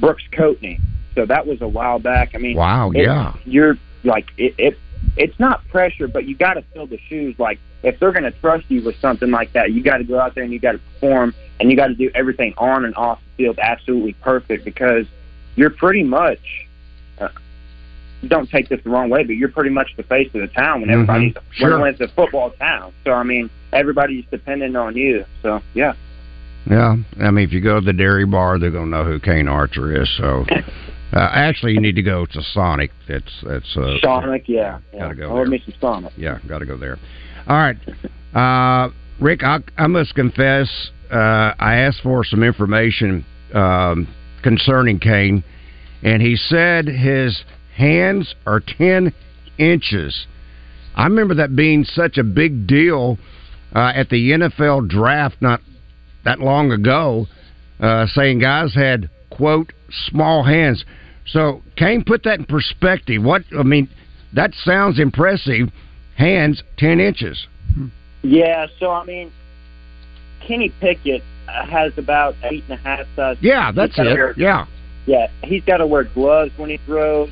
Brooks 0.00 0.24
Coatney. 0.32 0.80
So 1.14 1.24
that 1.26 1.46
was 1.46 1.60
a 1.62 1.68
while 1.68 1.98
back. 1.98 2.34
I 2.34 2.38
mean, 2.38 2.56
Wow, 2.56 2.90
it- 2.90 3.02
yeah. 3.04 3.34
you're 3.44 3.76
like 4.04 4.26
it, 4.36 4.54
it. 4.58 4.78
It's 5.16 5.38
not 5.38 5.66
pressure, 5.68 6.08
but 6.08 6.24
you 6.26 6.34
got 6.34 6.54
to 6.54 6.62
fill 6.72 6.86
the 6.86 6.98
shoes. 7.08 7.38
Like 7.38 7.58
if 7.82 8.00
they're 8.00 8.10
going 8.12 8.24
to 8.24 8.30
trust 8.32 8.64
you 8.68 8.82
with 8.82 8.96
something 9.00 9.30
like 9.30 9.52
that, 9.52 9.70
you 9.72 9.82
got 9.82 9.98
to 9.98 10.04
go 10.04 10.18
out 10.18 10.34
there 10.34 10.42
and 10.44 10.52
you 10.52 10.58
got 10.58 10.72
to 10.72 10.78
perform, 10.78 11.34
and 11.60 11.70
you 11.70 11.76
got 11.76 11.88
to 11.88 11.94
do 11.94 12.10
everything 12.14 12.54
on 12.58 12.84
and 12.84 12.94
off 12.96 13.20
the 13.36 13.44
field 13.44 13.58
absolutely 13.60 14.14
perfect 14.14 14.64
because 14.64 15.06
you're 15.56 15.70
pretty 15.70 16.02
much. 16.02 16.66
Uh, 17.20 17.28
don't 18.26 18.48
take 18.50 18.68
this 18.70 18.80
the 18.82 18.90
wrong 18.90 19.10
way, 19.10 19.22
but 19.22 19.36
you're 19.36 19.50
pretty 19.50 19.70
much 19.70 19.94
the 19.96 20.02
face 20.02 20.28
of 20.34 20.40
the 20.40 20.46
town 20.48 20.80
when 20.80 20.88
Mhm. 20.88 20.94
everybody's 20.94 21.34
Sure. 21.52 21.78
when 21.78 21.90
it's 21.92 22.00
a 22.00 22.08
football 22.08 22.50
town. 22.58 22.92
So 23.04 23.12
I 23.12 23.22
mean, 23.22 23.50
everybody's 23.72 24.24
dependent 24.30 24.76
on 24.76 24.96
you. 24.96 25.24
So 25.42 25.62
yeah. 25.74 25.92
Yeah, 26.66 26.96
I 27.20 27.30
mean, 27.30 27.44
if 27.46 27.52
you 27.52 27.60
go 27.60 27.80
to 27.80 27.84
the 27.84 27.92
dairy 27.92 28.24
bar, 28.24 28.58
they're 28.58 28.70
going 28.70 28.90
to 28.90 28.98
know 28.98 29.04
who 29.04 29.20
Kane 29.20 29.48
Archer 29.48 30.02
is. 30.02 30.10
So, 30.16 30.46
uh, 31.12 31.30
actually, 31.32 31.72
you 31.72 31.80
need 31.80 31.96
to 31.96 32.02
go 32.02 32.24
to 32.24 32.42
Sonic. 32.52 32.90
That's 33.06 33.44
that's 33.46 33.76
uh, 33.76 33.98
Sonic, 34.02 34.48
yeah. 34.48 34.78
yeah. 34.92 35.00
Gotta 35.00 35.14
go 35.14 35.38
I 35.38 35.44
me 35.44 35.62
some 35.64 35.74
Sonic. 35.80 36.12
Yeah, 36.16 36.38
got 36.48 36.60
to 36.60 36.66
go 36.66 36.78
there. 36.78 36.98
All 37.46 37.56
right, 37.56 37.76
uh, 38.34 38.90
Rick, 39.20 39.42
I, 39.42 39.58
I 39.76 39.86
must 39.86 40.14
confess, 40.14 40.90
uh, 41.12 41.52
I 41.58 41.76
asked 41.76 42.00
for 42.02 42.24
some 42.24 42.42
information 42.42 43.26
um, 43.52 44.08
concerning 44.42 44.98
Kane, 44.98 45.44
and 46.02 46.22
he 46.22 46.36
said 46.36 46.86
his 46.86 47.44
hands 47.76 48.34
are 48.46 48.60
ten 48.60 49.12
inches. 49.58 50.26
I 50.96 51.04
remember 51.04 51.34
that 51.34 51.54
being 51.54 51.84
such 51.84 52.16
a 52.16 52.24
big 52.24 52.66
deal 52.66 53.18
uh, 53.74 53.92
at 53.94 54.08
the 54.08 54.30
NFL 54.30 54.88
draft 54.88 55.36
not 55.42 55.60
that 56.24 56.40
long 56.40 56.72
ago, 56.72 57.26
uh, 57.80 58.06
saying 58.06 58.38
guys 58.40 58.74
had 58.74 59.08
quote 59.30 59.72
small 60.08 60.42
hands. 60.42 60.84
So 61.26 61.62
Kane 61.76 62.04
put 62.04 62.22
that 62.24 62.38
in 62.38 62.44
perspective. 62.44 63.22
What 63.22 63.42
I 63.58 63.62
mean, 63.62 63.88
that 64.34 64.52
sounds 64.54 64.98
impressive. 64.98 65.70
Hands 66.16 66.62
ten 66.78 67.00
inches. 67.00 67.46
Yeah, 68.22 68.66
so 68.78 68.90
I 68.90 69.04
mean, 69.04 69.32
Kenny 70.46 70.72
Pickett 70.80 71.22
uh, 71.48 71.66
has 71.66 71.96
about 71.98 72.34
eight 72.44 72.64
and 72.68 72.78
a 72.78 72.82
half 72.82 73.06
size. 73.16 73.36
Yeah, 73.40 73.72
that's 73.72 73.98
it. 73.98 74.04
wear- 74.04 74.34
Yeah. 74.36 74.66
Yeah, 75.06 75.26
he's 75.42 75.62
got 75.64 75.78
to 75.78 75.86
wear 75.86 76.04
gloves 76.04 76.52
when 76.56 76.70
he 76.70 76.78
throws. 76.78 77.28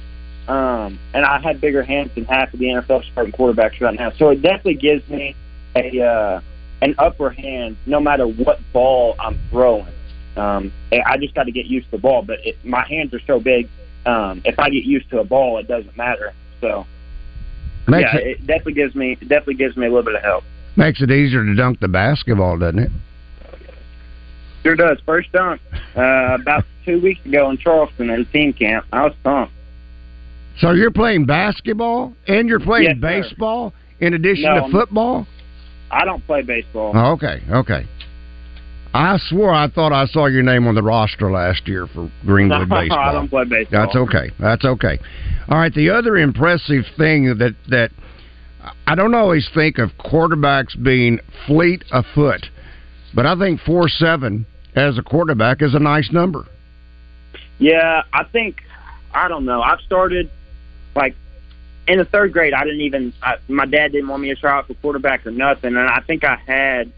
Um, 0.46 0.98
and 1.14 1.24
I 1.24 1.40
had 1.40 1.60
bigger 1.60 1.82
hands 1.82 2.10
than 2.14 2.24
half 2.24 2.52
of 2.52 2.58
the 2.58 2.66
NFL 2.66 3.04
starting 3.12 3.32
quarterbacks 3.32 3.80
right 3.80 3.98
now, 3.98 4.10
so 4.18 4.30
it 4.30 4.42
definitely 4.42 4.74
gives 4.74 5.08
me 5.08 5.34
a 5.76 6.02
uh, 6.02 6.40
an 6.82 6.94
upper 6.98 7.30
hand 7.30 7.76
no 7.86 7.98
matter 8.00 8.26
what 8.26 8.60
ball 8.72 9.14
I'm 9.18 9.38
throwing. 9.50 9.86
Um, 10.36 10.72
and 10.90 11.02
I 11.06 11.16
just 11.16 11.34
got 11.34 11.44
to 11.44 11.52
get 11.52 11.66
used 11.66 11.86
to 11.86 11.92
the 11.92 11.98
ball, 12.02 12.22
but 12.22 12.38
it, 12.44 12.62
my 12.64 12.84
hands 12.86 13.14
are 13.14 13.20
so 13.26 13.38
big. 13.40 13.68
Um, 14.04 14.42
if 14.44 14.58
I 14.58 14.68
get 14.68 14.84
used 14.84 15.08
to 15.10 15.20
a 15.20 15.24
ball, 15.24 15.58
it 15.58 15.68
doesn't 15.68 15.96
matter. 15.96 16.32
So 16.60 16.86
Makes 17.88 18.12
yeah, 18.14 18.18
it- 18.20 18.26
it 18.26 18.46
definitely 18.46 18.74
gives 18.74 18.94
me 18.94 19.12
it 19.12 19.28
definitely 19.28 19.54
gives 19.54 19.76
me 19.76 19.86
a 19.86 19.88
little 19.88 20.04
bit 20.04 20.14
of 20.16 20.22
help. 20.22 20.44
Makes 20.76 21.00
it 21.02 21.10
easier 21.10 21.44
to 21.44 21.54
dunk 21.54 21.80
the 21.80 21.88
basketball, 21.88 22.58
doesn't 22.58 22.78
it? 22.78 22.90
Sure 24.62 24.76
does. 24.76 24.98
First 25.04 25.32
dunk 25.32 25.60
uh, 25.96 26.38
about 26.40 26.64
two 26.84 27.00
weeks 27.00 27.24
ago 27.26 27.50
in 27.50 27.58
Charleston 27.58 28.10
at 28.10 28.20
a 28.20 28.24
team 28.26 28.52
camp. 28.52 28.86
I 28.92 29.02
was 29.02 29.14
pumped. 29.24 29.52
So 30.60 30.70
you're 30.70 30.90
playing 30.92 31.26
basketball 31.26 32.14
and 32.28 32.48
you're 32.48 32.60
playing 32.60 32.84
Yes, 32.84 32.96
sir. 32.96 33.00
baseball 33.00 33.74
in 34.00 34.14
addition 34.14 34.44
No, 34.44 34.54
to 34.56 34.60
I'm- 34.62 34.70
football. 34.72 35.26
I 35.92 36.04
don't 36.04 36.24
play 36.26 36.42
baseball. 36.42 36.92
Oh, 36.94 37.12
okay, 37.12 37.42
okay. 37.50 37.86
I 38.94 39.18
swore 39.28 39.52
I 39.52 39.68
thought 39.68 39.92
I 39.92 40.06
saw 40.06 40.26
your 40.26 40.42
name 40.42 40.66
on 40.66 40.74
the 40.74 40.82
roster 40.82 41.30
last 41.30 41.66
year 41.66 41.86
for 41.86 42.10
Greenwood 42.26 42.68
No, 42.68 42.80
baseball. 42.80 42.98
I 42.98 43.12
don't 43.12 43.28
play 43.28 43.44
baseball. 43.44 43.84
That's 43.84 43.96
okay. 43.96 44.30
That's 44.38 44.64
okay. 44.64 44.98
All 45.48 45.58
right. 45.58 45.72
The 45.72 45.90
other 45.90 46.16
impressive 46.16 46.84
thing 46.96 47.38
that 47.38 47.54
that 47.68 47.90
I 48.86 48.94
don't 48.94 49.14
always 49.14 49.48
think 49.54 49.78
of 49.78 49.90
quarterbacks 49.98 50.80
being 50.82 51.20
fleet 51.46 51.84
of 51.90 52.04
foot, 52.14 52.46
but 53.14 53.24
I 53.26 53.38
think 53.38 53.60
four 53.60 53.88
seven 53.88 54.46
as 54.74 54.98
a 54.98 55.02
quarterback 55.02 55.62
is 55.62 55.74
a 55.74 55.78
nice 55.78 56.10
number. 56.12 56.46
Yeah, 57.58 58.02
I 58.12 58.24
think 58.24 58.62
I 59.14 59.28
don't 59.28 59.44
know. 59.44 59.62
I've 59.62 59.80
started 59.80 60.30
like 60.94 61.14
in 61.88 61.98
the 61.98 62.04
third 62.04 62.32
grade. 62.32 62.54
I 62.54 62.64
didn't 62.64 62.82
even. 62.82 63.12
I, 63.22 63.36
my 63.48 63.66
dad 63.66 63.92
didn't 63.92 64.08
want 64.08 64.22
me 64.22 64.28
to 64.28 64.40
try 64.40 64.58
out 64.58 64.66
for 64.66 64.74
quarterback 64.74 65.26
or 65.26 65.30
nothing, 65.30 65.76
and 65.76 65.88
I 65.88 66.00
think 66.00 66.24
I 66.24 66.36
had 66.36 66.92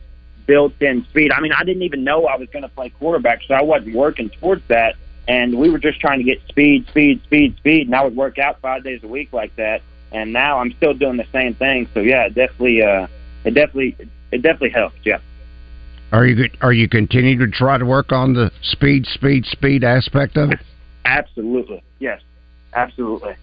built-in 0.47 1.05
speed. 1.07 1.33
I 1.33 1.41
mean, 1.41 1.53
I 1.53 1.65
didn't 1.65 1.83
even 1.83 2.05
know 2.05 2.27
I 2.27 2.37
was 2.37 2.49
going 2.51 2.63
to 2.63 2.69
play 2.69 2.91
quarterback, 2.91 3.41
so 3.49 3.55
I 3.55 3.63
wasn't 3.63 3.95
working 3.95 4.29
towards 4.29 4.63
that. 4.69 4.97
And 5.27 5.59
we 5.59 5.71
were 5.71 5.79
just 5.79 6.01
trying 6.01 6.19
to 6.19 6.25
get 6.25 6.39
speed, 6.49 6.87
speed, 6.89 7.23
speed, 7.25 7.57
speed, 7.57 7.87
and 7.87 7.97
I 7.97 8.05
would 8.05 8.15
work 8.15 8.39
out 8.39 8.61
five 8.61 8.85
days 8.85 9.03
a 9.03 9.09
week 9.09 9.33
like 9.33 9.57
that. 9.57 9.81
and 10.15 10.33
now 10.33 10.61
I'm 10.61 10.73
still 10.77 10.95
doing 10.95 11.17
the 11.17 11.27
same 11.33 11.55
thing. 11.55 11.89
So 11.93 12.01
yeah, 12.01 12.27
it 12.27 12.35
definitely, 12.35 12.83
uh, 12.83 13.09
it 13.45 13.53
definitely, 13.53 13.97
it 14.31 14.43
definitely 14.43 14.71
helps. 14.71 14.97
Yeah. 15.05 15.19
Are 16.13 16.25
you 16.25 16.49
are 16.61 16.73
you 16.73 16.89
continuing 16.89 17.41
to 17.41 17.49
try 17.49 17.77
to 17.77 17.85
work 17.85 18.13
on 18.13 18.35
the 18.35 18.51
speed, 18.63 19.07
speed, 19.07 19.45
speed 19.47 19.83
aspect 19.83 20.37
of 20.37 20.53
it? 20.53 20.61
Absolutely, 21.05 21.83
yes, 21.99 22.23
absolutely. 22.73 23.35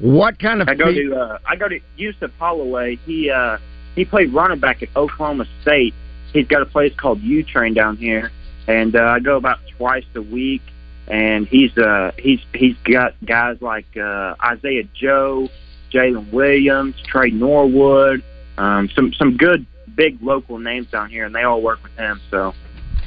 What 0.00 0.38
kind 0.38 0.62
of? 0.62 0.68
I 0.68 0.74
go 0.74 0.92
to 0.92 1.14
uh, 1.14 1.38
I 1.46 1.56
go 1.56 1.68
to 1.68 1.78
Yusuf 1.96 2.30
Holloway. 2.38 2.96
He 2.96 3.30
uh, 3.30 3.58
he 3.94 4.04
played 4.04 4.32
running 4.32 4.58
back 4.58 4.82
at 4.82 4.88
Oklahoma 4.96 5.46
State. 5.62 5.94
He's 6.32 6.46
got 6.46 6.62
a 6.62 6.66
place 6.66 6.92
called 6.96 7.20
U 7.20 7.42
Train 7.42 7.74
down 7.74 7.96
here, 7.96 8.30
and 8.66 8.96
uh, 8.96 9.00
I 9.00 9.20
go 9.20 9.36
about 9.36 9.58
twice 9.76 10.04
a 10.14 10.22
week. 10.22 10.62
And 11.08 11.48
he's 11.48 11.76
uh 11.76 12.12
he's 12.18 12.40
he's 12.54 12.76
got 12.84 13.14
guys 13.24 13.58
like 13.60 13.96
uh, 13.96 14.36
Isaiah 14.44 14.84
Joe, 14.94 15.48
Jalen 15.92 16.32
Williams, 16.32 16.94
Trey 17.04 17.30
Norwood, 17.30 18.22
um, 18.58 18.88
some 18.94 19.12
some 19.14 19.36
good 19.36 19.66
big 19.96 20.18
local 20.22 20.58
names 20.58 20.86
down 20.88 21.10
here, 21.10 21.26
and 21.26 21.34
they 21.34 21.42
all 21.42 21.62
work 21.62 21.82
with 21.82 21.92
him. 21.92 22.20
So, 22.30 22.52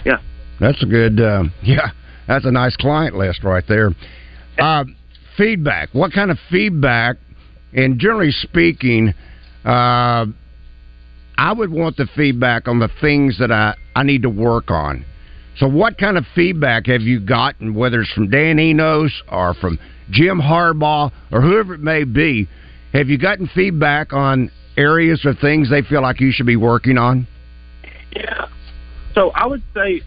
yeah. 0.05 0.17
That's 0.59 0.81
a 0.83 0.85
good. 0.85 1.19
Uh, 1.19 1.45
yeah, 1.63 1.91
that's 2.27 2.45
a 2.45 2.51
nice 2.51 2.75
client 2.75 3.15
list 3.15 3.43
right 3.43 3.63
there. 3.67 3.91
Uh, 4.59 4.85
feedback. 5.37 5.89
What 5.93 6.13
kind 6.13 6.31
of 6.31 6.37
feedback? 6.49 7.17
And 7.73 7.99
generally 7.99 8.31
speaking, 8.31 9.13
uh, 9.65 10.25
I 11.37 11.53
would 11.53 11.71
want 11.71 11.97
the 11.97 12.07
feedback 12.15 12.67
on 12.67 12.79
the 12.79 12.89
things 13.01 13.39
that 13.39 13.51
I 13.51 13.75
I 13.95 14.03
need 14.03 14.23
to 14.23 14.29
work 14.29 14.69
on. 14.69 15.05
So, 15.57 15.67
what 15.67 15.97
kind 15.97 16.17
of 16.17 16.25
feedback 16.33 16.87
have 16.87 17.01
you 17.01 17.19
gotten, 17.19 17.75
whether 17.75 18.01
it's 18.01 18.11
from 18.11 18.29
Dan 18.29 18.59
Enos 18.59 19.11
or 19.31 19.53
from 19.55 19.79
Jim 20.09 20.39
Harbaugh 20.39 21.11
or 21.31 21.41
whoever 21.41 21.75
it 21.75 21.81
may 21.81 22.03
be? 22.03 22.47
Have 22.93 23.09
you 23.09 23.17
gotten 23.17 23.47
feedback 23.53 24.13
on 24.13 24.51
areas 24.77 25.25
or 25.25 25.33
things 25.33 25.69
they 25.69 25.81
feel 25.83 26.01
like 26.01 26.19
you 26.19 26.31
should 26.31 26.45
be 26.45 26.55
working 26.55 26.97
on? 26.97 27.27
Yeah. 28.15 28.47
So 29.13 29.31
I 29.31 29.45
would 29.45 29.63
say 29.75 30.01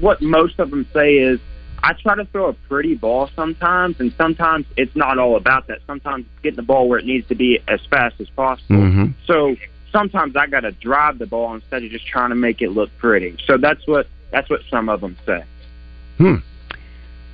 what 0.00 0.20
most 0.20 0.58
of 0.58 0.70
them 0.70 0.86
say 0.92 1.14
is 1.14 1.38
I 1.82 1.94
try 1.94 2.14
to 2.14 2.24
throw 2.26 2.48
a 2.48 2.52
pretty 2.52 2.94
ball 2.94 3.28
sometimes, 3.34 3.96
and 3.98 4.12
sometimes 4.16 4.66
it's 4.76 4.94
not 4.94 5.18
all 5.18 5.36
about 5.36 5.66
that. 5.66 5.78
Sometimes 5.86 6.24
it's 6.26 6.42
getting 6.42 6.56
the 6.56 6.62
ball 6.62 6.88
where 6.88 6.98
it 6.98 7.04
needs 7.04 7.26
to 7.28 7.34
be 7.34 7.58
as 7.68 7.80
fast 7.90 8.20
as 8.20 8.28
possible. 8.30 8.76
Mm-hmm. 8.76 9.04
So 9.26 9.56
sometimes 9.90 10.36
I 10.36 10.46
got 10.46 10.60
to 10.60 10.72
drive 10.72 11.18
the 11.18 11.26
ball 11.26 11.54
instead 11.54 11.82
of 11.82 11.90
just 11.90 12.06
trying 12.06 12.30
to 12.30 12.36
make 12.36 12.62
it 12.62 12.70
look 12.70 12.90
pretty. 12.98 13.36
So 13.46 13.56
that's 13.58 13.86
what 13.86 14.06
that's 14.30 14.48
what 14.48 14.60
some 14.70 14.88
of 14.88 15.00
them 15.00 15.16
say. 15.26 15.44
Hmm. 16.18 16.36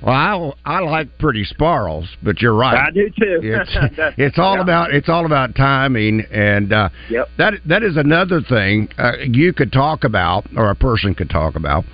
Well, 0.01 0.55
I, 0.65 0.77
I 0.77 0.79
like 0.79 1.17
pretty 1.17 1.43
sparrows, 1.43 2.07
but 2.23 2.41
you're 2.41 2.53
right. 2.53 2.87
I 2.87 2.91
do 2.91 3.09
too. 3.09 3.39
It's, 3.43 3.69
it's 4.17 4.39
all 4.39 4.55
yeah. 4.55 4.61
about 4.61 4.93
it's 4.93 5.09
all 5.09 5.25
about 5.25 5.55
timing, 5.55 6.21
and 6.31 6.71
uh, 6.71 6.89
Yep. 7.09 7.29
that 7.37 7.53
that 7.65 7.83
is 7.83 7.97
another 7.97 8.41
thing 8.41 8.89
uh, 8.97 9.13
you 9.21 9.53
could 9.53 9.71
talk 9.71 10.03
about, 10.03 10.45
or 10.55 10.69
a 10.69 10.75
person 10.75 11.15
could 11.15 11.29
talk 11.29 11.55
about. 11.55 11.85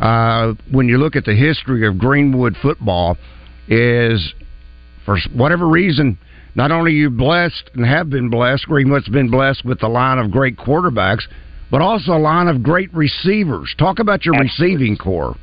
Uh, 0.00 0.54
when 0.70 0.88
you 0.88 0.98
look 0.98 1.16
at 1.16 1.24
the 1.24 1.34
history 1.34 1.86
of 1.86 1.98
Greenwood 1.98 2.56
football, 2.60 3.16
is 3.68 4.34
for 5.04 5.18
whatever 5.34 5.66
reason, 5.66 6.18
not 6.54 6.70
only 6.70 6.92
you 6.92 7.10
blessed 7.10 7.70
and 7.74 7.84
have 7.84 8.10
been 8.10 8.30
blessed, 8.30 8.66
Greenwood's 8.66 9.08
been 9.08 9.30
blessed 9.30 9.64
with 9.64 9.82
a 9.82 9.88
line 9.88 10.18
of 10.18 10.30
great 10.30 10.56
quarterbacks, 10.56 11.22
but 11.70 11.80
also 11.80 12.12
a 12.12 12.18
line 12.18 12.48
of 12.48 12.62
great 12.62 12.92
receivers. 12.94 13.74
Talk 13.78 13.98
about 13.98 14.24
your 14.24 14.38
receiving 14.38 14.96
corps. 14.96 15.36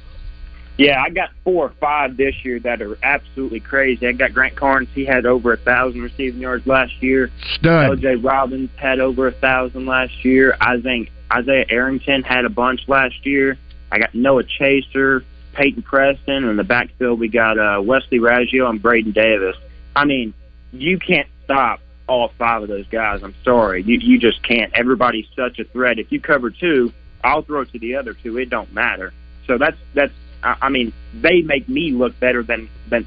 Yeah, 0.78 1.02
I 1.06 1.10
got 1.10 1.30
four 1.44 1.66
or 1.66 1.74
five 1.80 2.18
this 2.18 2.34
year 2.44 2.60
that 2.62 2.82
are 2.82 2.98
absolutely 3.04 3.60
crazy. 3.60 4.08
I 4.08 4.14
got 4.14 4.34
Grant 4.34 4.56
Carnes; 4.56 4.88
he 4.96 5.06
had 5.06 5.26
over 5.26 5.54
a 5.54 5.58
thousand 5.58 6.02
receiving 6.02 6.42
yards 6.42 6.66
last 6.66 6.94
year. 7.02 7.30
Stud. 7.56 7.86
L.J. 7.92 8.16
Robbins 8.16 8.70
had 8.78 9.00
over 9.00 9.28
a 9.28 9.32
thousand 9.32 9.86
last 9.86 10.14
year. 10.24 10.56
I 10.60 10.80
think 10.82 11.12
Isaiah 11.32 11.66
Arrington 11.70 12.24
had 12.24 12.46
a 12.46 12.50
bunch 12.50 12.82
last 12.88 13.26
year. 13.26 13.58
I 13.92 14.00
got 14.00 14.16
Noah 14.16 14.44
Chaser, 14.44 15.24
Peyton 15.54 15.84
Preston, 15.84 16.36
and 16.36 16.50
in 16.50 16.56
the 16.58 16.64
backfield 16.64 17.20
we 17.20 17.28
got 17.28 17.60
uh, 17.60 17.82
Wesley 17.82 18.20
Raggio 18.20 18.70
and 18.70 18.82
Braden 18.82 19.12
Davis. 19.12 19.56
I 19.96 20.06
mean, 20.06 20.34
you 20.72 20.98
can't 20.98 21.28
stop 21.44 21.82
all 22.08 22.30
five 22.38 22.64
of 22.64 22.70
those 22.70 22.88
guys. 22.88 23.22
I'm 23.24 23.36
sorry, 23.44 23.84
you 23.84 23.98
you 24.00 24.18
just 24.18 24.44
can't. 24.44 24.74
Everybody's 24.74 25.28
such 25.36 25.60
a 25.60 25.64
threat. 25.66 26.00
If 26.00 26.12
you 26.12 26.22
cover 26.22 26.50
two, 26.50 26.94
I'll 27.24 27.42
throw 27.42 27.64
to 27.64 27.80
the 27.80 27.96
other 27.96 28.14
two. 28.14 28.38
It 28.38 28.50
don't 28.50 28.74
matter. 28.74 29.14
So 29.48 29.58
that's 29.58 29.78
that's. 29.94 30.14
I 30.44 30.56
I 30.62 30.70
mean, 30.70 30.94
they 31.14 31.42
make 31.42 31.68
me 31.68 31.92
look 31.92 32.20
better 32.20 32.44
than 32.44 32.70
than. 32.90 33.06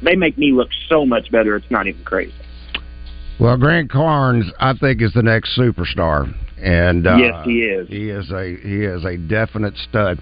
They 0.00 0.14
make 0.14 0.38
me 0.38 0.52
look 0.52 0.68
so 0.88 1.04
much 1.04 1.30
better. 1.30 1.56
It's 1.56 1.70
not 1.70 1.86
even 1.88 2.04
crazy. 2.04 2.32
Well, 3.40 3.56
Grant 3.56 3.90
Carnes, 3.90 4.50
I 4.58 4.74
think, 4.74 5.00
is 5.00 5.12
the 5.12 5.22
next 5.22 5.56
superstar, 5.56 6.32
and 6.60 7.06
uh, 7.06 7.16
Yes, 7.16 7.44
he 7.44 7.60
is. 7.62 7.88
He 7.88 8.10
is 8.10 8.30
a 8.32 8.56
he 8.56 8.84
is 8.84 9.04
a 9.04 9.16
definite 9.16 9.76
stud. 9.76 10.20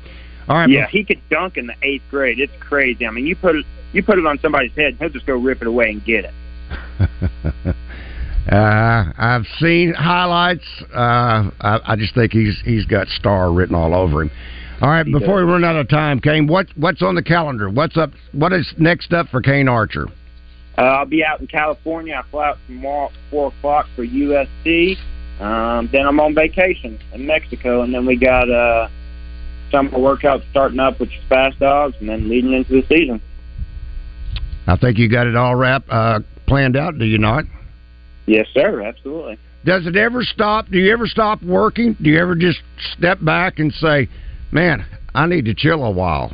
All 0.49 0.57
right, 0.57 0.69
yeah, 0.69 0.87
he 0.87 1.03
could 1.03 1.21
dunk 1.31 1.57
in 1.57 1.67
the 1.67 1.75
eighth 1.83 2.05
grade. 2.11 2.39
It's 2.39 2.53
crazy. 2.61 3.07
I 3.07 3.11
mean, 3.11 3.27
you 3.27 3.35
put 3.35 3.57
it 3.57 3.65
you 3.93 4.03
put 4.03 4.19
it 4.19 4.27
on 4.27 4.39
somebody's 4.41 4.73
head, 4.73 4.97
he'll 4.99 5.09
just 5.09 5.27
go 5.27 5.35
rip 5.37 5.63
it 5.63 5.67
away 5.67 5.91
and 5.91 6.05
get 6.05 6.27
it. 6.27 6.35
uh, 8.53 9.13
I've 9.17 9.47
seen 9.59 9.95
highlights. 9.95 10.65
Uh, 10.95 11.51
I, 11.61 11.81
I 11.85 11.97
just 11.97 12.15
think 12.15 12.33
he's 12.33 12.61
he's 12.65 12.85
got 12.85 13.09
star 13.09 13.51
written 13.53 13.75
all 13.75 13.95
over 13.95 14.23
him. 14.23 14.31
All 14.83 14.91
right, 14.91 15.07
He 15.07 15.13
before 15.13 15.41
does. 15.41 15.47
we 15.47 15.53
run 15.53 15.65
out 15.65 15.77
of 15.77 15.89
time, 15.89 16.21
Kane, 16.21 16.47
what 16.47 16.67
what's 16.77 17.01
on 17.01 17.15
the 17.15 17.23
calendar? 17.23 17.71
What's 17.71 17.97
up? 17.97 18.11
What 18.33 18.53
is 18.53 18.73
next 18.77 19.13
up 19.15 19.29
for 19.29 19.41
Kane 19.41 19.69
Archer? 19.69 20.07
Uh, 20.79 20.83
I'll 20.83 21.07
be 21.07 21.25
out 21.25 21.41
in 21.41 21.47
California. 21.47 22.15
I 22.15 22.31
fly 22.31 22.49
out 22.49 22.59
tomorrow 22.67 23.07
at 23.07 23.13
four 23.31 23.49
o'clock 23.49 23.87
for 23.97 24.05
USC. 24.05 24.97
Um, 25.41 25.89
then 25.93 26.07
I'm 26.07 26.21
on 26.21 26.35
vacation 26.35 26.99
in 27.13 27.27
Mexico, 27.27 27.83
and 27.83 27.95
then 27.95 28.07
we 28.07 28.17
got 28.17 28.51
uh, 28.51 28.89
summer 29.71 29.91
workouts 29.91 30.49
starting 30.51 30.81
up 30.81 31.01
with 31.01 31.11
your 31.11 31.23
Fast 31.29 31.59
Dogs, 31.59 31.95
and 32.01 32.09
then 32.09 32.29
leading 32.29 32.53
into 32.53 32.81
the 32.81 32.87
season. 32.89 33.21
I 34.67 34.77
think 34.77 34.99
you 34.99 35.09
got 35.09 35.27
it 35.27 35.37
all 35.37 35.55
wrapped, 35.55 35.89
uh, 35.91 36.21
planned 36.47 36.77
out. 36.77 36.99
Do 36.99 37.05
you 37.05 37.19
not? 37.19 37.45
Yes, 38.27 38.47
sir. 38.53 38.83
Absolutely. 38.83 39.39
Does 39.65 39.87
it 39.87 39.97
ever 39.97 40.23
stop? 40.23 40.69
Do 40.69 40.79
you 40.79 40.93
ever 40.93 41.07
stop 41.07 41.43
working? 41.43 41.97
Do 42.01 42.11
you 42.11 42.19
ever 42.19 42.35
just 42.35 42.61
step 42.97 43.19
back 43.23 43.59
and 43.59 43.73
say, 43.75 44.09
"Man, 44.51 44.85
I 45.15 45.27
need 45.27 45.45
to 45.47 45.55
chill 45.55 45.85
a 45.85 45.91
while"? 45.91 46.33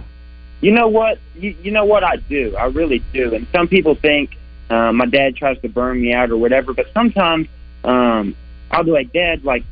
You 0.63 0.71
know 0.71 0.87
what? 0.89 1.19
You, 1.35 1.57
you 1.61 1.73
know 1.73 1.85
what 1.85 2.05
I 2.05 2.17
do. 2.17 2.57
I 2.57 2.67
really 2.67 3.01
do. 3.13 3.35
And 3.35 3.47
some 3.53 3.67
people 3.67 3.97
think 3.97 4.39
uh, 4.71 4.93
my 4.93 5.07
dad 5.07 5.37
tries 5.37 5.61
to 5.63 5.69
burn 5.69 6.01
me 6.01 6.15
out 6.15 6.31
or 6.31 6.37
whatever. 6.37 6.73
But 6.73 6.87
sometimes 6.95 7.49
um, 7.85 8.37
I'll 8.71 8.85
be 8.85 8.93
like, 8.93 9.13
Dad, 9.13 9.45
like 9.45 9.65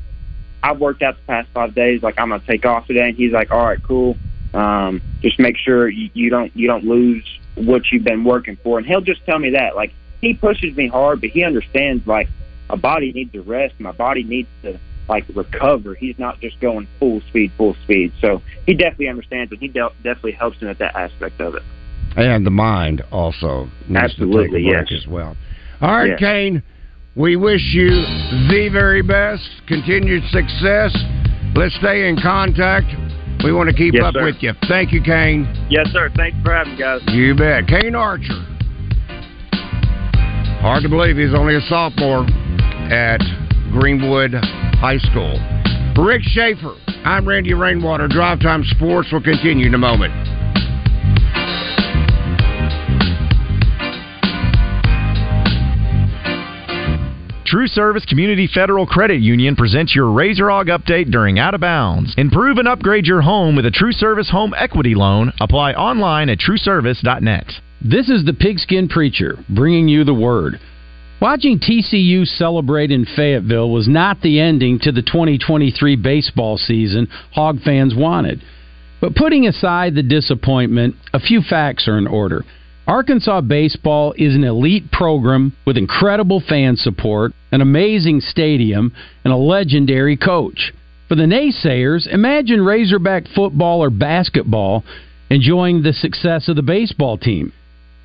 I've 0.62 0.80
worked 0.80 1.03
out 1.03 1.16
the 1.16 1.22
past 1.26 1.49
five 1.55 1.74
days. 1.76 2.03
Like 2.03 2.18
I'm 2.18 2.30
gonna 2.30 2.43
take 2.45 2.66
off 2.66 2.88
today. 2.88 3.09
And 3.09 3.16
he's 3.16 3.32
like, 3.32 3.53
All 3.53 3.64
right, 3.64 3.82
cool. 3.82 4.16
Um, 4.53 5.01
just 5.22 5.38
make 5.38 5.57
sure 5.57 5.88
you, 5.88 6.11
you 6.12 6.28
don't 6.28 6.55
you 6.57 6.66
don't 6.66 6.84
lose 6.84 7.24
what 7.55 7.82
you've 7.93 8.05
been 8.05 8.24
working 8.24 8.57
for. 8.57 8.76
And 8.78 8.86
he'll 8.86 9.01
just 9.01 9.24
tell 9.24 9.38
me 9.38 9.51
that. 9.51 9.76
Like 9.76 9.95
he 10.20 10.34
pushes 10.34 10.76
me 10.76 10.88
hard, 10.88 11.20
but 11.20 11.30
he 11.30 11.45
understands 11.45 12.05
like 12.05 12.28
my 12.68 12.74
body 12.74 13.12
needs 13.12 13.32
to 13.32 13.43
rest. 13.43 13.78
My 13.78 13.93
body 13.93 14.24
needs 14.24 14.49
to 14.62 14.78
like 15.11 15.24
recover. 15.34 15.94
He's 15.94 16.18
not 16.18 16.40
just 16.40 16.58
going 16.61 16.86
full 16.98 17.20
speed, 17.28 17.52
full 17.58 17.76
speed. 17.84 18.12
So 18.20 18.40
he 18.66 18.72
definitely 18.74 19.08
understands, 19.08 19.50
and 19.52 19.61
he 19.61 19.68
de- 19.68 19.90
definitely 20.02 20.32
helps 20.32 20.58
him 20.58 20.68
at 20.68 20.78
that 20.78 20.94
aspect 20.96 21.40
of 21.40 21.54
it. 21.56 21.62
And 22.16 22.46
the 22.46 22.50
mind 22.50 23.02
also 23.12 23.68
needs 23.88 24.00
Absolutely, 24.04 24.62
to 24.62 24.66
take 24.66 24.74
a 24.74 24.78
break 24.80 24.90
yes. 24.90 25.02
as 25.02 25.06
well. 25.08 25.36
All 25.82 25.96
right, 25.96 26.11
Yes. 26.11 26.18
Kane. 26.20 26.62
We 27.16 27.34
wish 27.36 27.61
you 27.74 27.90
the 27.90 28.68
very 28.72 29.02
best, 29.02 29.42
continued 29.66 30.22
success. 30.30 30.96
Let's 31.56 31.74
stay 31.76 32.08
in 32.08 32.16
contact. 32.22 32.86
We 33.42 33.52
want 33.52 33.68
to 33.68 33.74
keep 33.74 33.94
Yes, 33.94 34.04
up 34.04 34.14
sir. 34.14 34.24
with 34.24 34.36
you. 34.42 34.52
Thank 34.68 34.92
you, 34.92 35.02
Kane. 35.02 35.48
Yes, 35.68 35.88
sir. 35.90 36.08
Thanks 36.16 36.36
for 36.44 36.52
having 36.54 36.74
me, 36.74 36.78
guys. 36.78 37.00
You 37.08 37.34
bet. 37.34 37.66
Kane 37.66 37.94
Archer. 37.96 38.46
Hard 40.62 40.82
to 40.82 40.88
believe 40.88 41.16
he's 41.16 41.34
only 41.34 41.56
a 41.56 41.61
sophomore 41.62 42.26
at 42.92 43.20
Greenwood 43.72 44.32
High 44.81 44.97
School. 44.97 45.37
For 45.95 46.07
Rick 46.07 46.22
Schaefer, 46.22 46.74
I'm 47.05 47.28
Randy 47.28 47.53
Rainwater. 47.53 48.09
Drive 48.09 48.41
Time 48.41 48.64
Sports 48.64 49.12
will 49.12 49.22
continue 49.22 49.66
in 49.66 49.74
a 49.74 49.78
moment. 49.78 50.14
True 57.45 57.66
Service 57.66 58.07
Community 58.07 58.47
Federal 58.47 58.87
Credit 58.87 59.20
Union 59.20 59.55
presents 59.55 59.95
your 59.95 60.11
Razor 60.12 60.49
Hog 60.49 60.68
update 60.68 61.11
during 61.11 61.39
Out 61.39 61.53
of 61.53 61.61
Bounds. 61.61 62.14
Improve 62.16 62.57
and 62.57 62.66
upgrade 62.66 63.05
your 63.05 63.20
home 63.20 63.57
with 63.57 63.66
a 63.66 63.70
True 63.70 63.93
Service 63.93 64.31
Home 64.31 64.55
Equity 64.57 64.95
Loan. 64.95 65.31
Apply 65.43 65.72
online 65.74 66.31
at 66.31 66.39
trueservice.net. 66.39 67.53
This 67.83 68.09
is 68.09 68.24
the 68.24 68.33
Pigskin 68.33 68.89
Preacher 68.89 69.45
bringing 69.51 69.89
you 69.89 70.05
the 70.05 70.14
word. 70.14 70.59
Watching 71.20 71.58
TCU 71.58 72.26
celebrate 72.26 72.90
in 72.90 73.04
Fayetteville 73.04 73.68
was 73.68 73.86
not 73.86 74.22
the 74.22 74.40
ending 74.40 74.78
to 74.78 74.90
the 74.90 75.02
2023 75.02 75.96
baseball 75.96 76.56
season 76.56 77.08
Hog 77.34 77.60
fans 77.60 77.94
wanted. 77.94 78.40
But 79.02 79.14
putting 79.14 79.46
aside 79.46 79.94
the 79.94 80.02
disappointment, 80.02 80.94
a 81.12 81.20
few 81.20 81.42
facts 81.42 81.86
are 81.88 81.98
in 81.98 82.06
order. 82.06 82.42
Arkansas 82.86 83.42
baseball 83.42 84.14
is 84.16 84.34
an 84.34 84.44
elite 84.44 84.90
program 84.90 85.54
with 85.66 85.76
incredible 85.76 86.40
fan 86.40 86.76
support, 86.76 87.32
an 87.52 87.60
amazing 87.60 88.22
stadium, 88.22 88.94
and 89.22 89.30
a 89.30 89.36
legendary 89.36 90.16
coach. 90.16 90.72
For 91.08 91.16
the 91.16 91.24
naysayers, 91.24 92.06
imagine 92.06 92.64
Razorback 92.64 93.24
football 93.34 93.82
or 93.82 93.90
basketball 93.90 94.84
enjoying 95.28 95.82
the 95.82 95.92
success 95.92 96.48
of 96.48 96.56
the 96.56 96.62
baseball 96.62 97.18
team. 97.18 97.52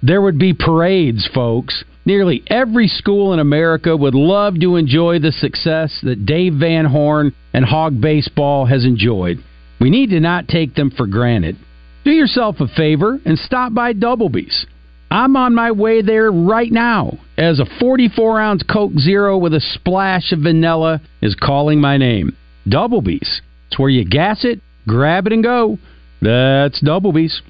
There 0.03 0.22
would 0.22 0.38
be 0.38 0.53
parades, 0.53 1.30
folks. 1.34 1.86
Nearly 2.06 2.43
every 2.47 2.88
school 2.88 3.34
in 3.34 3.39
America 3.39 3.97
would 3.97 4.14
love 4.14 4.60
to 4.60 4.76
enjoy 4.76 5.20
the 5.20 5.32
success 5.32 5.99
that 6.03 6.26
Dave 6.26 6.53
Van 6.53 6.86
Horn 6.86 7.34
and 7.51 7.66
Hog 7.66 7.99
Baseball 7.99 8.68
has 8.68 8.86
enjoyed. 8.86 9.43
We 9.80 9.89
need 9.89 10.12
to 10.12 10.20
not 10.20 10.47
take 10.47 10.76
them 10.76 10.91
for 10.91 11.08
granted. 11.08 11.58
Do 12.03 12.12
yourself 12.12 12.58
a 12.60 12.68
favor 12.68 13.20
and 13.26 13.39
stop 13.39 13.74
by 13.74 13.93
Doublebee's. 13.93 14.68
I'm 15.10 15.36
on 15.36 15.56
my 15.56 15.72
way 15.72 16.03
there 16.03 16.32
right 16.32 16.72
now 16.72 17.18
as 17.38 17.60
a 17.60 17.66
44 17.80 18.39
ounce 18.39 18.64
Coke 18.64 18.93
Zero 18.99 19.38
with 19.38 19.53
a 19.53 19.60
splash 19.60 20.32
of 20.32 20.39
vanilla 20.39 21.01
is 21.22 21.36
calling 21.36 21.82
my 21.82 21.97
name. 21.97 22.36
Doublebee's. 22.68 23.41
It's 23.68 23.80
where 23.80 23.89
you 23.89 24.06
gas 24.06 24.45
it, 24.45 24.62
grab 24.88 25.26
it, 25.26 25.34
and 25.34 25.43
go. 25.43 25.80
That's 26.22 26.82
Doublebee's. 26.82 27.41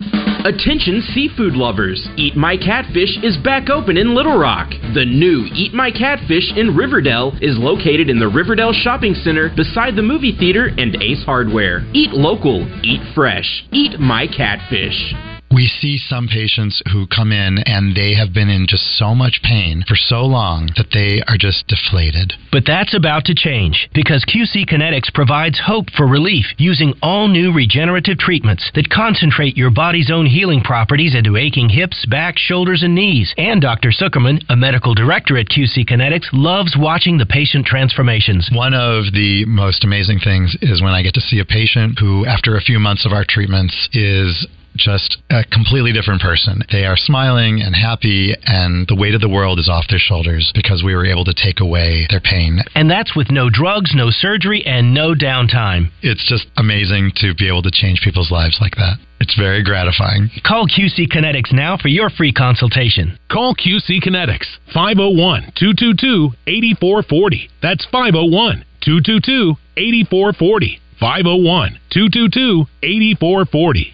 Attention 0.46 1.02
seafood 1.16 1.56
lovers! 1.56 2.08
Eat 2.18 2.36
My 2.36 2.56
Catfish 2.56 3.18
is 3.24 3.36
back 3.38 3.72
open 3.72 3.98
in 3.98 4.14
Little 4.14 4.38
Rock. 4.38 4.70
The 4.94 5.04
new 5.04 5.48
Eat 5.56 5.74
My 5.74 5.90
Catfish 5.90 6.54
in 6.56 6.76
Riverdale 6.76 7.34
is 7.42 7.58
located 7.58 8.12
in 8.12 8.20
the 8.20 8.28
Riverdale 8.28 8.72
Shopping 8.72 9.16
Center 9.16 9.50
beside 9.56 9.96
the 9.96 10.04
movie 10.04 10.38
theater 10.38 10.68
and 10.78 11.02
Ace 11.02 11.24
Hardware. 11.26 11.84
Eat 11.94 12.12
local, 12.12 12.62
eat 12.84 13.02
fresh, 13.16 13.66
eat 13.72 14.00
My 14.00 14.28
Catfish. 14.28 15.35
We 15.56 15.68
see 15.68 15.98
some 15.98 16.28
patients 16.28 16.82
who 16.92 17.08
come 17.08 17.32
in 17.32 17.60
and 17.60 17.96
they 17.96 18.14
have 18.14 18.34
been 18.34 18.50
in 18.50 18.68
just 18.68 18.98
so 18.98 19.16
much 19.16 19.40
pain 19.42 19.86
for 19.88 19.96
so 19.96 20.26
long 20.26 20.70
that 20.76 20.92
they 20.92 21.24
are 21.30 21.38
just 21.40 21.66
deflated. 21.70 22.34
But 22.52 22.66
that's 22.68 22.94
about 22.94 23.24
to 23.26 23.34
change 23.34 23.88
because 23.94 24.26
QC 24.26 24.68
Kinetics 24.68 25.14
provides 25.14 25.58
hope 25.66 25.90
for 25.96 26.08
relief 26.08 26.48
using 26.58 26.94
all 27.02 27.30
new 27.30 27.54
regenerative 27.54 28.18
treatments 28.18 28.70
that 28.76 28.90
concentrate 28.90 29.56
your 29.56 29.72
body's 29.72 30.12
own 30.12 30.26
healing 30.26 30.62
properties 30.62 31.16
into 31.16 31.38
aching 31.38 31.70
hips, 31.70 32.06
back, 32.08 32.38
shoulders, 32.38 32.84
and 32.84 32.94
knees. 32.94 33.34
And 33.38 33.62
Dr. 33.62 33.92
Zuckerman, 33.92 34.44
a 34.50 34.58
medical 34.58 34.94
director 34.94 35.38
at 35.38 35.48
QC 35.48 35.88
Kinetics, 35.88 36.28
loves 36.34 36.76
watching 36.78 37.18
the 37.18 37.26
patient 37.26 37.66
transformations. 37.66 38.50
One 38.52 38.74
of 38.74 39.06
the 39.14 39.46
most 39.46 39.86
amazing 39.86 40.20
things 40.20 40.58
is 40.62 40.82
when 40.82 40.92
I 40.92 41.02
get 41.02 41.14
to 41.14 41.22
see 41.22 41.40
a 41.40 41.46
patient 41.46 41.98
who, 41.98 42.26
after 42.26 42.58
a 42.58 42.62
few 42.62 42.78
months 42.78 43.06
of 43.06 43.14
our 43.14 43.24
treatments, 43.24 43.88
is 43.94 44.46
just 44.76 45.18
a 45.30 45.44
completely 45.46 45.92
different 45.92 46.22
person. 46.22 46.62
They 46.72 46.86
are 46.86 46.98
smiling 46.98 47.62
and 47.62 47.76
happy, 47.76 48.36
and 48.46 48.88
the 48.88 48.96
weight 48.96 49.16
of 49.16 49.22
the 49.22 49.30
world 49.30 49.60
is 49.60 49.70
off 49.70 49.86
their 49.90 50.00
shoulders 50.00 50.52
because 50.54 50.84
we 50.84 50.96
were 50.96 51.06
able 51.06 51.26
to 51.26 51.34
take 51.34 51.60
away 51.60 52.08
their 52.10 52.20
pain. 52.20 52.60
And 52.76 52.90
that's 52.90 53.16
with 53.16 53.32
no 53.32 53.50
drugs, 53.50 53.94
no 53.96 54.10
surgery, 54.10 54.66
and 54.66 54.94
no 54.94 55.14
downtime. 55.14 55.92
It's 56.02 56.28
just 56.28 56.48
amazing 56.58 57.12
to 57.18 57.34
be 57.36 57.48
able 57.48 57.64
to 57.64 57.72
change 57.72 58.02
people's 58.02 58.32
lives 58.32 58.58
like 58.62 58.76
that. 58.76 58.98
It's 59.20 59.36
very 59.36 59.64
gratifying. 59.64 60.30
Call 60.46 60.68
QC 60.68 61.08
Kinetics 61.08 61.54
now 61.54 61.78
for 61.78 61.88
your 61.88 62.10
free 62.10 62.34
consultation. 62.34 63.18
Call 63.32 63.56
QC 63.56 64.04
Kinetics 64.04 64.48
501 64.74 65.54
222 65.56 66.32
8440. 66.46 67.50
That's 67.62 67.86
501 67.86 68.66
222 68.82 69.56
8440. 69.78 70.82
501 71.00 71.80
222 71.92 72.66
8440. 72.84 73.94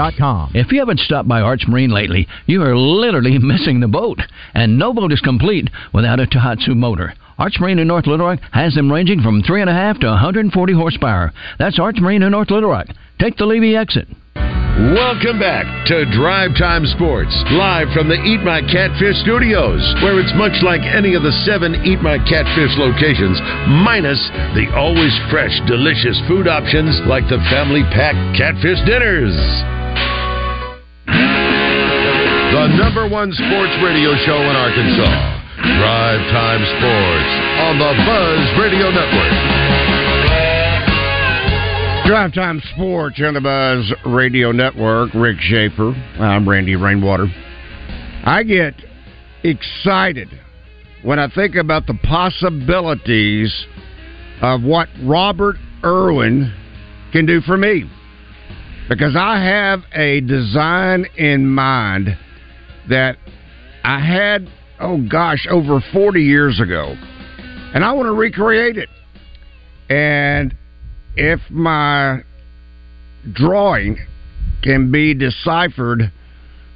RiverValleyTractor.com. 0.01 0.51
If 0.53 0.71
you 0.71 0.79
haven't 0.79 0.99
stopped 0.99 1.27
by 1.27 1.41
Arch 1.41 1.63
Marine 1.67 1.91
lately, 1.91 2.27
you 2.45 2.61
are 2.63 2.75
literally 2.75 3.37
missing 3.39 3.79
the 3.79 3.87
boat. 3.87 4.19
And 4.53 4.77
no 4.77 4.93
boat 4.93 5.11
is 5.11 5.21
complete 5.21 5.69
without 5.93 6.19
a 6.19 6.25
Tohatsu 6.25 6.75
motor. 6.75 7.13
Arch 7.37 7.55
Marine 7.59 7.79
in 7.79 7.87
North 7.87 8.05
Little 8.05 8.27
Rock 8.27 8.39
has 8.51 8.75
them 8.75 8.91
ranging 8.91 9.21
from 9.21 9.41
3.5 9.41 10.01
to 10.01 10.07
140 10.07 10.73
horsepower. 10.73 11.33
That's 11.57 11.79
Arch 11.79 11.97
Marine 11.99 12.21
in 12.21 12.31
North 12.31 12.51
Little 12.51 12.69
Rock. 12.69 12.87
Take 13.19 13.37
the 13.37 13.45
Levy 13.45 13.75
exit. 13.75 14.07
Welcome 14.35 15.37
back 15.37 15.65
to 15.87 16.05
Drive 16.13 16.57
Time 16.57 16.85
Sports, 16.95 17.35
live 17.51 17.91
from 17.93 18.07
the 18.07 18.17
Eat 18.23 18.41
My 18.41 18.61
Catfish 18.61 19.19
studios, 19.21 19.81
where 20.01 20.17
it's 20.19 20.33
much 20.37 20.57
like 20.63 20.81
any 20.81 21.13
of 21.13 21.23
the 21.23 21.33
seven 21.45 21.75
Eat 21.85 22.01
My 22.01 22.17
Catfish 22.17 22.77
locations, 22.77 23.37
minus 23.83 24.21
the 24.55 24.71
always 24.73 25.13
fresh, 25.29 25.53
delicious 25.67 26.17
food 26.27 26.47
options 26.47 26.97
like 27.05 27.25
the 27.27 27.41
family 27.51 27.83
pack 27.91 28.15
catfish 28.37 28.79
dinners. 28.87 29.35
The 32.51 32.67
number 32.77 33.07
one 33.07 33.31
sports 33.31 33.75
radio 33.83 34.15
show 34.25 34.37
in 34.37 34.55
Arkansas, 34.55 35.41
Drive 35.79 36.21
Time 36.31 36.63
Sports, 36.77 37.31
on 37.63 37.79
the 37.79 37.93
Buzz 38.05 38.59
Radio 38.59 38.91
Network. 38.91 39.33
Drive 42.05 42.33
Time 42.33 42.61
Sports 42.73 43.21
on 43.23 43.35
the 43.35 43.41
Buzz 43.41 43.93
Radio 44.05 44.51
Network. 44.51 45.13
Rick 45.13 45.37
Schaefer. 45.39 45.91
I'm 46.19 46.47
Randy 46.47 46.75
Rainwater. 46.75 47.27
I 48.25 48.43
get 48.43 48.73
excited 49.43 50.29
when 51.03 51.19
I 51.19 51.29
think 51.29 51.55
about 51.55 51.87
the 51.87 51.97
possibilities 52.03 53.65
of 54.41 54.63
what 54.63 54.89
Robert 55.03 55.55
Irwin 55.83 56.53
can 57.11 57.25
do 57.25 57.41
for 57.41 57.57
me. 57.57 57.89
Because 58.89 59.15
I 59.15 59.41
have 59.43 59.83
a 59.93 60.21
design 60.21 61.05
in 61.15 61.47
mind 61.47 62.17
that 62.89 63.17
I 63.83 63.99
had, 63.99 64.49
oh 64.79 64.97
gosh, 65.09 65.47
over 65.49 65.81
40 65.93 66.21
years 66.21 66.59
ago. 66.59 66.95
And 67.73 67.85
I 67.85 67.93
want 67.93 68.07
to 68.07 68.13
recreate 68.13 68.77
it. 68.77 68.89
And 69.89 70.55
if 71.15 71.39
my 71.49 72.23
drawing 73.31 73.97
can 74.61 74.91
be 74.91 75.13
deciphered 75.13 76.11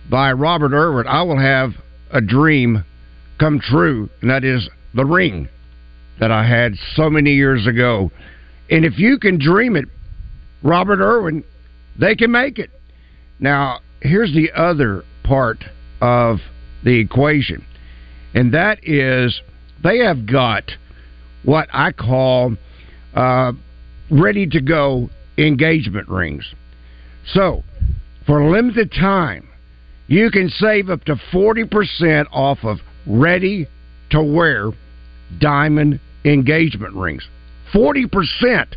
by 0.10 0.32
Robert 0.32 0.74
Irwin, 0.74 1.08
I 1.08 1.24
will 1.24 1.40
have 1.40 1.72
a 2.12 2.22
dream 2.22 2.84
come 3.40 3.60
true, 3.60 4.10
and 4.22 4.30
that 4.30 4.44
is 4.44 4.70
the 4.94 5.06
ring 5.06 5.50
that 6.20 6.32
I 6.32 6.48
had 6.48 6.76
so 6.96 7.10
many 7.10 7.34
years 7.34 7.68
ago. 7.68 8.12
And 8.70 8.86
if 8.86 8.98
you 8.98 9.20
can 9.20 9.38
dream 9.38 9.76
it, 9.76 9.86
Robert 10.64 11.00
Irwin, 11.00 11.44
they 12.00 12.16
can 12.16 12.32
make 12.32 12.60
it. 12.60 12.70
Now, 13.40 13.80
here's 14.02 14.34
the 14.34 14.52
other 14.56 15.04
part 15.24 15.64
of 16.02 16.40
the 16.84 17.00
equation, 17.00 17.66
and 18.34 18.54
that 18.54 18.80
is 18.84 19.42
they 19.84 20.00
have 20.00 20.26
got 20.26 20.64
what 21.44 21.68
I 21.72 21.92
call 21.92 22.56
uh, 23.14 23.54
ready 24.10 24.48
to 24.48 24.62
go 24.62 25.10
engagement 25.38 26.10
rings. 26.10 26.46
So, 27.34 27.64
for 28.26 28.42
a 28.42 28.52
limited 28.52 28.92
time, 28.92 29.48
you 30.08 30.30
can 30.32 30.50
save 30.50 30.90
up 30.90 31.04
to 31.06 31.16
40% 31.34 32.26
off 32.32 32.60
of 32.64 32.78
ready 33.08 33.68
to 34.12 34.22
wear 34.22 34.72
diamond 35.40 36.00
engagement 36.24 36.94
rings. 36.96 37.28
40%. 37.74 38.68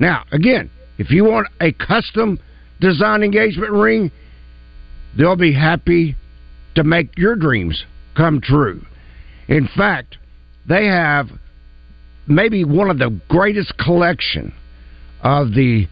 Now, 0.00 0.24
again, 0.32 0.70
if 0.98 1.10
you 1.10 1.24
want 1.24 1.46
a 1.60 1.72
custom 1.72 2.38
design 2.80 3.22
engagement 3.22 3.72
ring, 3.72 4.10
they'll 5.16 5.36
be 5.36 5.52
happy 5.52 6.16
to 6.74 6.84
make 6.84 7.16
your 7.16 7.36
dreams 7.36 7.84
come 8.16 8.40
true. 8.40 8.84
In 9.48 9.68
fact, 9.76 10.16
they 10.68 10.86
have 10.86 11.28
maybe 12.26 12.64
one 12.64 12.90
of 12.90 12.98
the 12.98 13.20
greatest 13.28 13.76
collection 13.78 14.52
of 15.22 15.54
the 15.54 15.88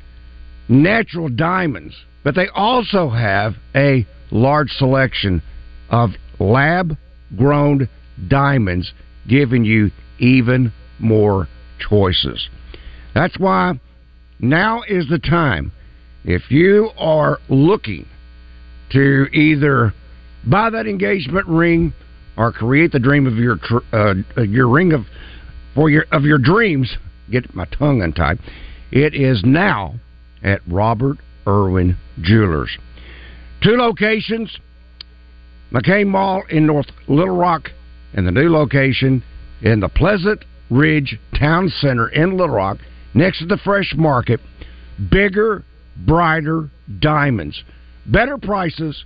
natural 0.69 1.29
diamonds, 1.29 1.95
but 2.23 2.35
they 2.35 2.49
also 2.55 3.09
have 3.09 3.55
a 3.75 4.07
large 4.31 4.71
selection 4.71 5.43
of 5.89 6.11
lab 6.39 6.97
grown 7.37 7.89
diamonds, 8.29 8.93
giving 9.29 9.65
you 9.65 9.91
even 10.19 10.73
more 10.99 11.49
choices. 11.79 12.49
That's 13.15 13.39
why 13.39 13.81
now 14.41 14.83
is 14.89 15.09
the 15.09 15.19
time. 15.19 15.73
If 16.25 16.51
you 16.51 16.91
are 16.99 17.39
looking 17.49 18.07
to 18.91 19.27
either 19.33 19.93
Buy 20.47 20.71
that 20.71 20.87
engagement 20.87 21.47
ring, 21.49 21.93
or 22.37 22.53
create 22.53 22.93
the 22.93 23.01
dream 23.01 23.27
of 23.27 23.37
your 23.37 23.59
uh, 23.93 24.15
your 24.43 24.69
ring 24.69 24.93
of 24.93 25.07
for 25.75 25.91
your 25.91 26.07
of 26.13 26.23
your 26.23 26.39
dreams. 26.39 26.97
Get 27.31 27.53
my 27.55 27.65
tongue 27.65 28.01
untied. 28.03 28.39
It 28.93 29.15
is 29.15 29.43
now 29.45 29.95
at 30.45 30.61
Robert 30.69 31.19
Irwin 31.49 31.97
Jewelers. 32.21 32.79
Two 33.61 33.77
locations: 33.77 34.57
McCain 35.73 36.07
Mall 36.07 36.45
in 36.49 36.65
North 36.65 36.87
Little 37.09 37.37
Rock, 37.37 37.71
and 38.15 38.25
the 38.25 38.31
new 38.31 38.49
location 38.49 39.25
in 39.63 39.81
the 39.81 39.89
Pleasant 39.89 40.45
Ridge 40.71 41.19
Town 41.37 41.69
Center 41.69 42.09
in 42.09 42.37
Little 42.37 42.55
Rock, 42.55 42.79
next 43.17 43.41
to 43.41 43.47
the 43.47 43.57
Fresh 43.57 43.95
Market. 43.97 44.39
Bigger, 45.11 45.65
brighter 46.07 46.71
diamonds, 47.01 47.65
better 48.07 48.39
prices. 48.39 49.05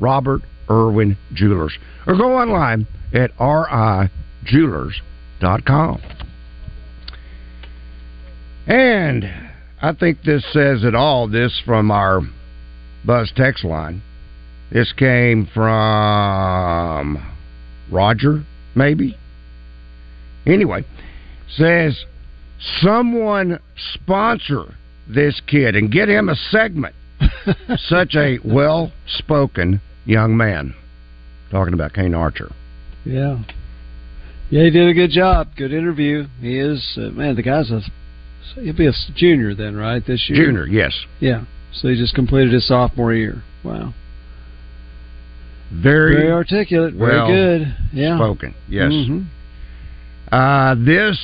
Robert 0.00 0.40
Irwin 0.70 1.18
Jewelers, 1.34 1.76
or 2.06 2.16
go 2.16 2.38
online 2.38 2.86
at 3.12 3.36
rijewelers.com. 3.38 6.00
And 8.66 9.24
I 9.80 9.92
think 9.94 10.22
this 10.22 10.44
says 10.52 10.84
it 10.84 10.94
all. 10.94 11.26
This 11.26 11.60
from 11.64 11.90
our 11.90 12.20
Buzz 13.04 13.32
text 13.34 13.64
line. 13.64 14.02
This 14.70 14.92
came 14.92 15.48
from 15.52 17.18
Roger, 17.90 18.44
maybe. 18.74 19.16
Anyway, 20.46 20.84
says 21.56 22.04
someone 22.80 23.58
sponsor 23.94 24.74
this 25.08 25.40
kid 25.46 25.76
and 25.76 25.90
get 25.90 26.08
him 26.08 26.28
a 26.28 26.34
segment. 26.34 26.94
Such 27.76 28.14
a 28.14 28.38
well 28.44 28.92
spoken 29.06 29.80
young 30.04 30.36
man. 30.36 30.74
Talking 31.50 31.74
about 31.74 31.94
Kane 31.94 32.14
Archer. 32.14 32.50
Yeah. 33.04 33.42
Yeah, 34.50 34.64
he 34.64 34.70
did 34.70 34.88
a 34.88 34.94
good 34.94 35.10
job. 35.10 35.48
Good 35.56 35.72
interview. 35.72 36.26
He 36.40 36.58
is, 36.58 36.96
uh, 36.96 37.10
man, 37.10 37.36
the 37.36 37.42
guy's 37.42 37.70
a, 37.70 37.80
he'll 38.54 38.76
be 38.76 38.86
a 38.86 38.92
junior 39.14 39.54
then, 39.54 39.76
right, 39.76 40.04
this 40.06 40.28
year? 40.28 40.44
Junior, 40.44 40.66
yes. 40.66 40.94
Yeah. 41.20 41.44
So 41.72 41.88
he 41.88 41.96
just 41.96 42.14
completed 42.14 42.52
his 42.52 42.66
sophomore 42.66 43.12
year. 43.12 43.42
Wow. 43.64 43.92
Very, 45.72 46.14
Very 46.14 46.32
articulate. 46.32 46.94
Very 46.94 47.16
well 47.16 47.26
good. 47.28 47.76
Yeah. 47.92 48.16
spoken. 48.16 48.54
Yes. 48.68 48.90
Mhm. 48.90 49.26
Uh, 50.32 50.74
this 50.76 51.18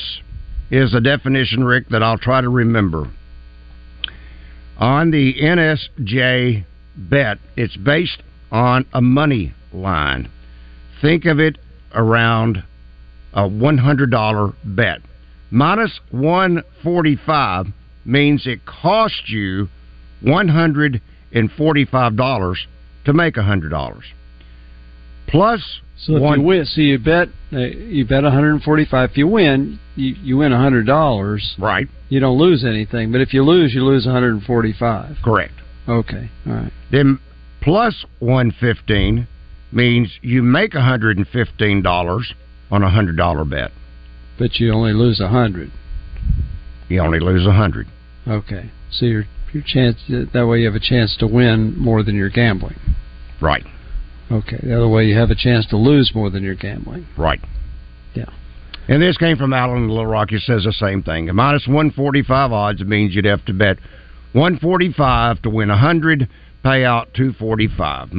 is 0.71 0.95
a 0.95 1.01
definition, 1.01 1.65
Rick, 1.65 1.89
that 1.91 2.03
I'll 2.03 2.19
try 2.19 2.41
to 2.41 2.49
remember. 2.49 3.11
On 4.79 5.11
the 5.11 5.35
NSJ 5.35 6.65
bet, 6.97 7.39
it's 7.57 7.77
based 7.77 8.23
on 8.51 8.87
a 8.93 9.01
money 9.01 9.55
line. 9.73 10.29
Think 11.01 11.27
of 11.27 11.39
it 11.39 11.59
around 11.93 12.65
a 13.33 13.49
$100 13.49 14.55
bet. 14.65 15.01
Minus 15.51 16.01
145 16.11 17.67
means 18.05 18.47
it 18.47 18.67
cost 18.67 19.29
you 19.29 19.69
$145 20.25 22.57
to 23.05 23.13
make 23.13 23.35
$100. 23.35 24.03
Plus 25.27 25.81
So 25.97 26.17
if 26.17 26.23
one, 26.23 26.41
you 26.41 26.47
win, 26.47 26.65
so 26.65 26.81
you 26.81 26.99
bet 26.99 27.29
uh, 27.53 27.59
you 27.59 28.05
bet 28.05 28.25
145. 28.25 29.11
If 29.11 29.17
you 29.17 29.29
win, 29.29 29.79
you 29.97 30.15
you 30.23 30.37
win 30.39 30.53
hundred 30.53 30.87
dollars. 30.87 31.55
Right. 31.59 31.89
You 32.09 32.21
don't 32.21 32.39
lose 32.39 32.65
anything. 32.65 33.13
But 33.13 33.21
if 33.21 33.33
you 33.33 33.43
lose, 33.45 33.75
you 33.75 33.85
lose 33.85 34.07
145. 34.07 35.17
Correct. 35.25 35.55
Okay. 35.89 36.31
All 36.47 36.53
right. 36.53 36.73
Then 36.91 37.19
plus 37.61 38.05
115 38.21 39.27
means 39.73 40.11
you 40.23 40.43
make 40.43 40.73
$115 40.73 42.25
on 42.71 42.83
a 42.83 42.87
$100 42.87 43.51
bet. 43.51 43.73
But 44.39 44.57
you 44.57 44.73
only 44.73 44.93
lose 44.93 45.21
a 45.21 45.29
hundred. 45.29 45.71
You 46.89 47.01
only 47.01 47.21
lose 47.21 47.47
100 47.47 47.89
Okay. 48.27 48.71
So 48.91 49.07
your 49.07 49.25
your 49.53 49.63
chance 49.67 49.99
that 50.09 50.47
way 50.47 50.61
you 50.61 50.67
have 50.67 50.75
a 50.75 50.81
chance 50.81 51.17
to 51.19 51.27
win 51.27 51.77
more 51.79 52.03
than 52.03 52.17
you're 52.17 52.31
gambling. 52.31 52.77
Right. 53.41 53.65
Okay. 54.31 54.59
The 54.63 54.75
other 54.77 54.89
way 54.89 55.05
you 55.07 55.17
have 55.19 55.31
a 55.31 55.35
chance 55.35 55.67
to 55.67 55.77
lose 55.77 56.13
more 56.15 56.31
than 56.31 56.43
you're 56.43 56.55
gambling. 56.55 57.07
Right. 57.17 57.41
Yeah. 58.15 58.27
And 58.89 59.01
this 59.03 59.17
came 59.17 59.37
from 59.37 59.53
Alan 59.53 59.85
in 59.85 59.89
Little 59.89 60.07
Rock. 60.07 60.33
It 60.33 60.43
says 60.43 60.65
the 60.65 60.73
same 60.73 61.03
thing. 61.03 61.29
A 61.29 61.33
minus 61.33 61.67
145 61.67 62.53
odds 62.53 62.81
means 62.85 63.15
you'd 63.15 63.25
have 63.25 63.45
to 63.47 63.53
bet 63.53 63.79
145 64.33 65.43
to 65.43 65.51
win 65.51 65.69
100, 65.69 66.29
pay 66.63 66.85
out 66.85 67.13
245. 67.15 68.11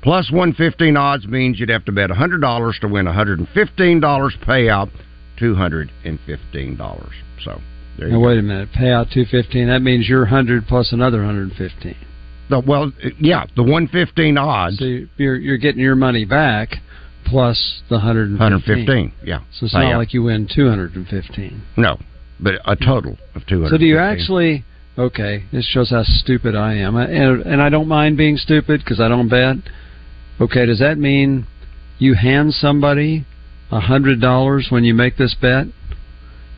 Plus 0.00 0.30
115 0.30 0.96
odds 0.96 1.26
means 1.26 1.58
you'd 1.58 1.68
have 1.68 1.84
to 1.86 1.92
bet 1.92 2.08
$100 2.10 2.80
to 2.80 2.88
win 2.88 3.06
$115, 3.06 4.46
pay 4.46 4.68
out 4.68 4.88
$215. 5.40 7.10
So 7.44 7.60
there 7.98 8.06
you 8.08 8.12
Now 8.14 8.20
go. 8.20 8.26
wait 8.26 8.38
a 8.38 8.42
minute. 8.42 8.68
Pay 8.72 8.90
out 8.90 9.08
215. 9.10 9.68
That 9.68 9.80
means 9.82 10.08
your 10.08 10.20
100 10.20 10.66
plus 10.66 10.92
another 10.92 11.18
115. 11.18 11.96
The, 12.50 12.60
well, 12.60 12.92
yeah, 13.20 13.44
the 13.56 13.62
115 13.62 14.38
odds. 14.38 14.78
So 14.78 14.84
you're 15.16 15.36
you're 15.36 15.58
getting 15.58 15.80
your 15.82 15.96
money 15.96 16.24
back 16.24 16.76
plus 17.26 17.82
the 17.90 17.96
115. 17.96 18.38
115, 18.38 19.12
yeah. 19.22 19.40
So 19.52 19.66
it's 19.66 19.74
Pay 19.74 19.80
not 19.80 19.92
out. 19.94 19.98
like 19.98 20.14
you 20.14 20.22
win 20.22 20.48
215. 20.52 21.62
No, 21.76 21.98
but 22.40 22.54
a 22.64 22.74
total 22.76 23.18
of 23.34 23.46
200. 23.46 23.70
So 23.70 23.76
do 23.78 23.84
you 23.84 23.98
actually? 23.98 24.64
Okay, 24.96 25.44
this 25.52 25.64
shows 25.64 25.90
how 25.90 26.02
stupid 26.02 26.56
I 26.56 26.74
am, 26.74 26.96
I, 26.96 27.04
and, 27.04 27.42
and 27.42 27.62
I 27.62 27.68
don't 27.68 27.86
mind 27.86 28.16
being 28.16 28.36
stupid 28.36 28.80
because 28.82 28.98
I 28.98 29.06
don't 29.08 29.28
bet. 29.28 29.56
Okay, 30.40 30.66
does 30.66 30.80
that 30.80 30.98
mean 30.98 31.46
you 31.98 32.14
hand 32.14 32.52
somebody 32.54 33.24
a 33.70 33.78
hundred 33.80 34.20
dollars 34.20 34.68
when 34.70 34.82
you 34.84 34.94
make 34.94 35.16
this 35.16 35.36
bet? 35.40 35.66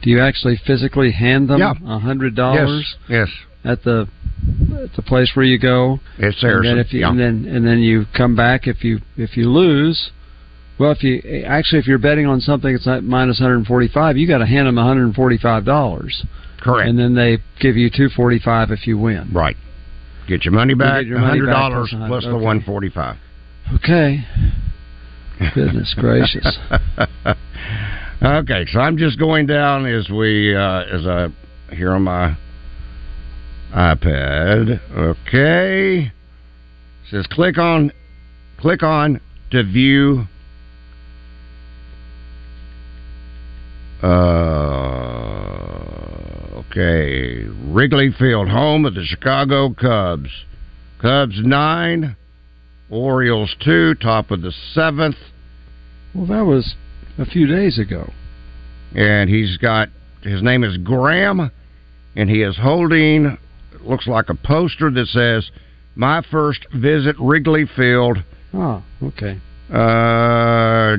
Do 0.03 0.09
you 0.09 0.21
actually 0.23 0.59
physically 0.67 1.11
hand 1.13 1.51
them 1.51 1.59
Yeah. 1.59 1.75
a 1.85 1.99
hundred 1.99 2.35
dollars? 2.35 2.97
Yes. 3.09 3.29
Yes. 3.29 3.29
At 3.63 3.83
the 3.85 4.09
at 4.83 4.93
the 4.95 5.03
place 5.03 5.31
where 5.35 5.45
you 5.45 5.59
go. 5.59 6.01
It's 6.19 6.43
and 6.43 6.65
then 6.65 6.79
if 6.79 6.93
you 6.93 7.01
yeah. 7.01 7.11
and 7.11 7.19
then 7.19 7.45
and 7.47 7.67
then 7.67 7.79
you 7.79 8.07
come 8.17 8.37
back 8.37 8.67
if 8.67 8.85
you 8.85 9.01
if 9.17 9.37
you 9.37 9.49
lose. 9.49 10.11
Well, 10.79 10.93
if 10.93 11.03
you 11.03 11.45
actually 11.47 11.81
if 11.81 11.87
you're 11.87 11.99
betting 11.99 12.27
on 12.27 12.41
something 12.41 12.75
it's 12.75 12.87
not 12.87 13.05
minus 13.05 13.39
145, 13.39 14.17
you 14.17 14.27
got 14.27 14.39
to 14.39 14.47
hand 14.47 14.67
them 14.67 14.77
145 14.77 15.65
dollars. 15.65 16.25
Correct. 16.61 16.89
And 16.89 16.99
then 16.99 17.15
they 17.15 17.39
give 17.61 17.77
you 17.77 17.91
245 17.91 18.71
if 18.71 18.87
you 18.87 18.99
win. 18.99 19.31
Right. 19.33 19.57
Get 20.29 20.45
your 20.45 20.53
money 20.53 20.75
back, 20.75 21.07
your 21.07 21.19
$100 21.19 21.47
plus 21.47 21.93
a 21.93 21.97
plus 22.07 22.25
hundred, 22.25 22.31
the 22.31 22.37
okay. 22.37 22.45
145 22.45 23.17
Okay. 23.75 24.25
Goodness 25.55 25.95
gracious. 25.99 26.59
okay, 28.23 28.67
so 28.71 28.81
I'm 28.81 28.97
just 28.97 29.19
going 29.19 29.47
down 29.47 29.87
as 29.87 30.09
we 30.11 30.55
uh, 30.55 30.83
as 30.83 31.07
I 31.07 31.29
here 31.73 31.93
on 31.93 32.03
my 32.03 32.37
iPad. 33.75 34.81
Okay, 34.93 35.99
It 36.07 36.13
says 37.11 37.27
click 37.29 37.59
on 37.59 37.93
click 38.59 38.83
on 38.83 39.21
to 39.51 39.63
view. 39.65 40.27
Uh, 45.31 46.59
okay, 46.59 47.45
Wrigley 47.65 48.11
Field, 48.19 48.49
home 48.49 48.85
of 48.85 48.95
the 48.95 49.05
Chicago 49.05 49.75
Cubs. 49.75 50.31
Cubs 51.01 51.41
nine, 51.43 52.17
Orioles 52.91 53.55
two, 53.65 53.95
top 53.97 54.31
of 54.31 54.43
the 54.43 54.53
seventh. 54.73 55.17
Well, 56.15 56.27
that 56.27 56.45
was 56.45 56.75
a 57.19 57.27
few 57.27 57.47
days 57.47 57.79
ago. 57.79 58.11
and 58.95 59.31
he's 59.31 59.57
got 59.59 59.89
his 60.23 60.43
name 60.43 60.65
is 60.65 60.77
Graham, 60.79 61.51
and 62.17 62.29
he 62.29 62.43
is 62.43 62.57
holding 62.57 63.39
looks 63.83 64.07
like 64.07 64.29
a 64.29 64.35
poster 64.35 64.91
that 64.91 65.07
says 65.09 65.51
"My 65.95 66.23
first 66.31 66.67
visit 66.75 67.17
Wrigley 67.19 67.67
Field." 67.77 68.19
Oh, 68.53 68.83
okay. 69.03 69.41
Uh, 69.73 70.97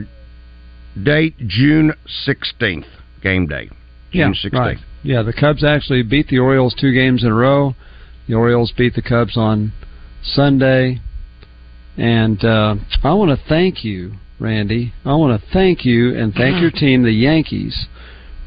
date 1.01 1.35
June 1.47 1.93
sixteenth, 2.25 2.85
game 3.21 3.47
day. 3.47 3.69
Yeah, 4.11 4.25
June 4.27 4.33
sixteenth. 4.35 4.55
right. 4.55 4.77
Yeah, 5.03 5.23
the 5.23 5.33
Cubs 5.33 5.63
actually 5.63 6.03
beat 6.03 6.27
the 6.27 6.39
Orioles 6.39 6.75
two 6.79 6.93
games 6.93 7.23
in 7.23 7.31
a 7.31 7.35
row. 7.35 7.75
The 8.27 8.35
Orioles 8.35 8.71
beat 8.77 8.93
the 8.93 9.01
Cubs 9.01 9.35
on 9.35 9.73
Sunday. 10.23 10.99
And 11.97 12.43
uh, 12.43 12.75
I 13.03 13.13
want 13.13 13.37
to 13.37 13.45
thank 13.49 13.83
you, 13.83 14.13
Randy. 14.39 14.93
I 15.03 15.15
want 15.15 15.39
to 15.41 15.47
thank 15.51 15.83
you 15.85 16.15
and 16.17 16.33
thank 16.33 16.61
your 16.61 16.71
team, 16.71 17.03
the 17.03 17.11
Yankees, 17.11 17.87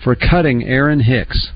for 0.03 0.15
cutting 0.15 0.65
Aaron 0.65 1.01
Hicks. 1.01 1.51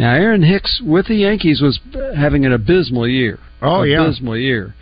Now, 0.00 0.14
Aaron 0.14 0.42
Hicks 0.42 0.80
with 0.82 1.08
the 1.08 1.14
Yankees 1.14 1.60
was 1.60 1.78
having 2.16 2.46
an 2.46 2.54
abysmal 2.54 3.06
year. 3.06 3.38
Oh, 3.60 3.82
yeah. 3.82 4.02
abysmal 4.02 4.38
year. 4.38 4.74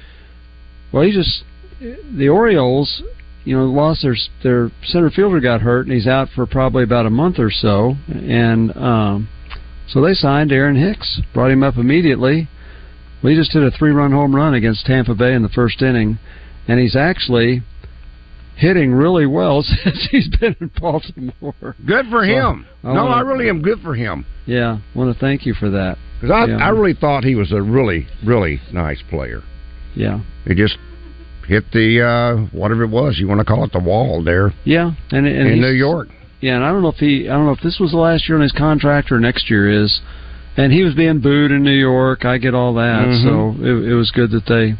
Well, 0.92 1.02
he 1.02 1.10
just 1.10 1.42
the 1.80 2.28
Orioles, 2.28 3.02
you 3.44 3.56
know, 3.56 3.64
lost 3.64 4.02
their 4.02 4.14
their 4.44 4.70
center 4.84 5.10
fielder 5.10 5.40
got 5.40 5.60
hurt 5.60 5.86
and 5.86 5.92
he's 5.92 6.06
out 6.06 6.28
for 6.36 6.46
probably 6.46 6.84
about 6.84 7.04
a 7.04 7.10
month 7.10 7.40
or 7.40 7.50
so, 7.50 7.96
and 8.06 8.76
um, 8.76 9.28
so 9.88 10.00
they 10.00 10.14
signed 10.14 10.52
Aaron 10.52 10.76
Hicks, 10.76 11.20
brought 11.34 11.50
him 11.50 11.64
up 11.64 11.76
immediately. 11.76 12.48
Well, 13.20 13.32
he 13.32 13.36
just 13.36 13.52
hit 13.52 13.64
a 13.64 13.72
three-run 13.72 14.12
home 14.12 14.36
run 14.36 14.54
against 14.54 14.86
Tampa 14.86 15.16
Bay 15.16 15.34
in 15.34 15.42
the 15.42 15.48
first 15.48 15.82
inning, 15.82 16.20
and 16.68 16.78
he's 16.78 16.94
actually 16.94 17.64
hitting 18.58 18.92
really 18.92 19.24
well 19.26 19.62
since 19.84 20.08
he's 20.10 20.28
been 20.40 20.54
in 20.60 20.70
Baltimore. 20.80 21.74
Good 21.86 22.06
for 22.10 22.24
him. 22.24 22.66
So, 22.82 22.92
no, 22.92 23.04
wanna- 23.04 23.14
I 23.16 23.20
really 23.20 23.48
am 23.48 23.62
good 23.62 23.80
for 23.80 23.94
him. 23.94 24.26
Yeah, 24.46 24.78
want 24.94 25.12
to 25.14 25.18
thank 25.20 25.46
you 25.46 25.54
for 25.54 25.70
that. 25.70 25.96
Because 26.20 26.30
I, 26.34 26.44
Yeah. 26.46 26.56
I 26.58 26.68
really 26.70 26.94
thought 26.94 27.22
he 27.24 27.34
was 27.36 27.52
a 27.52 27.62
really, 27.62 28.06
really 28.24 28.60
nice 28.72 29.00
player. 29.10 29.42
Yeah. 29.94 30.20
He 30.46 30.54
just 30.54 30.76
hit 31.46 31.64
the 31.72 32.02
uh, 32.02 32.36
whatever 32.56 32.82
it 32.84 32.88
was 32.90 33.18
you 33.18 33.28
want 33.28 33.38
to 33.40 33.44
call 33.44 33.64
it, 33.64 33.72
the 33.72 33.78
wall 33.78 34.22
there 34.22 34.52
Yeah, 34.64 34.90
and, 35.12 35.26
and 35.26 35.48
in 35.48 35.60
New 35.60 35.70
York. 35.72 36.08
Yeah, 36.40 36.56
and 36.56 36.64
I 36.64 36.70
don't 36.70 36.82
know 36.82 36.88
if 36.88 36.96
he, 36.98 37.28
I 37.28 37.32
don't 37.34 37.46
know 37.46 37.52
if 37.52 37.60
this 37.62 37.78
was 37.80 37.90
the 37.92 37.96
last 37.98 38.28
year 38.28 38.36
on 38.36 38.42
his 38.42 38.52
contract 38.52 39.10
or 39.12 39.18
next 39.20 39.48
year 39.50 39.70
is, 39.84 40.00
and 40.56 40.72
he 40.72 40.82
was 40.84 40.94
being 40.94 41.20
booed 41.20 41.50
in 41.52 41.62
New 41.62 41.70
York. 41.78 42.24
I 42.24 42.38
get 42.38 42.54
all 42.54 42.74
that, 42.74 43.06
Mhm. 43.06 43.22
so 43.24 43.64
it, 43.64 43.90
it 43.92 43.94
was 43.94 44.10
good 44.12 44.30
that 44.32 44.46
they, 44.46 44.74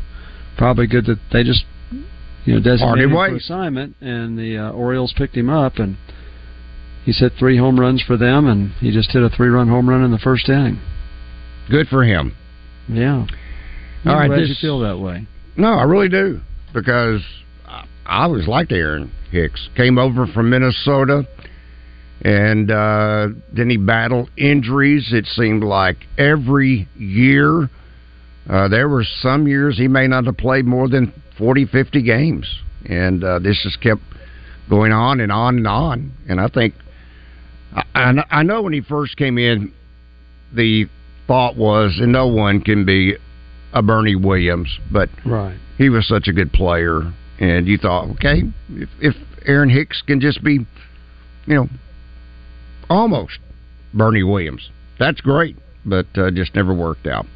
probably 0.57 0.87
good 0.87 1.07
that 1.07 1.19
they 1.33 1.43
just, 1.43 1.65
you 2.49 2.55
know, 2.55 2.61
designated 2.61 3.11
for 3.11 3.37
assignment, 3.37 3.97
and 4.01 4.39
the 4.39 4.57
uh, 4.59 4.71
Orioles 4.73 5.13
picked 5.17 5.37
him 5.37 5.51
up, 5.51 5.77
and 5.77 5.97
he 7.05 7.13
hit 7.13 7.33
three 7.39 7.57
home 7.59 7.79
runs 7.79 8.03
for 8.03 8.17
them, 8.17 8.47
and 8.47 8.71
he 8.81 8.91
just 8.91 9.11
hit 9.13 9.23
a 9.23 9.29
three-run 9.29 9.69
home 9.69 9.89
run 9.89 10.03
in 10.05 10.11
the 10.11 10.19
first 10.19 10.49
inning. 10.49 10.81
Good 11.71 11.89
for 11.89 12.05
him. 12.05 12.35
Yeah. 12.89 13.27
All 14.07 14.17
right, 14.17 14.31
this- 14.31 14.49
you 14.49 14.55
feel 14.61 14.81
that 14.81 14.99
way. 14.99 15.27
No, 15.57 15.75
I 15.75 15.83
really 15.83 16.09
do 16.09 16.41
because 16.73 17.21
I, 17.67 17.85
I 18.07 18.23
always 18.25 18.47
liked 18.47 18.73
Aaron 18.73 19.11
Hicks. 19.31 19.69
Came 19.77 19.99
over 19.99 20.27
from 20.27 20.51
Minnesota, 20.51 21.27
and 22.23 22.71
uh, 22.71 23.29
then 23.53 23.69
he 23.69 23.77
battled 23.77 24.31
injuries. 24.37 25.09
It 25.13 25.27
seemed 25.27 25.65
like 25.65 25.97
every 26.17 26.89
year. 26.97 27.69
Uh, 28.49 28.69
there 28.69 28.89
were 28.89 29.05
some 29.21 29.47
years 29.47 29.77
he 29.77 29.89
may 29.89 30.07
not 30.07 30.25
have 30.25 30.37
played 30.39 30.65
more 30.65 30.89
than 30.89 31.13
40, 31.39 31.67
50 31.67 32.03
games, 32.03 32.47
and 32.87 33.23
uh, 33.25 33.39
this 33.39 33.61
just 33.63 33.81
kept 33.81 34.03
going 34.69 34.93
on 34.93 35.21
and 35.21 35.33
on 35.33 35.57
and 35.57 35.67
on. 35.67 36.13
And 36.29 36.41
I 36.41 36.49
think 36.49 36.75
I, 37.75 37.83
I 37.95 38.25
I 38.31 38.43
know 38.43 38.63
when 38.63 38.73
he 38.73 38.81
first 38.81 39.17
came 39.17 39.39
in, 39.39 39.73
the 40.53 40.87
thought 41.27 41.57
was, 41.57 41.99
and 42.01 42.13
no 42.13 42.27
one 42.27 42.61
can 42.61 42.85
be 42.85 43.15
a 43.73 43.83
Bernie 43.83 44.17
Williams, 44.17 44.69
but 44.91 45.09
Right. 45.25 45.57
he 45.77 45.89
was 45.91 46.07
such 46.09 46.27
a 46.29 46.33
good 46.33 46.53
player, 46.53 47.13
and 47.39 47.67
you 47.69 47.77
thought, 47.79 48.09
okay, 48.13 48.43
if, 48.71 48.89
if 49.01 49.15
Aaron 49.47 49.69
Hicks 49.69 50.03
can 50.07 50.21
just 50.21 50.43
be, 50.43 50.55
you 51.47 51.55
know, 51.55 51.69
almost 52.89 53.39
Bernie 53.93 54.23
Williams, 54.23 54.71
that's 54.99 55.21
great, 55.21 55.57
but 55.85 56.07
uh, 56.17 56.31
just 56.31 56.55
never 56.55 56.73
worked 56.75 57.07
out. 57.07 57.27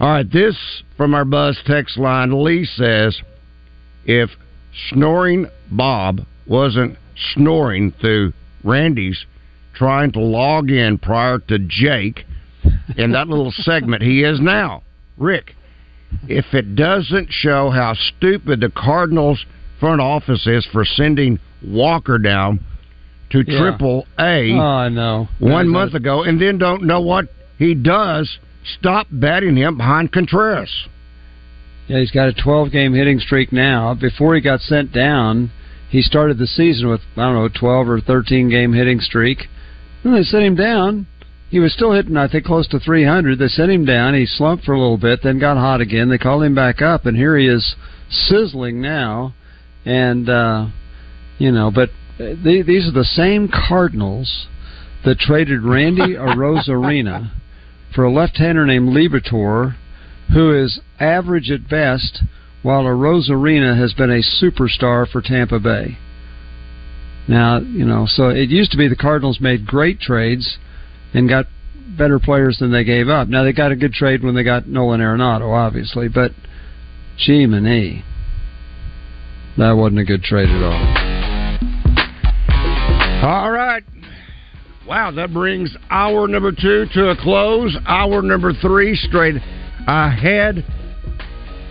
All 0.00 0.08
right, 0.08 0.30
this 0.30 0.56
from 0.96 1.14
our 1.14 1.24
Buzz 1.24 1.58
text 1.66 1.98
line. 1.98 2.42
Lee 2.44 2.64
says, 2.64 3.18
if 4.04 4.30
snoring 4.90 5.46
Bob 5.70 6.20
wasn't 6.46 6.96
snoring 7.34 7.92
through 8.00 8.32
Randy's 8.64 9.24
trying 9.74 10.12
to 10.12 10.20
log 10.20 10.70
in 10.70 10.98
prior 10.98 11.38
to 11.38 11.58
Jake 11.58 12.24
in 12.96 13.12
that 13.12 13.28
little 13.28 13.52
segment 13.56 14.02
he 14.02 14.22
is 14.22 14.40
now, 14.40 14.82
Rick 15.16 15.54
if 16.26 16.46
it 16.54 16.74
doesn't 16.74 17.28
show 17.30 17.70
how 17.70 17.94
stupid 17.94 18.60
the 18.60 18.68
Cardinals 18.74 19.44
front 19.78 20.00
office 20.00 20.44
is 20.46 20.66
for 20.72 20.84
sending 20.84 21.38
Walker 21.64 22.18
down 22.18 22.58
to 23.30 23.44
Yeah. 23.46 23.60
Triple 23.60 24.06
A 24.18 24.50
Oh, 24.52 24.88
know. 24.88 25.28
one 25.38 25.66
That- 25.66 25.72
month 25.72 25.94
ago, 25.94 26.24
and 26.24 26.40
then 26.40 26.58
don't 26.58 26.82
know 26.82 27.00
what 27.00 27.28
he 27.58 27.74
does, 27.74 28.38
stop 28.78 29.06
batting 29.12 29.54
him 29.56 29.76
behind 29.76 30.10
Contreras. 30.10 30.88
Yeah, 31.88 31.98
he's 31.98 32.10
got 32.10 32.28
a 32.28 32.32
12 32.32 32.70
game 32.70 32.94
hitting 32.94 33.18
streak 33.18 33.52
now. 33.52 33.94
Before 33.94 34.34
he 34.34 34.40
got 34.40 34.60
sent 34.60 34.92
down, 34.92 35.50
he 35.88 36.02
started 36.02 36.38
the 36.38 36.46
season 36.46 36.88
with, 36.88 37.00
I 37.16 37.22
don't 37.22 37.34
know, 37.34 37.48
12 37.48 37.88
or 37.88 38.00
13 38.00 38.48
game 38.48 38.72
hitting 38.72 39.00
streak. 39.00 39.48
Then 40.04 40.14
they 40.14 40.22
sent 40.22 40.44
him 40.44 40.54
down. 40.54 41.06
He 41.50 41.58
was 41.58 41.72
still 41.72 41.92
hitting, 41.92 42.16
I 42.16 42.28
think, 42.28 42.44
close 42.44 42.68
to 42.68 42.78
300. 42.78 43.38
They 43.38 43.48
sent 43.48 43.72
him 43.72 43.84
down. 43.84 44.14
He 44.14 44.24
slumped 44.24 44.64
for 44.64 44.72
a 44.72 44.80
little 44.80 44.98
bit, 44.98 45.20
then 45.22 45.40
got 45.40 45.56
hot 45.56 45.80
again. 45.80 46.08
They 46.08 46.16
called 46.16 46.44
him 46.44 46.54
back 46.54 46.80
up, 46.80 47.06
and 47.06 47.16
here 47.16 47.36
he 47.36 47.48
is 47.48 47.74
sizzling 48.08 48.80
now. 48.80 49.34
And, 49.84 50.28
uh, 50.28 50.66
you 51.38 51.50
know, 51.50 51.72
but 51.74 51.90
uh, 52.20 52.34
these 52.44 52.86
are 52.86 52.92
the 52.92 53.04
same 53.04 53.48
Cardinals 53.48 54.46
that 55.04 55.18
traded 55.18 55.62
Randy 55.62 56.14
Arozarena 56.14 57.32
for 57.94 58.04
a 58.04 58.12
left-hander 58.12 58.64
named 58.64 58.90
Liberatore, 58.90 59.74
who 60.32 60.52
is 60.52 60.80
average 60.98 61.50
at 61.50 61.68
best, 61.68 62.22
while 62.62 62.84
Arozarena 62.84 63.78
has 63.78 63.92
been 63.94 64.10
a 64.10 64.22
superstar 64.22 65.08
for 65.10 65.22
Tampa 65.22 65.58
Bay. 65.58 65.98
Now, 67.26 67.58
you 67.60 67.84
know, 67.84 68.06
so 68.08 68.28
it 68.28 68.48
used 68.48 68.72
to 68.72 68.76
be 68.76 68.88
the 68.88 68.96
Cardinals 68.96 69.40
made 69.40 69.66
great 69.66 70.00
trades 70.00 70.58
and 71.14 71.28
got 71.28 71.46
better 71.96 72.18
players 72.18 72.58
than 72.58 72.72
they 72.72 72.84
gave 72.84 73.08
up. 73.08 73.28
Now 73.28 73.44
they 73.44 73.52
got 73.52 73.72
a 73.72 73.76
good 73.76 73.92
trade 73.92 74.22
when 74.22 74.34
they 74.34 74.44
got 74.44 74.66
Nolan 74.66 75.00
Arenado, 75.00 75.52
obviously, 75.52 76.08
but 76.08 76.32
gee, 77.16 77.44
E, 77.44 78.04
that 79.58 79.72
wasn't 79.72 80.00
a 80.00 80.04
good 80.04 80.22
trade 80.22 80.48
at 80.48 80.62
all. 80.62 81.10
All 83.22 83.50
right. 83.50 83.84
Wow, 84.86 85.10
that 85.12 85.32
brings 85.32 85.76
hour 85.90 86.26
number 86.26 86.52
two 86.52 86.86
to 86.94 87.10
a 87.10 87.16
close. 87.16 87.76
Hour 87.86 88.22
number 88.22 88.52
three 88.54 88.96
straight 88.96 89.36
ahead. 89.86 90.64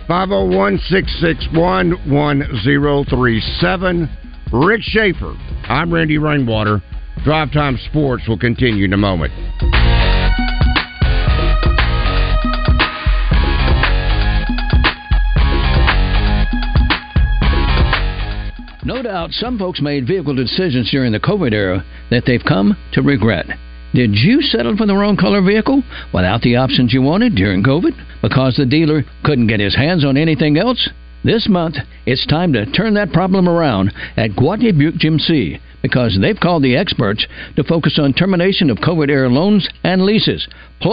501 0.08 0.78
661 0.88 2.10
1037. 2.10 4.08
Rick 4.52 4.82
Schaefer. 4.82 5.34
I'm 5.68 5.92
Randy 5.92 6.18
Rainwater. 6.18 6.82
Drive 7.24 7.52
Time 7.52 7.78
Sports 7.90 8.26
will 8.26 8.38
continue 8.38 8.84
in 8.84 8.92
a 8.92 8.96
moment. 8.96 9.32
No 18.82 19.02
doubt 19.02 19.30
some 19.30 19.58
folks 19.58 19.80
made 19.80 20.06
vehicle 20.06 20.34
decisions 20.34 20.90
during 20.90 21.12
the 21.12 21.20
COVID 21.20 21.52
era 21.52 21.84
that 22.10 22.24
they've 22.26 22.42
come 22.42 22.76
to 22.92 23.02
regret. 23.02 23.46
Did 23.92 24.14
you 24.14 24.40
settle 24.40 24.76
for 24.76 24.86
the 24.86 24.94
wrong 24.94 25.16
color 25.16 25.42
vehicle 25.42 25.82
without 26.14 26.42
the 26.42 26.56
options 26.56 26.92
you 26.92 27.02
wanted 27.02 27.34
during 27.34 27.64
COVID 27.64 28.22
because 28.22 28.56
the 28.56 28.66
dealer 28.66 29.04
couldn't 29.24 29.48
get 29.48 29.58
his 29.58 29.74
hands 29.74 30.04
on 30.04 30.16
anything 30.16 30.56
else? 30.56 30.88
This 31.24 31.48
month, 31.48 31.76
it's 32.06 32.26
time 32.26 32.52
to 32.52 32.66
turn 32.66 32.94
that 32.94 33.12
problem 33.12 33.48
around 33.48 33.92
at 34.16 34.30
Gwatney 34.30 34.76
Buick 34.76 34.94
GMC 34.94 35.60
because 35.82 36.16
they've 36.20 36.38
called 36.38 36.62
the 36.62 36.76
experts 36.76 37.26
to 37.56 37.64
focus 37.64 37.98
on 37.98 38.12
termination 38.12 38.70
of 38.70 38.78
COVID 38.78 39.10
era 39.10 39.28
loans 39.28 39.68
and 39.82 40.02
leases. 40.02 40.46
Plus, 40.80 40.88